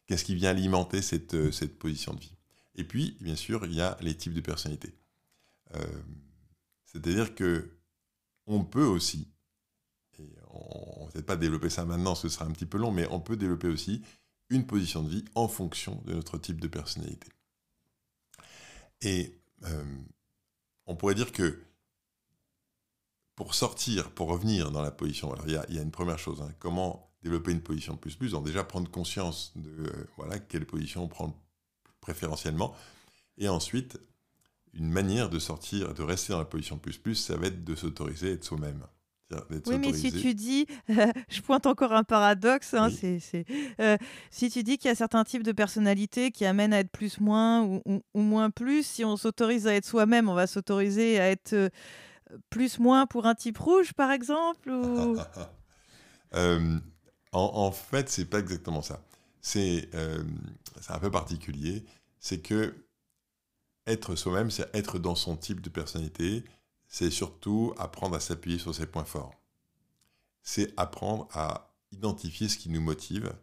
Qu'est-ce 0.06 0.24
qui 0.24 0.34
vient 0.34 0.50
alimenter 0.50 1.00
cette, 1.00 1.50
cette 1.52 1.78
position 1.78 2.12
de 2.12 2.20
vie? 2.20 2.36
Et 2.76 2.84
puis, 2.84 3.16
bien 3.20 3.36
sûr, 3.36 3.64
il 3.64 3.74
y 3.74 3.80
a 3.80 3.96
les 4.00 4.14
types 4.14 4.34
de 4.34 4.40
personnalités. 4.40 4.94
Euh, 5.76 5.84
c'est-à-dire 6.84 7.34
que 7.34 7.70
on 8.46 8.64
peut 8.64 8.84
aussi 8.84 9.28
et 10.18 10.36
on 10.50 11.00
ne 11.00 11.04
va 11.06 11.12
peut-être 11.12 11.26
pas 11.26 11.36
développer 11.36 11.70
ça 11.70 11.84
maintenant, 11.84 12.14
ce 12.14 12.28
sera 12.28 12.44
un 12.44 12.50
petit 12.50 12.66
peu 12.66 12.78
long, 12.78 12.90
mais 12.90 13.06
on 13.10 13.20
peut 13.20 13.36
développer 13.36 13.68
aussi 13.68 14.02
une 14.50 14.66
position 14.66 15.02
de 15.02 15.08
vie 15.08 15.24
en 15.34 15.48
fonction 15.48 16.00
de 16.04 16.14
notre 16.14 16.38
type 16.38 16.60
de 16.60 16.68
personnalité. 16.68 17.28
Et 19.00 19.38
euh, 19.64 19.84
on 20.86 20.96
pourrait 20.96 21.14
dire 21.14 21.32
que 21.32 21.62
pour 23.34 23.54
sortir, 23.54 24.10
pour 24.10 24.28
revenir 24.28 24.70
dans 24.70 24.82
la 24.82 24.90
position, 24.90 25.34
il 25.46 25.52
y, 25.52 25.78
a 25.78 25.82
une 25.82 25.90
première 25.90 26.18
chose, 26.18 26.40
hein, 26.40 26.52
comment 26.58 27.10
développer 27.22 27.52
une 27.52 27.62
position 27.62 27.96
plus 27.96 28.14
plus, 28.14 28.32
donc 28.32 28.46
déjà 28.46 28.62
prendre 28.64 28.90
conscience 28.90 29.52
de 29.56 29.86
euh, 29.86 30.06
voilà, 30.16 30.38
quelle 30.38 30.66
position 30.66 31.04
on 31.04 31.08
prend 31.08 31.34
préférentiellement, 32.00 32.74
et 33.38 33.48
ensuite, 33.48 33.98
une 34.74 34.90
manière 34.90 35.30
de 35.30 35.38
sortir, 35.38 35.94
de 35.94 36.02
rester 36.02 36.32
dans 36.32 36.38
la 36.38 36.44
position 36.44 36.78
plus 36.78 36.98
plus, 36.98 37.14
ça 37.14 37.36
va 37.36 37.46
être 37.46 37.64
de 37.64 37.74
s'autoriser 37.74 38.30
à 38.30 38.32
être 38.32 38.44
soi-même. 38.44 38.84
Oui, 39.66 39.78
mais 39.78 39.92
si 39.92 40.12
tu 40.12 40.34
dis, 40.34 40.66
je 41.28 41.40
pointe 41.40 41.66
encore 41.66 41.92
un 41.92 42.04
paradoxe, 42.04 42.74
hein, 42.74 42.88
c'est, 42.90 43.44
euh, 43.80 43.96
si 44.30 44.50
tu 44.50 44.62
dis 44.62 44.78
qu'il 44.78 44.88
y 44.88 44.92
a 44.92 44.94
certains 44.94 45.24
types 45.24 45.42
de 45.42 45.52
personnalités 45.52 46.30
qui 46.30 46.44
amènent 46.44 46.72
à 46.72 46.80
être 46.80 46.90
plus 46.90 47.20
moins 47.20 47.62
ou, 47.62 48.02
moins 48.14 48.50
plus, 48.50 48.86
si 48.86 49.04
on 49.04 49.16
s'autorise 49.16 49.66
à 49.66 49.74
être 49.74 49.86
soi-même, 49.86 50.28
on 50.28 50.34
va 50.34 50.46
s'autoriser 50.46 51.18
à 51.20 51.30
être 51.30 51.54
euh, 51.54 51.68
plus 52.50 52.78
moins 52.78 53.06
pour 53.06 53.26
un 53.26 53.34
type 53.34 53.58
rouge, 53.58 53.92
par 53.92 54.10
exemple 54.10 54.70
ou... 54.70 55.16
Euh, 56.36 56.80
en, 57.30 57.70
fait, 57.70 58.08
c'est 58.08 58.24
pas 58.24 58.40
exactement 58.40 58.82
ça. 58.82 59.00
C'est, 59.40 59.88
c'est 60.80 60.92
un 60.92 60.98
peu 60.98 61.12
particulier. 61.12 61.84
C'est 62.18 62.40
que 62.40 62.74
être 63.86 64.16
soi-même, 64.16 64.50
c'est 64.50 64.68
être 64.74 64.98
dans 64.98 65.14
son 65.14 65.36
type 65.36 65.60
de 65.60 65.68
personnalité, 65.68 66.42
c'est 66.94 67.10
surtout 67.10 67.74
apprendre 67.76 68.14
à 68.14 68.20
s'appuyer 68.20 68.60
sur 68.60 68.72
ses 68.72 68.86
points 68.86 69.04
forts. 69.04 69.34
C'est 70.44 70.72
apprendre 70.76 71.26
à 71.32 71.74
identifier 71.90 72.48
ce 72.48 72.56
qui 72.56 72.68
nous 72.68 72.80
motive 72.80 73.34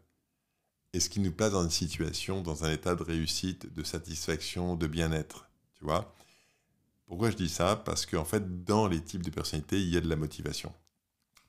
et 0.93 1.01
ce 1.01 1.09
qui 1.09 1.19
nous 1.19 1.33
place 1.33 1.51
dans 1.51 1.65
une 1.65 1.69
situation, 1.69 2.39
dans 2.41 2.63
un 2.63 2.71
état 2.71 2.95
de 2.95 3.03
réussite, 3.03 3.73
de 3.73 3.83
satisfaction, 3.83 4.77
de 4.77 4.87
bien-être. 4.87 5.49
Tu 5.73 5.83
vois 5.83 6.15
Pourquoi 7.07 7.29
je 7.29 7.35
dis 7.35 7.49
ça? 7.49 7.75
Parce 7.75 8.05
qu'en 8.05 8.23
fait, 8.23 8.63
dans 8.63 8.87
les 8.87 9.03
types 9.03 9.23
de 9.23 9.31
personnalités, 9.31 9.81
il 9.81 9.89
y 9.89 9.97
a 9.97 10.01
de 10.01 10.07
la 10.07 10.15
motivation. 10.15 10.73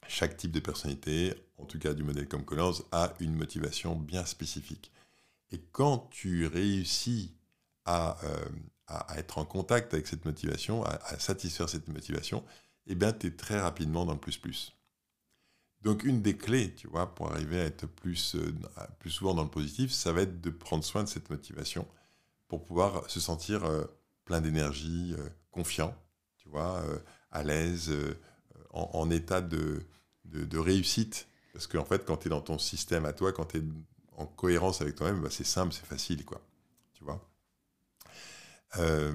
Chaque 0.08 0.36
type 0.36 0.50
de 0.50 0.58
personnalité, 0.58 1.34
en 1.56 1.66
tout 1.66 1.78
cas 1.78 1.94
du 1.94 2.02
modèle 2.02 2.26
comme 2.26 2.44
Collins, 2.44 2.82
a 2.90 3.14
une 3.20 3.36
motivation 3.36 3.94
bien 3.94 4.26
spécifique. 4.26 4.90
Et 5.52 5.60
quand 5.70 6.08
tu 6.10 6.48
réussis 6.48 7.32
à, 7.84 8.18
euh, 8.24 8.44
à, 8.86 9.18
être 9.18 9.38
en 9.38 9.44
contact 9.44 9.94
avec 9.94 10.06
cette 10.06 10.24
motivation, 10.24 10.84
à, 10.84 11.18
satisfaire 11.18 11.68
cette 11.68 11.88
motivation, 11.88 12.44
eh 12.86 12.94
bien, 12.94 13.12
tu 13.12 13.28
es 13.28 13.30
très 13.30 13.60
rapidement 13.60 14.04
dans 14.04 14.14
le 14.14 14.20
plus-plus. 14.20 14.76
Donc, 15.82 16.04
une 16.04 16.22
des 16.22 16.36
clés, 16.36 16.74
tu 16.74 16.86
vois, 16.86 17.14
pour 17.14 17.30
arriver 17.30 17.60
à 17.60 17.64
être 17.64 17.86
plus, 17.86 18.36
euh, 18.36 18.54
plus 19.00 19.10
souvent 19.10 19.34
dans 19.34 19.42
le 19.42 19.50
positif, 19.50 19.92
ça 19.92 20.12
va 20.12 20.22
être 20.22 20.40
de 20.40 20.50
prendre 20.50 20.84
soin 20.84 21.02
de 21.02 21.08
cette 21.08 21.30
motivation 21.30 21.86
pour 22.48 22.62
pouvoir 22.62 23.08
se 23.10 23.18
sentir 23.18 23.64
euh, 23.64 23.84
plein 24.24 24.40
d'énergie, 24.40 25.14
euh, 25.18 25.28
confiant, 25.50 25.96
tu 26.36 26.48
vois, 26.48 26.82
à 27.30 27.42
l'aise, 27.42 27.92
en, 28.70 29.10
état 29.10 29.40
de, 29.40 29.84
réussite. 30.52 31.28
Parce 31.52 31.66
qu'en 31.66 31.84
fait, 31.84 32.04
quand 32.04 32.16
tu 32.16 32.28
es 32.28 32.30
dans 32.30 32.40
ton 32.40 32.58
système 32.58 33.04
à 33.04 33.12
toi, 33.12 33.32
quand 33.32 33.46
tu 33.46 33.58
es 33.58 33.62
en 34.16 34.26
cohérence 34.26 34.80
avec 34.80 34.94
toi-même, 34.94 35.20
bah, 35.20 35.28
c'est 35.30 35.44
simple, 35.44 35.72
c'est 35.72 35.86
facile, 35.86 36.24
quoi. 36.24 36.40
Tu 36.94 37.04
vois 37.04 37.31
euh, 38.78 39.12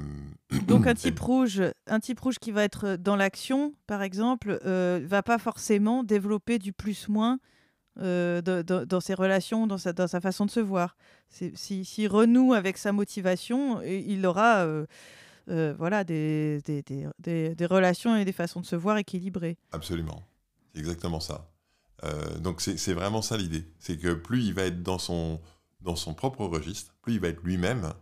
Donc 0.67 0.87
un 0.87 0.93
type 0.95 1.19
rouge, 1.19 1.61
un 1.87 1.99
type 1.99 2.19
rouge 2.19 2.39
qui 2.39 2.51
va 2.51 2.63
être 2.63 2.95
dans 2.95 3.15
l'action, 3.15 3.73
par 3.87 4.01
exemple, 4.01 4.59
euh, 4.65 5.01
va 5.05 5.23
pas 5.23 5.37
forcément 5.37 6.03
développer 6.03 6.59
du 6.59 6.73
plus-moins 6.73 7.39
euh, 7.99 8.41
dans 8.41 8.99
ses 8.99 9.13
relations, 9.13 9.65
dans 9.65 9.77
sa, 9.77 9.93
dans 9.93 10.07
sa, 10.07 10.21
façon 10.21 10.45
de 10.45 10.51
se 10.51 10.59
voir. 10.59 10.95
S'il 11.29 11.85
si, 11.85 12.07
renoue 12.07 12.53
avec 12.53 12.77
sa 12.77 12.91
motivation, 12.91 13.81
il 13.81 14.25
aura 14.25 14.65
euh, 15.49 15.73
voilà, 15.77 16.03
des, 16.03 16.61
des, 16.65 16.83
des, 16.83 17.55
des, 17.55 17.65
relations 17.65 18.15
et 18.15 18.23
des 18.23 18.33
façons 18.33 18.61
de 18.61 18.65
se 18.65 18.75
voir 18.75 18.97
équilibrées. 18.97 19.57
Absolument, 19.71 20.27
c'est 20.73 20.79
exactement 20.79 21.19
ça. 21.19 21.49
donc 22.39 22.61
c'est 22.61 22.93
vraiment 22.93 23.23
ça 23.23 23.35
l'idée. 23.35 23.65
C'est 23.79 23.97
que 23.97 24.13
plus 24.13 24.43
il 24.43 24.53
va 24.53 24.63
être 24.63 24.83
dans 24.83 24.99
son, 24.99 25.41
dans 25.81 25.95
son 25.95 26.13
propre 26.13 26.45
registre, 26.45 26.93
plus 27.01 27.15
il 27.15 27.19
va 27.19 27.29
être 27.29 27.41
lui-même, 27.41 27.93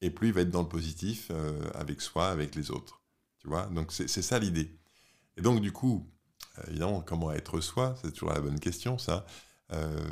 et 0.00 0.10
plus 0.10 0.28
il 0.28 0.34
va 0.34 0.42
être 0.42 0.50
dans 0.50 0.62
le 0.62 0.68
positif 0.68 1.28
euh, 1.30 1.70
avec 1.74 2.00
soi, 2.00 2.28
avec 2.28 2.54
les 2.54 2.70
autres. 2.70 3.02
Tu 3.38 3.48
vois? 3.48 3.66
Donc 3.66 3.92
c'est 3.92 4.08
ça 4.08 4.38
l'idée. 4.38 4.78
Et 5.36 5.42
donc 5.42 5.60
du 5.60 5.72
coup, 5.72 6.10
euh, 6.58 6.62
évidemment, 6.68 7.00
comment 7.00 7.32
être 7.32 7.60
soi? 7.60 7.94
C'est 8.02 8.12
toujours 8.12 8.32
la 8.32 8.40
bonne 8.40 8.60
question, 8.60 8.98
ça. 8.98 9.26
Euh, 9.72 10.08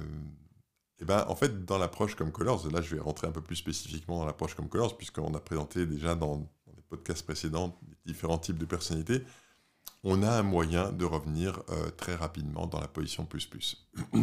et 0.98 1.04
ben, 1.04 1.24
en 1.28 1.36
fait, 1.36 1.64
dans 1.64 1.78
l'approche 1.78 2.14
comme 2.14 2.32
Colors, 2.32 2.70
là 2.70 2.80
je 2.80 2.94
vais 2.94 3.00
rentrer 3.00 3.26
un 3.26 3.32
peu 3.32 3.42
plus 3.42 3.56
spécifiquement 3.56 4.18
dans 4.18 4.26
l'approche 4.26 4.54
comme 4.54 4.68
Colors, 4.68 4.96
puisqu'on 4.96 5.34
a 5.34 5.40
présenté 5.40 5.86
déjà 5.86 6.14
dans, 6.14 6.48
les 6.74 6.82
podcasts 6.88 7.24
précédents 7.24 7.78
différents 8.04 8.38
types 8.38 8.58
de 8.58 8.64
personnalités, 8.64 9.22
on 10.04 10.22
a 10.22 10.30
un 10.30 10.42
moyen 10.42 10.92
de 10.92 11.04
revenir 11.04 11.62
très 11.96 12.14
rapidement 12.14 12.66
dans 12.66 12.80
la 12.80 12.88
position 12.88 13.26
plus 13.26 13.46
plus. 13.46 13.88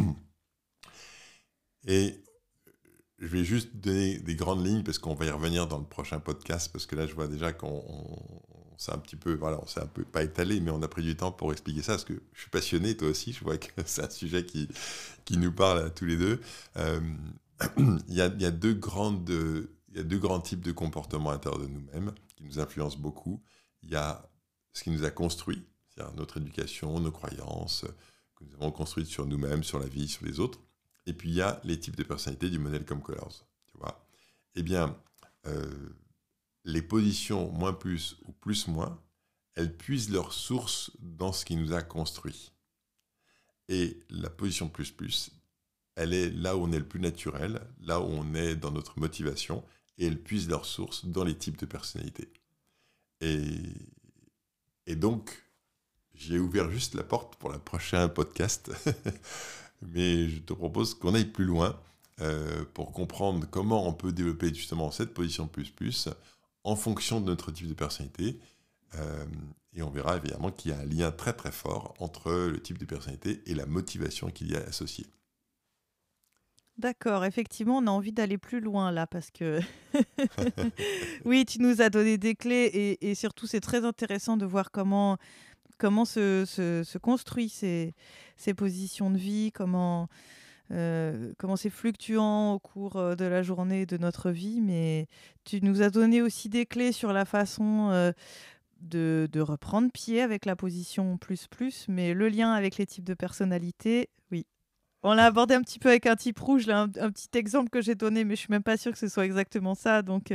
Et 1.86 2.24
je 3.18 3.26
vais 3.26 3.44
juste 3.44 3.76
donner 3.76 4.18
des 4.18 4.34
grandes 4.34 4.66
lignes 4.66 4.82
parce 4.82 4.98
qu'on 4.98 5.14
va 5.14 5.26
y 5.26 5.30
revenir 5.30 5.66
dans 5.66 5.78
le 5.78 5.84
prochain 5.84 6.18
podcast 6.20 6.70
parce 6.72 6.86
que 6.86 6.96
là 6.96 7.06
je 7.06 7.14
vois 7.14 7.28
déjà 7.28 7.52
qu'on 7.52 7.82
s'est 8.76 8.92
un 8.92 8.98
petit 8.98 9.16
peu 9.16 9.34
voilà 9.34 9.60
on 9.62 9.66
s'est 9.66 9.80
un 9.80 9.86
peu 9.86 10.04
pas 10.04 10.22
étalé 10.22 10.60
mais 10.60 10.70
on 10.70 10.82
a 10.82 10.88
pris 10.88 11.02
du 11.02 11.16
temps 11.16 11.30
pour 11.30 11.52
expliquer 11.52 11.82
ça 11.82 11.92
parce 11.92 12.04
que 12.04 12.20
je 12.32 12.40
suis 12.40 12.50
passionné 12.50 12.96
toi 12.96 13.08
aussi 13.08 13.32
je 13.32 13.44
vois 13.44 13.56
que 13.56 13.68
c'est 13.86 14.04
un 14.04 14.10
sujet 14.10 14.44
qui 14.44 14.68
qui 15.24 15.36
nous 15.36 15.52
parle 15.52 15.78
à 15.78 15.90
tous 15.90 16.04
les 16.04 16.16
deux. 16.16 16.40
Euh, 16.76 17.00
il, 18.08 18.14
y 18.14 18.20
a, 18.20 18.28
deux 18.28 18.74
grandes 18.74 19.24
deux 19.24 20.18
grands 20.18 20.40
types 20.40 20.60
de 20.60 20.72
comportements 20.72 21.30
à 21.30 21.38
de 21.38 21.66
nous-mêmes 21.66 22.12
qui 22.36 22.42
nous 22.42 22.58
influencent 22.58 22.98
beaucoup. 22.98 23.40
Il 23.84 23.90
y 23.90 23.96
a 23.96 24.28
ce 24.72 24.82
qui 24.82 24.90
nous 24.90 25.04
a 25.04 25.10
construit 25.10 25.64
c'est-à-dire 25.88 26.14
notre 26.16 26.38
éducation 26.38 26.98
nos 26.98 27.12
croyances 27.12 27.84
que 28.34 28.44
nous 28.44 28.54
avons 28.54 28.72
construites 28.72 29.06
sur 29.06 29.24
nous-mêmes 29.24 29.62
sur 29.62 29.78
la 29.78 29.86
vie 29.86 30.08
sur 30.08 30.26
les 30.26 30.40
autres 30.40 30.60
et 31.06 31.12
puis 31.12 31.30
il 31.30 31.34
y 31.34 31.42
a 31.42 31.60
les 31.64 31.78
types 31.78 31.96
de 31.96 32.02
personnalités 32.02 32.50
du 32.50 32.58
modèle 32.58 32.84
comme 32.84 33.02
Colors. 33.02 33.46
Tu 33.66 33.78
vois 33.78 34.06
Eh 34.54 34.62
bien, 34.62 34.96
euh, 35.46 35.90
les 36.64 36.82
positions 36.82 37.50
moins 37.50 37.72
plus 37.72 38.16
ou 38.26 38.32
plus 38.32 38.66
moins, 38.68 39.00
elles 39.54 39.76
puisent 39.76 40.10
leur 40.10 40.32
source 40.32 40.90
dans 40.98 41.32
ce 41.32 41.44
qui 41.44 41.56
nous 41.56 41.72
a 41.72 41.82
construit. 41.82 42.52
Et 43.68 44.00
la 44.10 44.30
position 44.30 44.68
plus 44.68 44.90
plus, 44.90 45.30
elle 45.96 46.12
est 46.12 46.30
là 46.30 46.56
où 46.56 46.64
on 46.64 46.72
est 46.72 46.78
le 46.78 46.88
plus 46.88 47.00
naturel, 47.00 47.60
là 47.80 48.00
où 48.00 48.04
on 48.04 48.34
est 48.34 48.56
dans 48.56 48.70
notre 48.70 48.98
motivation, 48.98 49.64
et 49.96 50.06
elle 50.06 50.20
puise 50.20 50.48
leur 50.48 50.66
source 50.66 51.06
dans 51.06 51.24
les 51.24 51.36
types 51.36 51.58
de 51.58 51.66
personnalités. 51.66 52.32
Et, 53.20 53.46
et 54.86 54.96
donc, 54.96 55.44
j'ai 56.14 56.38
ouvert 56.38 56.70
juste 56.70 56.94
la 56.94 57.04
porte 57.04 57.36
pour 57.36 57.50
le 57.52 57.58
prochain 57.58 58.08
podcast. 58.08 58.72
mais 59.82 60.28
je 60.28 60.38
te 60.40 60.52
propose 60.52 60.94
qu'on 60.94 61.14
aille 61.14 61.24
plus 61.24 61.44
loin 61.44 61.78
euh, 62.20 62.64
pour 62.74 62.92
comprendre 62.92 63.46
comment 63.50 63.88
on 63.88 63.92
peut 63.92 64.12
développer 64.12 64.54
justement 64.54 64.90
cette 64.90 65.12
position 65.14 65.46
plus 65.46 65.70
plus 65.70 66.08
en 66.62 66.76
fonction 66.76 67.20
de 67.20 67.26
notre 67.26 67.50
type 67.50 67.68
de 67.68 67.74
personnalité. 67.74 68.38
Euh, 68.94 69.26
et 69.74 69.82
on 69.82 69.90
verra 69.90 70.16
évidemment 70.16 70.50
qu'il 70.50 70.70
y 70.70 70.74
a 70.74 70.78
un 70.78 70.84
lien 70.84 71.10
très 71.10 71.32
très 71.32 71.50
fort 71.50 71.94
entre 71.98 72.32
le 72.32 72.60
type 72.60 72.78
de 72.78 72.84
personnalité 72.84 73.42
et 73.46 73.54
la 73.54 73.66
motivation 73.66 74.30
qu'il 74.30 74.52
y 74.52 74.56
a 74.56 74.60
associée. 74.60 75.06
D'accord, 76.76 77.24
effectivement, 77.24 77.78
on 77.78 77.86
a 77.86 77.90
envie 77.90 78.12
d'aller 78.12 78.38
plus 78.38 78.60
loin 78.60 78.90
là 78.90 79.06
parce 79.06 79.30
que 79.30 79.60
oui, 81.24 81.44
tu 81.46 81.60
nous 81.60 81.80
as 81.80 81.88
donné 81.88 82.18
des 82.18 82.34
clés 82.34 82.70
et, 82.72 83.10
et 83.10 83.14
surtout 83.14 83.46
c'est 83.46 83.60
très 83.60 83.84
intéressant 83.84 84.36
de 84.36 84.44
voir 84.44 84.70
comment 84.72 85.18
comment 85.78 86.04
se, 86.04 86.44
se, 86.46 86.98
construit 86.98 87.48
ces, 87.48 87.94
ces, 88.36 88.54
positions 88.54 89.10
de 89.10 89.18
vie, 89.18 89.52
comment 89.52 90.08
euh, 90.70 91.32
comment 91.38 91.56
c'est 91.56 91.70
fluctuant 91.70 92.54
au 92.54 92.58
cours 92.58 92.96
euh, 92.96 93.14
de 93.14 93.26
la 93.26 93.42
journée 93.42 93.84
de 93.84 93.98
notre 93.98 94.30
vie, 94.30 94.62
mais 94.62 95.08
tu 95.44 95.60
nous 95.60 95.82
as 95.82 95.90
donné 95.90 96.22
aussi 96.22 96.48
des 96.48 96.64
clés 96.64 96.92
sur 96.92 97.12
la 97.12 97.26
façon 97.26 97.90
euh, 97.90 98.12
de, 98.80 99.28
de, 99.30 99.40
reprendre 99.40 99.90
pied 99.92 100.22
avec 100.22 100.46
la 100.46 100.56
position 100.56 101.18
plus 101.18 101.48
plus, 101.48 101.84
mais 101.88 102.14
le 102.14 102.28
lien 102.28 102.52
avec 102.52 102.78
les 102.78 102.86
types 102.86 103.04
de 103.04 103.12
personnalités, 103.12 104.08
oui. 104.32 104.46
On 105.02 105.12
l'a 105.12 105.26
abordé 105.26 105.54
un 105.54 105.60
petit 105.60 105.78
peu 105.78 105.90
avec 105.90 106.06
un 106.06 106.16
type 106.16 106.38
rouge, 106.38 106.66
là, 106.66 106.88
un, 106.98 107.10
petit 107.10 107.28
exemple 107.34 107.68
que 107.68 107.82
j'ai 107.82 107.94
donné, 107.94 108.24
mais 108.24 108.34
je 108.34 108.40
suis 108.40 108.50
même 108.50 108.62
pas 108.62 108.78
sûre 108.78 108.92
que 108.92 108.98
ce 108.98 109.08
soit 109.08 109.26
exactement 109.26 109.74
ça. 109.74 110.00
Donc, 110.00 110.32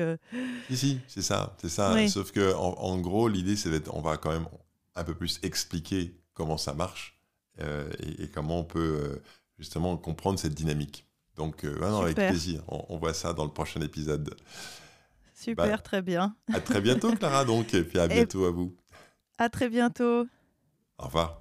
Si, 0.69 0.99
c'est 1.07 1.23
ça, 1.23 1.55
c'est 1.59 1.69
ça. 1.69 2.07
Sauf 2.07 2.31
que 2.31 2.53
en, 2.53 2.75
en 2.75 2.99
gros, 2.99 3.27
l'idée, 3.27 3.55
c'est 3.55 3.71
d'être, 3.71 3.91
on 3.95 4.01
va 4.01 4.17
quand 4.17 4.31
même, 4.31 4.45
un 4.99 5.03
peu 5.03 5.15
plus 5.15 5.39
expliquer 5.43 6.15
comment 6.33 6.57
ça 6.57 6.73
marche 6.73 7.19
euh, 7.61 7.89
et, 8.19 8.27
comment 8.27 8.59
on 8.59 8.63
peut 8.63 9.01
euh, 9.03 9.23
justement 9.57 9.97
comprendre 9.97 10.39
cette 10.39 10.53
dynamique. 10.53 11.05
Donc, 11.35 11.63
euh, 11.63 12.01
avec 12.01 12.15
plaisir. 12.15 12.63
On, 12.67 12.97
voit 12.97 13.13
ça 13.13 13.33
dans 13.33 13.45
le 13.45 13.51
prochain 13.51 13.81
épisode. 13.81 14.35
Super, 15.33 15.67
bah, 15.67 15.77
très 15.77 16.01
bien. 16.01 16.35
À 16.53 16.59
très 16.59 16.81
bientôt, 16.81 17.13
Clara, 17.15 17.45
donc, 17.45 17.73
et 17.73 17.83
puis 17.83 17.97
à 17.97 18.07
bientôt 18.09 18.45
à 18.45 18.51
vous. 18.51 18.75
À 19.37 19.49
très 19.49 19.69
bientôt. 19.69 20.27
Au 20.97 21.05
revoir. 21.05 21.38